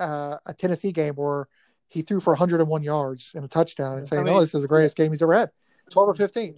uh, 0.00 0.38
a 0.46 0.54
Tennessee 0.54 0.92
game 0.92 1.14
where 1.14 1.46
he 1.88 2.02
threw 2.02 2.20
for 2.20 2.32
101 2.32 2.82
yards 2.82 3.32
and 3.34 3.44
a 3.44 3.48
touchdown 3.48 3.98
and 3.98 4.06
saying, 4.06 4.24
mean- 4.24 4.34
"Oh, 4.34 4.40
this 4.40 4.54
is 4.54 4.62
the 4.62 4.68
greatest 4.68 4.96
game 4.96 5.10
he's 5.12 5.22
ever 5.22 5.34
had." 5.34 5.50
12 5.90 6.08
or 6.08 6.14
15. 6.14 6.56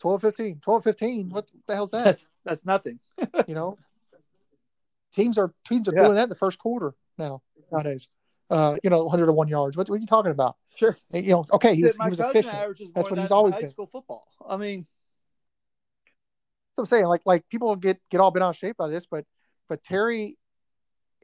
12 0.00 0.20
15 0.22 0.60
12 0.60 0.84
15 0.84 1.28
what 1.28 1.46
the 1.66 1.74
hell's 1.74 1.90
that 1.90 2.04
That's 2.04 2.26
that's 2.44 2.64
nothing. 2.64 2.98
you 3.46 3.54
know 3.54 3.76
teams 5.12 5.36
are 5.36 5.52
teams 5.68 5.86
are 5.88 5.92
Yeah. 5.94 6.04
doing 6.04 6.14
that 6.14 6.22
in 6.24 6.28
the 6.30 6.34
first 6.34 6.58
quarter 6.58 6.94
now 7.18 7.42
nowadays 7.70 8.08
uh 8.48 8.76
you 8.82 8.88
know 8.88 9.04
101 9.04 9.48
yards 9.48 9.76
what, 9.76 9.90
what 9.90 9.96
are 9.96 9.98
you 9.98 10.06
talking 10.06 10.30
about 10.30 10.56
Sure. 10.76 10.96
You 11.12 11.30
know 11.32 11.46
okay 11.52 11.74
he 11.74 11.82
was, 11.82 11.98
My 11.98 12.06
he 12.06 12.10
was 12.10 12.20
efficient 12.20 12.54
That's 12.94 13.10
what 13.10 13.18
he's 13.18 13.30
always 13.30 13.52
high 13.54 13.60
been. 13.60 13.70
school 13.70 13.86
football. 13.92 14.26
I 14.48 14.56
mean, 14.56 14.86
That's 16.70 16.78
what 16.78 16.82
I'm 16.84 16.86
saying. 16.86 17.04
Like 17.06 17.22
like 17.26 17.46
people 17.50 17.76
get 17.76 18.00
get 18.10 18.20
all 18.20 18.30
bent 18.30 18.42
out 18.44 18.50
of 18.50 18.56
shape 18.56 18.78
by 18.78 18.88
this, 18.88 19.04
but 19.04 19.26
but 19.68 19.84
Terry, 19.84 20.38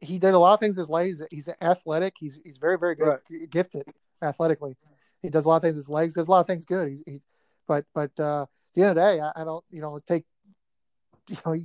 he 0.03 0.19
did 0.19 0.35
a 0.35 0.39
lot 0.39 0.55
of 0.55 0.61
things 0.61 0.77
his 0.77 0.89
legs. 0.89 1.23
He's 1.31 1.49
athletic. 1.61 2.15
He's 2.19 2.41
he's 2.45 2.59
very 2.59 2.79
very 2.79 2.95
good, 2.95 3.19
gifted 3.51 3.85
athletically. 4.23 4.77
He 5.23 5.29
does 5.29 5.45
a 5.45 5.49
lot 5.49 5.57
of 5.57 5.63
things 5.63 5.77
his 5.77 5.89
legs. 5.89 6.15
Does 6.15 6.29
a 6.29 6.31
lot 6.31 6.41
of 6.41 6.47
things 6.47 6.65
good. 6.65 6.89
He's 6.89 7.03
he's 7.07 7.27
but 7.67 7.85
but 7.95 8.11
uh, 8.19 8.43
at 8.43 8.49
the 8.75 8.83
end 8.83 8.91
of 8.91 8.97
the 8.97 9.01
day, 9.01 9.21
I, 9.21 9.43
I 9.43 9.45
don't 9.45 9.65
you 9.71 9.81
know 9.81 9.99
take 10.07 10.25
you 11.29 11.37
know 11.45 11.57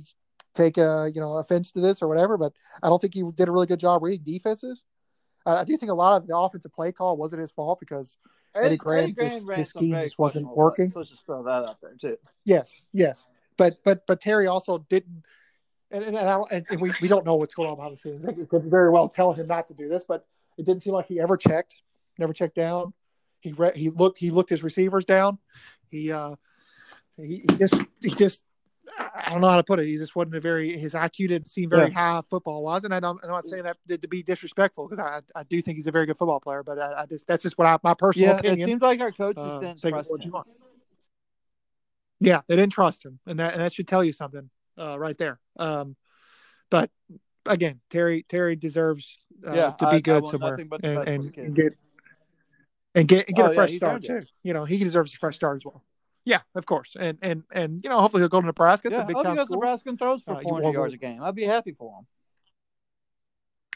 take 0.54 0.78
a 0.78 1.10
you 1.14 1.20
know 1.20 1.38
offense 1.38 1.72
to 1.72 1.80
this 1.80 2.02
or 2.02 2.08
whatever, 2.08 2.36
but 2.38 2.52
I 2.82 2.88
don't 2.88 3.00
think 3.00 3.14
he 3.14 3.22
did 3.34 3.48
a 3.48 3.52
really 3.52 3.66
good 3.66 3.80
job 3.80 4.02
reading 4.02 4.24
defenses. 4.24 4.84
Uh, 5.44 5.56
I 5.60 5.64
do 5.64 5.76
think 5.76 5.90
a 5.90 5.94
lot 5.94 6.16
of 6.20 6.26
the 6.26 6.36
offensive 6.36 6.72
play 6.72 6.92
call 6.92 7.16
wasn't 7.16 7.40
his 7.40 7.50
fault 7.50 7.80
because 7.80 8.18
Eddie 8.54 8.76
Gran 8.76 9.14
just- 9.14 9.46
ran 9.46 9.58
his 9.58 9.68
scheme 9.68 9.98
just 9.98 10.18
wasn't 10.18 10.46
working. 10.56 10.92
Let's 10.94 11.10
just 11.10 11.26
throw 11.26 11.42
that 11.44 11.64
out 11.64 11.80
there 11.80 11.94
too. 12.00 12.16
Yes, 12.44 12.86
yes, 12.92 13.28
but 13.56 13.78
but 13.84 14.06
but 14.06 14.20
Terry 14.20 14.46
also 14.46 14.78
didn't, 14.88 15.24
and 15.92 16.04
and, 16.04 16.16
and, 16.16 16.28
I, 16.28 16.40
and 16.50 16.80
we, 16.80 16.92
we 17.00 17.08
don't 17.08 17.24
know 17.24 17.36
what's 17.36 17.54
going 17.54 17.68
on 17.68 17.76
behind 17.76 17.94
the 17.94 17.98
scenes. 17.98 18.24
They 18.24 18.32
could 18.32 18.64
very 18.64 18.90
well 18.90 19.08
tell 19.08 19.32
him 19.32 19.46
not 19.46 19.68
to 19.68 19.74
do 19.74 19.88
this, 19.88 20.04
but 20.04 20.26
It 20.58 20.66
didn't 20.66 20.82
seem 20.82 20.94
like 20.94 21.06
he 21.06 21.20
ever 21.20 21.36
checked, 21.36 21.82
never 22.18 22.32
checked 22.32 22.54
down. 22.56 22.92
He 23.40 23.52
re- 23.52 23.72
he 23.76 23.90
looked 23.90 24.18
he 24.18 24.30
looked 24.30 24.50
his 24.50 24.62
receivers 24.62 25.04
down. 25.04 25.38
He 25.90 26.12
uh 26.12 26.36
he, 27.16 27.44
he 27.48 27.56
just 27.56 27.74
he 28.02 28.10
just 28.10 28.42
I 28.98 29.30
don't 29.30 29.40
know 29.40 29.48
how 29.48 29.56
to 29.56 29.64
put 29.64 29.80
it. 29.80 29.86
He 29.86 29.96
just 29.96 30.14
wasn't 30.14 30.36
a 30.36 30.40
very 30.40 30.76
his 30.76 30.94
IQ 30.94 31.28
didn't 31.28 31.48
seem 31.48 31.70
very 31.70 31.90
Yeah. 31.90 31.94
high 32.18 32.22
football 32.28 32.62
wise, 32.62 32.84
and 32.84 32.94
I 32.94 33.00
don't, 33.00 33.18
I'm 33.22 33.30
not 33.30 33.46
saying 33.46 33.62
that 33.64 33.76
to 34.00 34.08
be 34.08 34.22
disrespectful 34.22 34.88
because 34.88 35.04
I 35.04 35.40
I 35.40 35.44
do 35.44 35.62
think 35.62 35.76
he's 35.76 35.86
a 35.86 35.92
very 35.92 36.06
good 36.06 36.18
football 36.18 36.40
player, 36.40 36.62
but 36.62 36.78
I, 36.78 37.02
I 37.02 37.06
just 37.06 37.26
that's 37.26 37.42
just 37.42 37.56
what 37.58 37.66
I 37.66 37.78
my 37.82 37.94
personal 37.94 38.38
Yeah, 38.42 38.52
it 38.52 38.64
seems 38.64 38.82
like 38.82 39.00
our 39.00 39.12
coaches 39.12 39.42
Uh, 39.42 39.60
didn't 39.60 39.80
trust 39.80 40.10
what 40.10 40.20
you 40.22 40.28
him. 40.28 40.32
want. 40.32 40.46
Yeah, 42.20 42.42
they 42.46 42.56
didn't 42.56 42.72
trust 42.72 43.04
him, 43.04 43.18
and 43.26 43.38
that 43.40 43.54
and 43.54 43.62
that 43.62 43.72
should 43.72 43.88
tell 43.88 44.04
you 44.04 44.12
something 44.12 44.50
uh, 44.78 44.98
right 44.98 45.16
there. 45.18 45.38
Um, 45.58 45.96
but 46.70 46.90
again, 47.46 47.80
Terry 47.90 48.24
Terry 48.28 48.56
deserves 48.56 49.18
uh, 49.46 49.52
Yeah, 49.52 49.70
to 49.78 49.86
I- 49.86 49.90
I 49.90 49.94
be 49.96 50.02
good 50.02 50.22
want 50.22 50.32
somewhere 50.32 50.54
and, 50.54 51.08
and, 51.08 51.36
and 51.36 51.54
get 51.54 51.72
and 52.94 53.08
get 53.08 53.26
and 53.28 53.36
get 53.36 53.46
Oh, 53.46 53.50
a 53.50 53.54
fresh 53.54 53.74
start 53.76 54.02
too. 54.04 54.22
You 54.42 54.52
know, 54.54 54.64
he 54.64 54.78
deserves 54.78 55.14
a 55.14 55.16
fresh 55.16 55.36
start 55.36 55.56
as 55.56 55.64
well. 55.64 55.82
Yeah, 56.24 56.40
of 56.54 56.66
course, 56.66 56.96
and 56.98 57.18
and 57.20 57.42
and 57.52 57.82
you 57.82 57.90
know, 57.90 58.00
hopefully 58.00 58.20
he'll 58.22 58.28
go 58.28 58.40
to 58.40 58.46
Nebraska. 58.46 58.88
Yeah, 58.90 59.02
big 59.04 59.16
I 59.16 59.22
time 59.22 59.36
think 59.36 59.46
school. 59.48 59.56
Nebraska 59.60 59.88
and 59.88 59.98
throws 59.98 60.22
for 60.22 60.34
Uh, 60.34 60.40
400 60.40 60.62
want- 60.64 60.74
yards 60.74 60.94
a 60.94 60.96
game. 60.96 61.22
I'd 61.22 61.34
be 61.34 61.44
happy 61.44 61.72
for 61.72 61.98
him. 61.98 62.06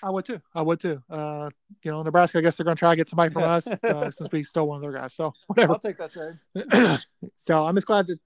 I 0.02 0.10
would 0.10 0.26
too. 0.26 0.40
I 0.54 0.60
would 0.62 0.78
too. 0.78 1.02
Uh, 1.08 1.48
you 1.82 1.90
know, 1.90 2.02
Nebraska. 2.02 2.38
I 2.38 2.42
guess 2.42 2.56
they're 2.56 2.64
going 2.64 2.76
to 2.76 2.78
try 2.78 2.90
to 2.90 2.96
get 2.96 3.08
somebody 3.08 3.32
from 3.32 3.42
us 3.44 3.66
uh, 3.66 4.10
since 4.10 4.30
we 4.30 4.42
stole 4.42 4.68
one 4.68 4.76
of 4.76 4.82
their 4.82 4.92
guys. 4.92 5.14
So 5.14 5.32
whatever. 5.46 5.72
I'll 5.72 5.78
take 5.78 5.96
that 5.98 6.12
trade. 6.12 7.00
so 7.36 7.64
I'm 7.66 7.74
just 7.74 7.86
glad 7.86 8.06
that 8.08 8.20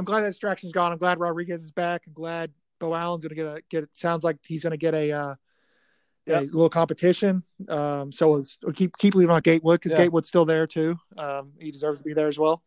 I'm 0.00 0.04
glad 0.06 0.22
that 0.22 0.28
distraction's 0.28 0.72
gone. 0.72 0.92
I'm 0.92 0.98
glad 0.98 1.20
Rodriguez 1.20 1.62
is 1.62 1.70
back. 1.70 2.04
I'm 2.06 2.14
glad 2.14 2.50
Beau 2.78 2.94
Allen's 2.94 3.22
going 3.22 3.28
to 3.30 3.34
get 3.34 3.46
a 3.46 3.62
get. 3.68 3.82
It 3.84 3.90
sounds 3.92 4.24
like 4.24 4.38
he's 4.46 4.62
going 4.62 4.70
to 4.72 4.76
get 4.78 4.94
a 4.94 5.12
uh, 5.12 5.34
Yep. 6.26 6.42
a 6.42 6.44
little 6.46 6.70
competition. 6.70 7.42
Um, 7.68 8.12
so 8.12 8.36
it's, 8.36 8.58
keep 8.74 8.96
keep 8.98 9.14
leaving 9.14 9.34
on 9.34 9.40
Gatewood 9.42 9.80
because 9.80 9.92
Yeah. 9.92 10.04
Gatewood's 10.04 10.28
still 10.28 10.44
there 10.44 10.66
too. 10.66 10.96
Um, 11.18 11.52
he 11.58 11.70
deserves 11.70 11.98
to 12.00 12.04
be 12.04 12.12
there 12.14 12.28
as 12.28 12.38
well. 12.38 12.62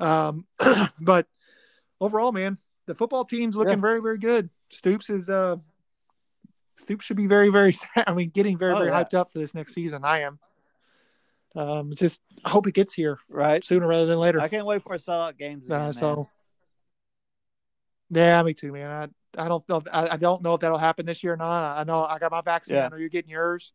Um, 0.00 0.44
but 1.00 1.26
overall, 2.00 2.30
man, 2.32 2.58
the 2.86 2.94
football 2.94 3.24
team's 3.24 3.56
looking 3.56 3.74
Yeah. 3.74 3.80
very 3.80 4.00
very 4.00 4.18
good. 4.18 4.50
Stoops 4.70 5.08
is 5.10 5.28
uh, 5.30 5.56
Stoops 6.76 7.04
should 7.04 7.16
be 7.16 7.26
very 7.26 7.48
very. 7.48 7.76
I 8.06 8.12
mean, 8.14 8.30
getting 8.30 8.58
very 8.58 8.72
Oh, 8.74 8.78
very 8.78 8.90
yeah. 8.90 9.02
hyped 9.02 9.14
up 9.14 9.32
for 9.32 9.38
this 9.38 9.54
next 9.54 9.72
season. 9.74 10.04
I 10.04 10.20
am. 10.20 10.38
Um, 11.56 11.92
just 11.94 12.20
I 12.44 12.50
hope 12.50 12.66
it 12.66 12.74
gets 12.74 12.94
here 12.94 13.18
Right. 13.28 13.64
sooner 13.64 13.86
rather 13.86 14.06
than 14.06 14.18
later. 14.18 14.40
I 14.40 14.48
can't 14.48 14.66
wait 14.66 14.82
for 14.82 14.94
a 14.94 14.98
sellout 14.98 15.36
games. 15.36 15.64
Again, 15.66 15.80
Uh, 15.80 15.92
so, 15.92 16.28
yeah, 18.10 18.42
me 18.42 18.54
too, 18.54 18.72
man. 18.72 18.90
I 18.90 19.08
I 19.44 19.48
don't 19.48 19.66
know. 19.68 19.82
I, 19.92 20.10
I 20.10 20.16
don't 20.16 20.42
know 20.42 20.54
if 20.54 20.60
that'll 20.60 20.78
happen 20.78 21.06
this 21.06 21.22
year 21.22 21.34
or 21.34 21.36
not. 21.36 21.78
I 21.78 21.84
know 21.84 22.04
I 22.04 22.18
got 22.18 22.32
my 22.32 22.40
vaccine. 22.42 22.76
Yeah. 22.76 22.86
I 22.86 22.88
know 22.88 22.96
you're 22.96 23.08
getting 23.08 23.30
yours. 23.30 23.72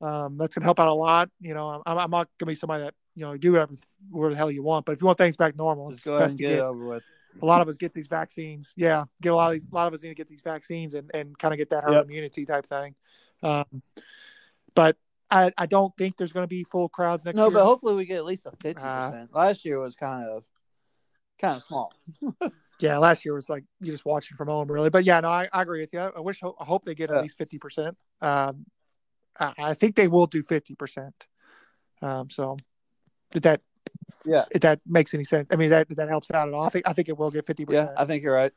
Um, 0.00 0.36
that's 0.36 0.54
gonna 0.54 0.64
help 0.64 0.80
out 0.80 0.88
a 0.88 0.92
lot. 0.92 1.30
You 1.40 1.54
know, 1.54 1.82
I'm, 1.86 1.98
I'm 1.98 2.10
not 2.10 2.28
gonna 2.38 2.50
be 2.50 2.56
somebody 2.56 2.84
that 2.84 2.94
you 3.14 3.24
know 3.24 3.36
do 3.36 3.52
whatever 3.52 3.74
where 4.10 4.30
the 4.30 4.36
hell 4.36 4.50
you 4.50 4.62
want. 4.62 4.84
But 4.84 4.92
if 4.92 5.00
you 5.00 5.06
want 5.06 5.18
things 5.18 5.36
back 5.36 5.56
normal, 5.56 5.88
just 5.90 5.98
it's 6.00 6.04
go 6.04 6.16
ahead 6.16 6.24
best 6.24 6.30
and 6.32 6.38
to 6.38 6.44
get, 6.44 6.50
get. 6.56 6.60
over 6.62 6.86
with. 6.88 7.02
A 7.40 7.44
lot 7.46 7.60
of 7.60 7.68
us 7.68 7.76
get 7.76 7.92
these 7.92 8.06
vaccines. 8.08 8.72
Yeah, 8.76 9.04
get 9.22 9.32
a 9.32 9.36
lot 9.36 9.54
of 9.54 9.60
these. 9.60 9.70
A 9.70 9.74
lot 9.74 9.86
of 9.86 9.94
us 9.94 10.02
need 10.02 10.08
to 10.08 10.14
get 10.14 10.26
these 10.26 10.40
vaccines 10.42 10.94
and 10.94 11.10
and 11.14 11.38
kind 11.38 11.54
of 11.54 11.58
get 11.58 11.70
that 11.70 11.84
herd 11.84 11.92
Yep. 11.92 12.04
immunity 12.06 12.44
type 12.46 12.66
thing. 12.66 12.94
Um, 13.42 13.82
but 14.74 14.96
I 15.30 15.52
I 15.56 15.66
don't 15.66 15.96
think 15.96 16.16
there's 16.16 16.32
gonna 16.32 16.46
be 16.46 16.64
full 16.64 16.88
crowds 16.88 17.24
next 17.24 17.36
No, 17.36 17.44
year. 17.44 17.50
No, 17.52 17.58
but 17.60 17.64
hopefully 17.64 17.94
we 17.94 18.04
get 18.06 18.16
at 18.16 18.24
least 18.24 18.46
a 18.46 18.50
50%. 18.50 18.82
Uh, 18.82 19.26
Last 19.32 19.64
year 19.64 19.78
was 19.78 19.94
kind 19.96 20.26
of 20.26 20.44
kind 21.40 21.56
of 21.56 21.62
small. 21.62 21.92
Yeah, 22.78 22.98
last 22.98 23.24
year 23.24 23.34
was 23.34 23.48
like 23.48 23.64
you 23.80 23.90
just 23.90 24.04
watching 24.04 24.36
from 24.36 24.48
home, 24.48 24.70
really. 24.70 24.90
But 24.90 25.04
yeah, 25.04 25.20
no, 25.20 25.28
I, 25.28 25.48
I 25.52 25.62
agree 25.62 25.80
with 25.80 25.92
you. 25.94 26.00
I 26.00 26.20
wish, 26.20 26.42
I 26.42 26.64
hope 26.64 26.84
they 26.84 26.94
get 26.94 27.10
Yeah. 27.10 27.16
at 27.16 27.22
least 27.22 27.38
fifty 27.38 27.58
percent. 27.58 27.96
Um, 28.20 28.66
I, 29.38 29.54
I 29.58 29.74
think 29.74 29.96
they 29.96 30.08
will 30.08 30.26
do 30.26 30.42
fifty 30.42 30.74
percent. 30.74 31.26
Um, 32.02 32.28
so 32.28 32.56
if 33.34 33.42
that, 33.42 33.62
Yeah. 34.24 34.44
if 34.50 34.60
that 34.60 34.80
makes 34.86 35.14
any 35.14 35.24
sense, 35.24 35.48
I 35.50 35.56
mean 35.56 35.70
that 35.70 35.88
that 35.96 36.08
helps 36.08 36.30
out 36.30 36.48
at 36.48 36.54
all. 36.54 36.64
I 36.64 36.68
think 36.68 36.86
I 36.86 36.92
think 36.92 37.08
it 37.08 37.16
will 37.16 37.30
get 37.30 37.46
fifty 37.46 37.64
percent. 37.64 37.90
Yeah. 37.94 38.02
I 38.02 38.04
think 38.04 38.22
you're 38.22 38.34
right. 38.34 38.52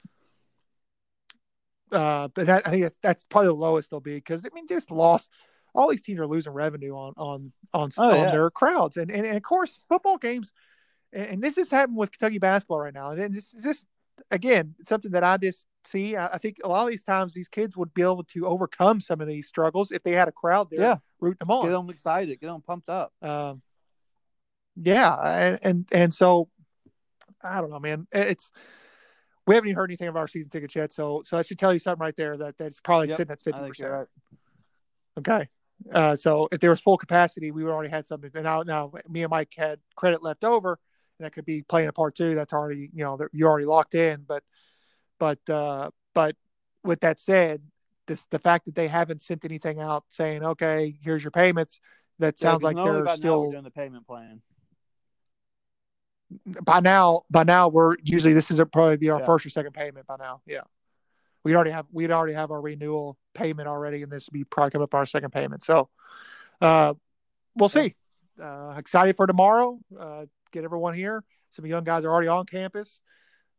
Uh, 1.92 2.28
but 2.28 2.46
that, 2.46 2.68
I 2.68 2.70
think 2.70 2.84
that's, 2.84 3.00
that's 3.02 3.26
probably 3.26 3.48
the 3.48 3.54
lowest 3.54 3.90
they'll 3.90 4.00
be 4.00 4.16
because 4.16 4.46
I 4.46 4.50
mean 4.54 4.68
just 4.68 4.92
lost. 4.92 5.32
All 5.74 5.90
these 5.90 6.02
teams 6.02 6.20
are 6.20 6.28
losing 6.28 6.52
revenue 6.54 6.94
on 6.94 7.14
on 7.18 7.52
on, 7.74 7.90
Oh, 7.98 8.10
on 8.12 8.16
yeah. 8.18 8.32
their 8.32 8.50
crowds, 8.52 8.98
and, 8.98 9.10
and 9.12 9.26
and 9.26 9.38
of 9.38 9.44
course 9.44 9.80
football 9.88 10.18
games, 10.18 10.52
and, 11.14 11.26
and 11.28 11.44
this 11.44 11.58
is 11.58 11.72
happening 11.72 11.98
with 11.98 12.12
Kentucky 12.12 12.38
basketball 12.40 12.80
right 12.80 12.94
now, 12.94 13.12
and 13.12 13.34
this 13.34 13.52
this 13.52 13.86
again 14.32 14.76
something 14.88 15.12
that 15.12 15.24
I 15.24 15.38
just 15.38 15.68
see. 15.86 16.16
I, 16.16 16.28
I 16.28 16.38
think 16.38 16.58
a 16.64 16.68
lot 16.70 16.84
of 16.84 16.90
these 16.90 17.04
times 17.04 17.34
these 17.34 17.50
kids 17.50 17.76
would 17.78 17.94
be 17.94 18.02
able 18.02 18.24
to 18.24 18.46
overcome 18.48 19.02
some 19.02 19.22
of 19.22 19.28
these 19.28 19.48
struggles 19.48 19.92
if 19.92 20.04
they 20.04 20.12
had 20.14 20.28
a 20.28 20.32
crowd 20.32 20.70
there 20.70 20.80
Yeah. 20.82 20.98
rooting 21.20 21.38
them 21.40 21.52
on. 21.52 21.66
Get 21.66 21.72
them 21.72 21.90
excited. 21.90 22.40
Get 22.40 22.48
them 22.48 22.62
pumped 22.62 22.90
up. 22.90 23.12
Um, 23.22 23.62
yeah, 24.76 25.16
and, 25.16 25.60
and 25.62 25.88
and 25.92 26.14
so 26.14 26.50
I 27.44 27.62
don't 27.62 27.70
know, 27.70 27.80
man. 27.80 28.08
It's 28.12 28.52
we 29.48 29.56
haven't 29.56 29.70
even 29.70 29.78
heard 29.78 29.90
anything 29.90 30.08
of 30.08 30.16
our 30.16 30.28
season 30.28 30.50
tickets 30.52 30.76
yet, 30.76 30.94
so 30.94 31.24
so 31.26 31.38
I 31.38 31.42
should 31.42 31.60
tell 31.60 31.74
you 31.74 31.80
something 31.80 32.02
right 32.02 32.16
there 32.16 32.38
that 32.38 32.58
that's 32.58 32.80
probably 32.80 33.10
Yep, 33.10 33.18
sitting 33.18 33.32
at 33.32 33.42
fifty 33.42 33.62
percent. 33.68 33.90
right. 33.90 34.08
Okay. 35.18 35.50
Uh, 35.92 36.16
so 36.16 36.48
if 36.52 36.60
there 36.60 36.70
was 36.70 36.80
full 36.82 36.98
capacity, 36.98 37.52
we 37.52 37.64
would 37.64 37.72
already 37.72 37.90
had 37.90 38.06
something. 38.06 38.30
And 38.34 38.44
now, 38.44 38.64
now 38.64 38.92
me 39.10 39.24
and 39.24 39.30
Mike 39.32 39.54
had 39.58 39.80
credit 39.96 40.22
left 40.22 40.44
over, 40.44 40.78
that 41.20 41.34
could 41.34 41.46
be 41.46 41.62
playing 41.62 41.90
a 41.90 41.94
part 41.94 42.16
too. 42.16 42.36
That's 42.36 42.54
already, 42.54 42.90
you 42.94 43.04
know, 43.04 43.18
you're 43.32 43.50
already 43.50 43.66
locked 43.66 43.96
in. 43.96 44.26
But, 44.28 44.44
but, 45.20 45.50
uh, 45.50 45.92
but 46.14 46.36
with 46.84 47.02
that 47.02 47.20
said, 47.20 47.62
this 48.08 48.26
the 48.26 48.40
fact 48.40 48.66
that 48.66 48.76
they 48.76 48.88
haven't 48.88 49.22
sent 49.22 49.46
anything 49.46 49.80
out 49.80 50.04
saying, 50.10 50.44
okay, 50.44 50.98
here's 51.02 51.24
your 51.24 51.32
payments. 51.32 51.80
That 52.18 52.36
Yeah, 52.42 52.58
like 52.62 52.76
they're 52.76 53.08
still 53.16 53.52
doing 53.52 53.64
the 53.64 53.72
payment 53.72 54.06
plan. 54.06 54.42
by 56.64 56.80
now. 56.80 57.22
By 57.30 57.44
now, 57.44 57.70
we're 57.70 57.96
usually 58.04 58.34
this 58.34 58.52
is 58.52 58.60
probably 58.74 58.98
be 58.98 59.10
our 59.10 59.20
Yeah. 59.20 59.26
first 59.26 59.46
or 59.46 59.50
second 59.50 59.74
payment 59.74 60.06
by 60.06 60.18
now. 60.18 60.42
Yeah, 60.46 60.64
we 61.44 61.56
already 61.56 61.72
have 61.72 61.86
we'd 61.92 62.12
already 62.12 62.34
have 62.34 62.52
our 62.52 62.60
renewal 62.60 63.18
payment 63.34 63.68
already, 63.68 64.04
and 64.04 64.12
this 64.12 64.28
would 64.28 64.34
be 64.34 64.44
probably 64.44 64.72
coming 64.72 64.84
up 64.84 64.94
our 64.94 65.06
second 65.06 65.32
payment. 65.32 65.64
So, 65.64 65.90
uh, 66.62 66.96
we'll 67.56 67.70
see. 67.70 67.96
Uh, 68.42 68.76
excited 68.78 69.16
for 69.16 69.28
tomorrow. 69.28 69.80
Uh, 69.98 70.26
get 70.52 70.64
everyone 70.64 70.94
here. 70.94 71.24
Some 71.50 71.66
young 71.66 71.84
guys 71.84 72.04
are 72.04 72.12
already 72.12 72.28
on 72.28 72.46
campus 72.46 73.02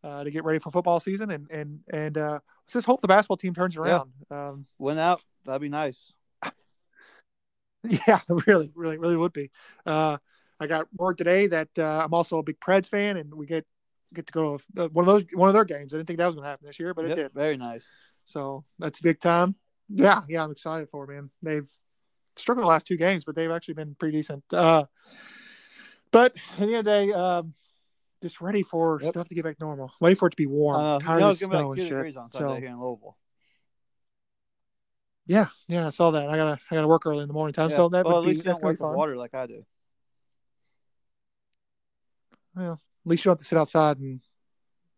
uh, 0.02 0.24
to 0.24 0.30
get 0.30 0.44
ready 0.44 0.58
for 0.58 0.70
football 0.70 1.00
season, 1.00 1.30
and 1.30 1.50
and 1.50 1.80
and 1.92 2.18
uh, 2.18 2.38
let's 2.64 2.72
just 2.72 2.86
hope 2.86 3.00
the 3.00 3.08
basketball 3.08 3.36
team 3.36 3.54
turns 3.54 3.76
around. 3.76 4.10
Um, 4.30 4.66
Win 4.78 4.98
out. 4.98 5.20
That'd 5.44 5.62
be 5.62 5.68
nice. 5.68 6.12
Yeah, 8.06 8.20
really, 8.46 8.70
really, 8.74 8.98
really 8.98 9.16
would 9.16 9.32
be. 9.32 9.50
Uh, 9.86 10.18
I 10.60 10.66
got 10.66 10.86
word 10.94 11.16
today 11.16 11.46
that 11.46 11.70
uh, 11.78 12.02
I'm 12.04 12.12
also 12.12 12.36
a 12.36 12.42
big 12.42 12.60
Preds 12.60 12.86
fan, 12.86 13.16
and 13.16 13.32
we 13.32 13.46
get 13.46 13.66
get 14.12 14.26
to 14.26 14.32
go 14.32 14.58
to 14.76 14.88
one 14.88 15.08
of 15.08 15.14
those 15.14 15.24
one 15.32 15.48
of 15.48 15.54
their 15.54 15.64
games. 15.64 15.94
I 15.94 15.96
didn't 15.96 16.08
think 16.08 16.18
that 16.18 16.26
was 16.26 16.34
going 16.34 16.44
to 16.44 16.50
happen 16.50 16.66
this 16.66 16.78
year, 16.78 16.92
but 16.92 17.08
Yep, 17.08 17.12
it 17.12 17.22
did. 17.22 17.32
Very 17.32 17.56
nice. 17.56 17.88
So 18.26 18.64
that's 18.78 19.00
big 19.00 19.18
time. 19.18 19.54
Yeah, 19.88 20.22
yeah, 20.28 20.44
I'm 20.44 20.50
excited 20.50 20.90
for 20.90 21.04
it, 21.04 21.14
man. 21.14 21.30
They've 21.42 21.68
struggled 22.36 22.64
the 22.64 22.68
last 22.68 22.86
two 22.86 22.98
games, 22.98 23.24
but 23.24 23.34
they've 23.34 23.50
actually 23.50 23.74
been 23.74 23.96
pretty 23.98 24.18
decent. 24.18 24.44
Uh, 24.52 24.84
but 26.12 26.34
at 26.52 26.58
the 26.58 26.62
end 26.64 26.74
of 26.76 26.84
the 26.84 26.90
day, 26.90 27.12
um, 27.12 27.54
just 28.22 28.40
ready 28.40 28.62
for 28.62 29.00
Yep. 29.02 29.10
stuff 29.12 29.28
to 29.28 29.34
get 29.34 29.44
back 29.44 29.60
normal. 29.60 29.92
Waiting 30.00 30.16
for 30.16 30.28
it 30.28 30.30
to 30.32 30.36
be 30.36 30.46
warm. 30.46 30.78
Uh, 30.80 30.98
Tired 30.98 31.22
of 31.22 31.30
it's 31.32 31.40
gonna 31.40 31.52
be 31.52 31.56
snow 31.58 31.68
like 31.70 31.78
and 31.78 31.88
shit. 31.88 32.16
on 32.16 32.28
So- 32.30 32.54
here 32.56 32.68
in 32.68 32.80
Louisville. 32.80 33.16
Yeah, 35.26 35.46
yeah, 35.68 35.86
I 35.86 35.90
saw 35.90 36.10
that. 36.10 36.28
I 36.28 36.36
gotta 36.36 36.60
I 36.70 36.74
gotta 36.74 36.88
work 36.88 37.06
early 37.06 37.22
in 37.22 37.28
the 37.28 37.34
morning 37.34 37.52
time, 37.54 37.70
Yeah. 37.70 37.76
so 37.76 37.88
that 37.90 38.04
well, 38.04 38.18
at 38.18 38.22
be 38.22 38.28
least 38.28 38.38
you 38.38 38.44
don't 38.52 38.62
work 38.62 38.80
with 38.80 38.96
water 38.96 39.16
like 39.16 39.32
I 39.34 39.46
do. 39.46 39.64
Well, 42.56 42.72
at 42.72 42.78
least 43.08 43.24
you 43.24 43.28
don't 43.28 43.32
have 43.34 43.38
to 43.38 43.44
sit 43.44 43.56
outside 43.58 43.98
and 43.98 44.20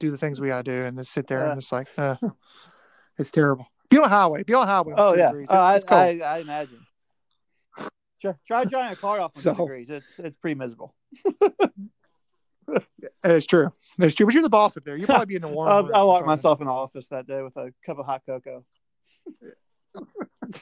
do 0.00 0.10
the 0.10 0.16
things 0.18 0.40
we 0.40 0.48
gotta 0.48 0.62
do 0.64 0.84
and 0.84 0.96
just 0.96 1.12
sit 1.12 1.26
there 1.26 1.40
Yeah. 1.44 1.52
and 1.52 1.60
just 1.60 1.70
like, 1.70 1.86
uh, 1.98 2.16
it's 3.18 3.30
terrible. 3.30 3.66
Be 3.90 3.98
on 3.98 4.04
a 4.04 4.08
highway. 4.08 4.42
Be 4.42 4.54
on 4.54 4.62
a 4.62 4.66
highway. 4.66 4.94
Oh 4.96 5.14
yeah, 5.14 5.32
I, 5.50 5.76
It's- 5.76 5.84
cold. 5.84 6.00
I 6.00 6.18
I 6.20 6.38
imagine. 6.38 6.81
Try, 8.22 8.34
try 8.46 8.64
drying 8.64 8.92
a 8.92 8.96
car 8.96 9.20
off 9.20 9.32
on 9.36 9.42
So- 9.42 9.54
degrees. 9.54 9.90
It's 9.90 10.18
it's 10.18 10.36
pretty 10.38 10.54
miserable. 10.58 10.94
It's 13.24 13.46
true. 13.46 13.70
That's 13.98 14.14
true. 14.14 14.24
But 14.26 14.34
you're 14.34 14.42
the 14.42 14.48
boss 14.48 14.76
up 14.76 14.84
there. 14.84 14.96
You'll 14.96 15.06
probably 15.06 15.26
be 15.26 15.34
in 15.36 15.42
the 15.42 15.48
warm. 15.48 15.68
I'll, 15.70 15.82
room 15.82 15.90
I'll 15.94 16.02
or 16.04 16.06
lock 16.06 16.16
something. 16.18 16.26
myself 16.28 16.60
in 16.60 16.66
the 16.68 16.72
office 16.72 17.08
that 17.08 17.26
day 17.26 17.42
with 17.42 17.56
a 17.56 17.72
cup 17.84 17.98
of 17.98 18.06
hot 18.06 18.22
cocoa. 18.24 18.64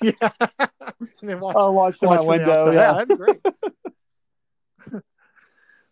yeah. 0.02 0.12
and 0.98 1.08
then 1.22 1.38
watch, 1.40 1.56
I'll 1.56 1.72
watch 1.74 1.96
watch 2.02 2.18
my 2.18 2.24
window. 2.24 2.70
Yeah. 2.72 2.92
that'd 2.94 3.08
be 3.08 3.16
great. 3.16 3.40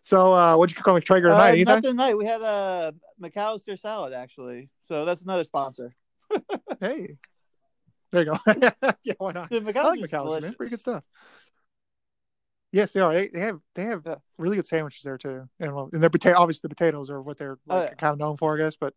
so, 0.01 0.33
uh, 0.33 0.55
what'd 0.57 0.75
you 0.75 0.77
cook 0.81 0.87
on 0.89 0.95
the 0.95 1.01
Traeger 1.01 1.27
tonight? 1.29 1.39
Uh, 1.41 1.47
Anything? 1.53 1.65
nothing 1.65 1.91
tonight. 1.91 2.15
We 2.15 2.25
had 2.25 2.41
a 2.41 2.93
McAlister 3.21 3.79
salad 3.79 4.13
actually, 4.13 4.69
so 4.81 5.05
that's 5.05 5.21
another 5.21 5.43
sponsor. 5.43 5.93
Hey, 6.79 7.17
there 8.11 8.23
you 8.23 8.31
go. 8.31 8.37
yeah, 9.03 9.13
why 9.19 9.31
not? 9.31 9.49
Dude, 9.49 9.63
I 9.77 9.83
like 9.87 9.99
McAlister, 9.99 10.41
man. 10.41 10.53
Pretty 10.55 10.71
good 10.71 10.79
stuff. 10.79 11.03
Yes, 12.71 12.91
they 12.93 12.99
are. 12.99 13.11
They, 13.13 13.29
they 13.29 13.39
have 13.39 13.59
they 13.73 13.83
have 13.85 14.03
Yeah. 14.05 14.15
really 14.37 14.55
good 14.55 14.67
sandwiches 14.67 15.01
there 15.03 15.17
too, 15.17 15.49
and 15.59 15.73
well, 15.75 15.89
and 15.91 16.01
their 16.03 16.09
potato 16.11 16.37
obviously 16.37 16.61
the 16.67 16.75
potatoes 16.75 17.09
are 17.09 17.21
what 17.21 17.37
they're 17.37 17.57
Oh, 17.69 17.81
yeah. 17.81 17.93
kind 17.95 18.13
of 18.13 18.19
known 18.19 18.37
for, 18.37 18.53
I 18.55 18.57
guess. 18.63 18.75
But 18.75 18.93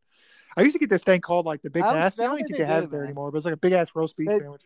I 0.56 0.60
used 0.62 0.74
to 0.74 0.78
get 0.78 0.90
this 0.90 1.02
thing 1.02 1.20
called 1.22 1.46
like 1.46 1.62
the 1.62 1.70
Big 1.70 1.82
Nasty. 1.82 2.22
I 2.22 2.26
don't 2.26 2.36
think 2.36 2.50
they 2.50 2.58
they 2.58 2.64
have 2.64 2.84
it 2.84 2.90
there 2.90 3.00
man. 3.00 3.06
anymore, 3.08 3.30
but 3.30 3.38
it's 3.38 3.46
like 3.46 3.54
a 3.54 3.58
big 3.58 3.72
ass 3.72 3.88
roast 3.94 4.16
beef 4.16 4.28
They- 4.28 4.38
sandwich. 4.38 4.62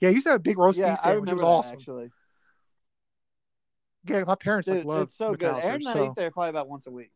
Yeah, 0.00 0.08
I 0.08 0.12
used 0.12 0.24
to 0.26 0.30
have 0.30 0.40
a 0.40 0.42
big 0.42 0.56
roast 0.58 0.78
Yeah, 0.78 0.90
beef 0.90 0.98
I 1.00 1.02
sandwich. 1.10 1.30
It 1.30 1.32
was 1.34 1.40
that 1.40 1.46
awesome. 1.46 1.72
actually. 1.72 2.10
Yeah, 4.04 4.24
my 4.24 4.34
parents 4.34 4.66
like 4.68 4.78
Dude, 4.78 4.86
love 4.86 5.02
it's 5.02 5.14
so 5.16 5.34
good. 5.34 5.54
Aaron 5.62 5.74
and 5.76 5.88
I 5.88 5.92
so- 5.92 6.06
eat 6.06 6.12
there 6.16 6.30
probably 6.30 6.50
about 6.50 6.68
once 6.68 6.86
a 6.86 6.90
week. 6.90 7.12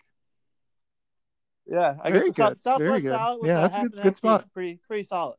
Yeah, 1.66 1.96
I 2.00 2.10
Very 2.12 2.26
get 2.26 2.36
the 2.36 2.42
South- 2.42 2.50
good, 2.54 2.60
Southwest 2.60 2.80
very 2.88 3.00
good. 3.00 3.08
salad 3.10 3.38
with 3.42 3.48
Yeah, 3.48 3.60
that's 3.62 3.76
a 3.76 3.88
good- 3.88 4.02
good 4.02 4.16
spot. 4.16 4.52
Pretty 4.52 4.80
pretty 4.86 5.02
solid. 5.02 5.36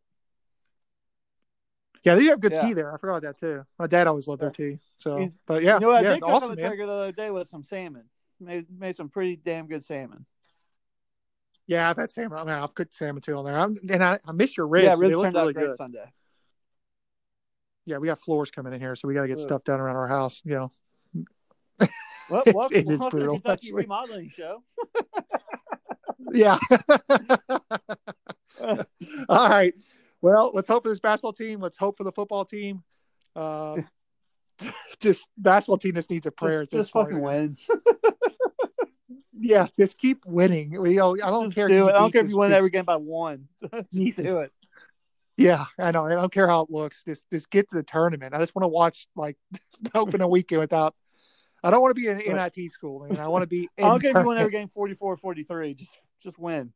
Yeah, 2.08 2.16
they 2.16 2.26
have 2.26 2.40
good 2.40 2.54
Yeah. 2.54 2.66
tea 2.68 2.74
there. 2.74 2.94
I 2.94 2.98
forgot 2.98 3.18
about 3.18 3.24
that 3.24 3.40
too. 3.40 3.66
My 3.78 3.88
dad 3.88 4.08
always 4.08 4.28
loved 4.28 4.42
their 4.42 4.50
tea. 4.52 4.80
So, 4.98 5.32
but 5.46 5.62
yeah, 5.64 5.76
you 5.76 5.80
know 5.82 5.88
what? 5.90 6.04
yeah, 6.04 6.10
I 6.12 6.14
did 6.16 6.22
cook 6.24 6.32
awesome, 6.32 6.50
on 6.52 6.56
the 6.56 6.62
man. 6.62 6.72
Traeger 6.72 6.86
the 6.86 6.92
other 6.94 7.12
day 7.12 7.30
with 7.32 7.48
some 7.50 7.64
salmon. 7.64 8.04
Made 8.40 8.66
made 8.70 8.96
some 8.96 9.10
pretty 9.10 9.36
damn 9.36 9.68
good 9.68 9.84
salmon. 9.84 10.26
Yeah, 11.68 11.90
I've 11.90 11.98
had 11.98 12.12
salmon. 12.12 12.38
I 12.40 12.44
mean, 12.46 12.54
I've 12.54 12.74
cooked 12.74 12.94
salmon 12.94 13.22
too 13.22 13.36
on 13.36 13.44
there. 13.46 13.58
I'm, 13.58 13.76
and 13.90 14.04
I, 14.04 14.20
I 14.26 14.32
miss 14.32 14.56
your 14.56 14.68
ribs. 14.68 14.86
yeah, 14.86 14.94
ribs 14.98 15.14
turned 15.16 15.36
really 15.36 15.50
out 15.50 15.54
great 15.54 15.66
good. 15.68 15.76
Sunday. 15.76 16.14
Yeah, 17.86 17.98
we 17.98 18.08
got 18.08 18.20
floors 18.22 18.52
coming 18.52 18.74
in 18.74 18.80
here, 18.80 18.96
so 18.96 19.08
we 19.08 19.14
got 19.14 19.24
to 19.24 19.28
get 19.28 19.38
Ugh. 19.38 19.44
stuff 19.44 19.64
done 19.64 19.80
around 19.80 19.96
our 19.96 20.08
house. 20.08 20.42
You 20.46 20.52
know, 20.56 20.72
Well, 22.30 22.42
It's- 22.46 22.56
welcome, 22.56 22.78
it 22.78 22.88
is 22.90 23.00
welcome 23.00 23.18
brutal, 23.20 23.36
Kentucky 23.40 23.68
actually. 23.68 23.82
Remodeling 23.84 24.30
Show. 24.30 24.64
yeah. 26.34 26.58
All 29.30 29.50
right. 29.50 29.74
Well, 30.28 30.52
let's 30.54 30.68
hope 30.68 30.84
for 30.84 30.90
this 30.90 31.00
basketball 31.00 31.34
team. 31.34 31.60
Let's 31.62 31.78
hope 31.78 31.98
for 31.98 32.04
the 32.04 32.12
football 32.12 32.44
team. 32.46 32.84
Uh, 33.36 33.82
this 35.00 35.26
basketball 35.38 35.78
team 35.78 35.96
just 35.96 36.10
needs 36.10 36.26
a 36.26 36.32
prayer. 36.32 36.62
Just, 36.64 36.74
at 36.74 36.78
this 36.78 36.86
just 36.88 36.94
fucking 36.94 37.22
win. 37.22 37.58
Yeah, 39.40 39.68
just 39.80 40.00
keep 40.00 40.26
winning. 40.26 40.72
You 40.72 40.96
know, 40.96 41.14
I 41.14 41.30
don't 41.30 41.46
Just 41.46 41.56
care. 41.56 41.68
do 41.68 41.88
it. 41.88 41.92
I 41.94 42.00
don't 42.00 42.12
care 42.12 42.24
if 42.24 42.30
you 42.30 42.38
win 42.40 42.50
this- 42.50 42.58
every 42.58 42.72
game 42.72 42.86
by 42.86 42.96
one. 42.96 43.48
just 43.94 44.18
do 44.18 44.40
it. 44.40 44.52
Yeah, 45.38 45.66
I 45.78 45.92
know. 45.92 46.08
I 46.08 46.16
don't 46.16 46.34
care 46.34 46.48
how 46.48 46.64
it 46.64 46.72
looks. 46.72 47.04
Just 47.04 47.30
just 47.30 47.52
get 47.52 47.70
to 47.70 47.76
the 47.76 47.84
tournament. 47.84 48.34
I 48.34 48.40
just 48.40 48.56
want 48.56 48.64
to 48.64 48.70
watch 48.70 49.06
like 49.16 49.38
open 49.94 50.22
a 50.22 50.28
weekend 50.28 50.62
without. 50.62 50.96
I 51.64 51.70
don't 51.70 51.82
want 51.82 51.92
to 51.96 52.02
be 52.02 52.08
in 52.08 52.18
Right. 52.18 52.52
NIT 52.58 52.72
school, 52.72 53.06
man. 53.08 53.20
I 53.20 53.28
want 53.28 53.44
to 53.44 53.48
be. 53.48 53.70
I 53.78 53.84
don't 53.84 54.02
care 54.02 54.10
if 54.10 54.18
you 54.18 54.28
win 54.28 54.40
every 54.40 54.52
game 54.52 54.70
44-43. 54.76 55.76
Just 55.76 55.98
just 56.24 56.40
win. 56.40 56.74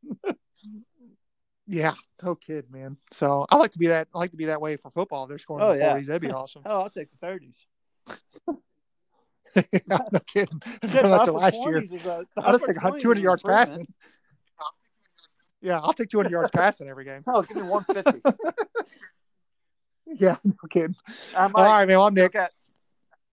Yeah, 1.68 1.94
no 2.24 2.36
kid, 2.36 2.66
man. 2.72 2.98
So 3.12 3.46
I 3.50 3.56
like 3.58 3.72
to 3.72 3.80
be 3.80 3.88
that. 3.88 4.08
I 4.14 4.18
like 4.18 4.32
to 4.32 4.38
be 4.38 4.46
that 4.46 4.60
way 4.62 4.76
for 4.78 4.90
football. 4.90 5.24
If 5.24 5.30
they're 5.30 5.38
scoring 5.38 5.64
Oh, 5.64 5.74
the 5.74 5.78
yeah. 5.80 5.96
40s. 5.98 6.06
That'd 6.08 6.22
be 6.22 6.32
awesome. 6.32 6.64
Oh, 6.66 6.82
I'll 6.82 6.90
take 6.90 7.10
the 7.12 7.18
thirties. 7.18 7.66
no 9.88 10.00
kidding. 10.28 10.62
Shit, 10.66 10.82
That's 10.82 11.28
last 11.32 11.56
year. 11.56 11.82
20s 11.82 11.84
is 11.84 11.94
a- 11.94 12.26
the 12.36 12.42
I 12.44 12.52
just 12.52 12.64
upper 12.64 12.74
think 12.74 12.78
20s 12.80 12.96
is 12.98 13.02
200 13.04 13.22
yards 13.24 13.44
passing. 13.44 13.88
Yeah, 15.62 15.80
I'll 15.80 15.94
take 15.94 16.10
200 16.10 16.32
yards 16.32 16.50
passing 16.52 16.90
every 16.90 17.06
game. 17.06 17.24
Oh, 17.28 17.44
give 17.44 17.58
me 17.58 17.64
one 17.64 17.84
fifty. 17.84 18.20
Yeah, 20.08 20.38
no 20.44 20.54
kidding. 20.70 20.96
I 21.38 21.44
All 21.54 21.64
right, 21.64 21.88
man. 21.88 22.00
I'm 22.00 22.14
Nick. 22.16 22.36
Okay. 22.36 22.48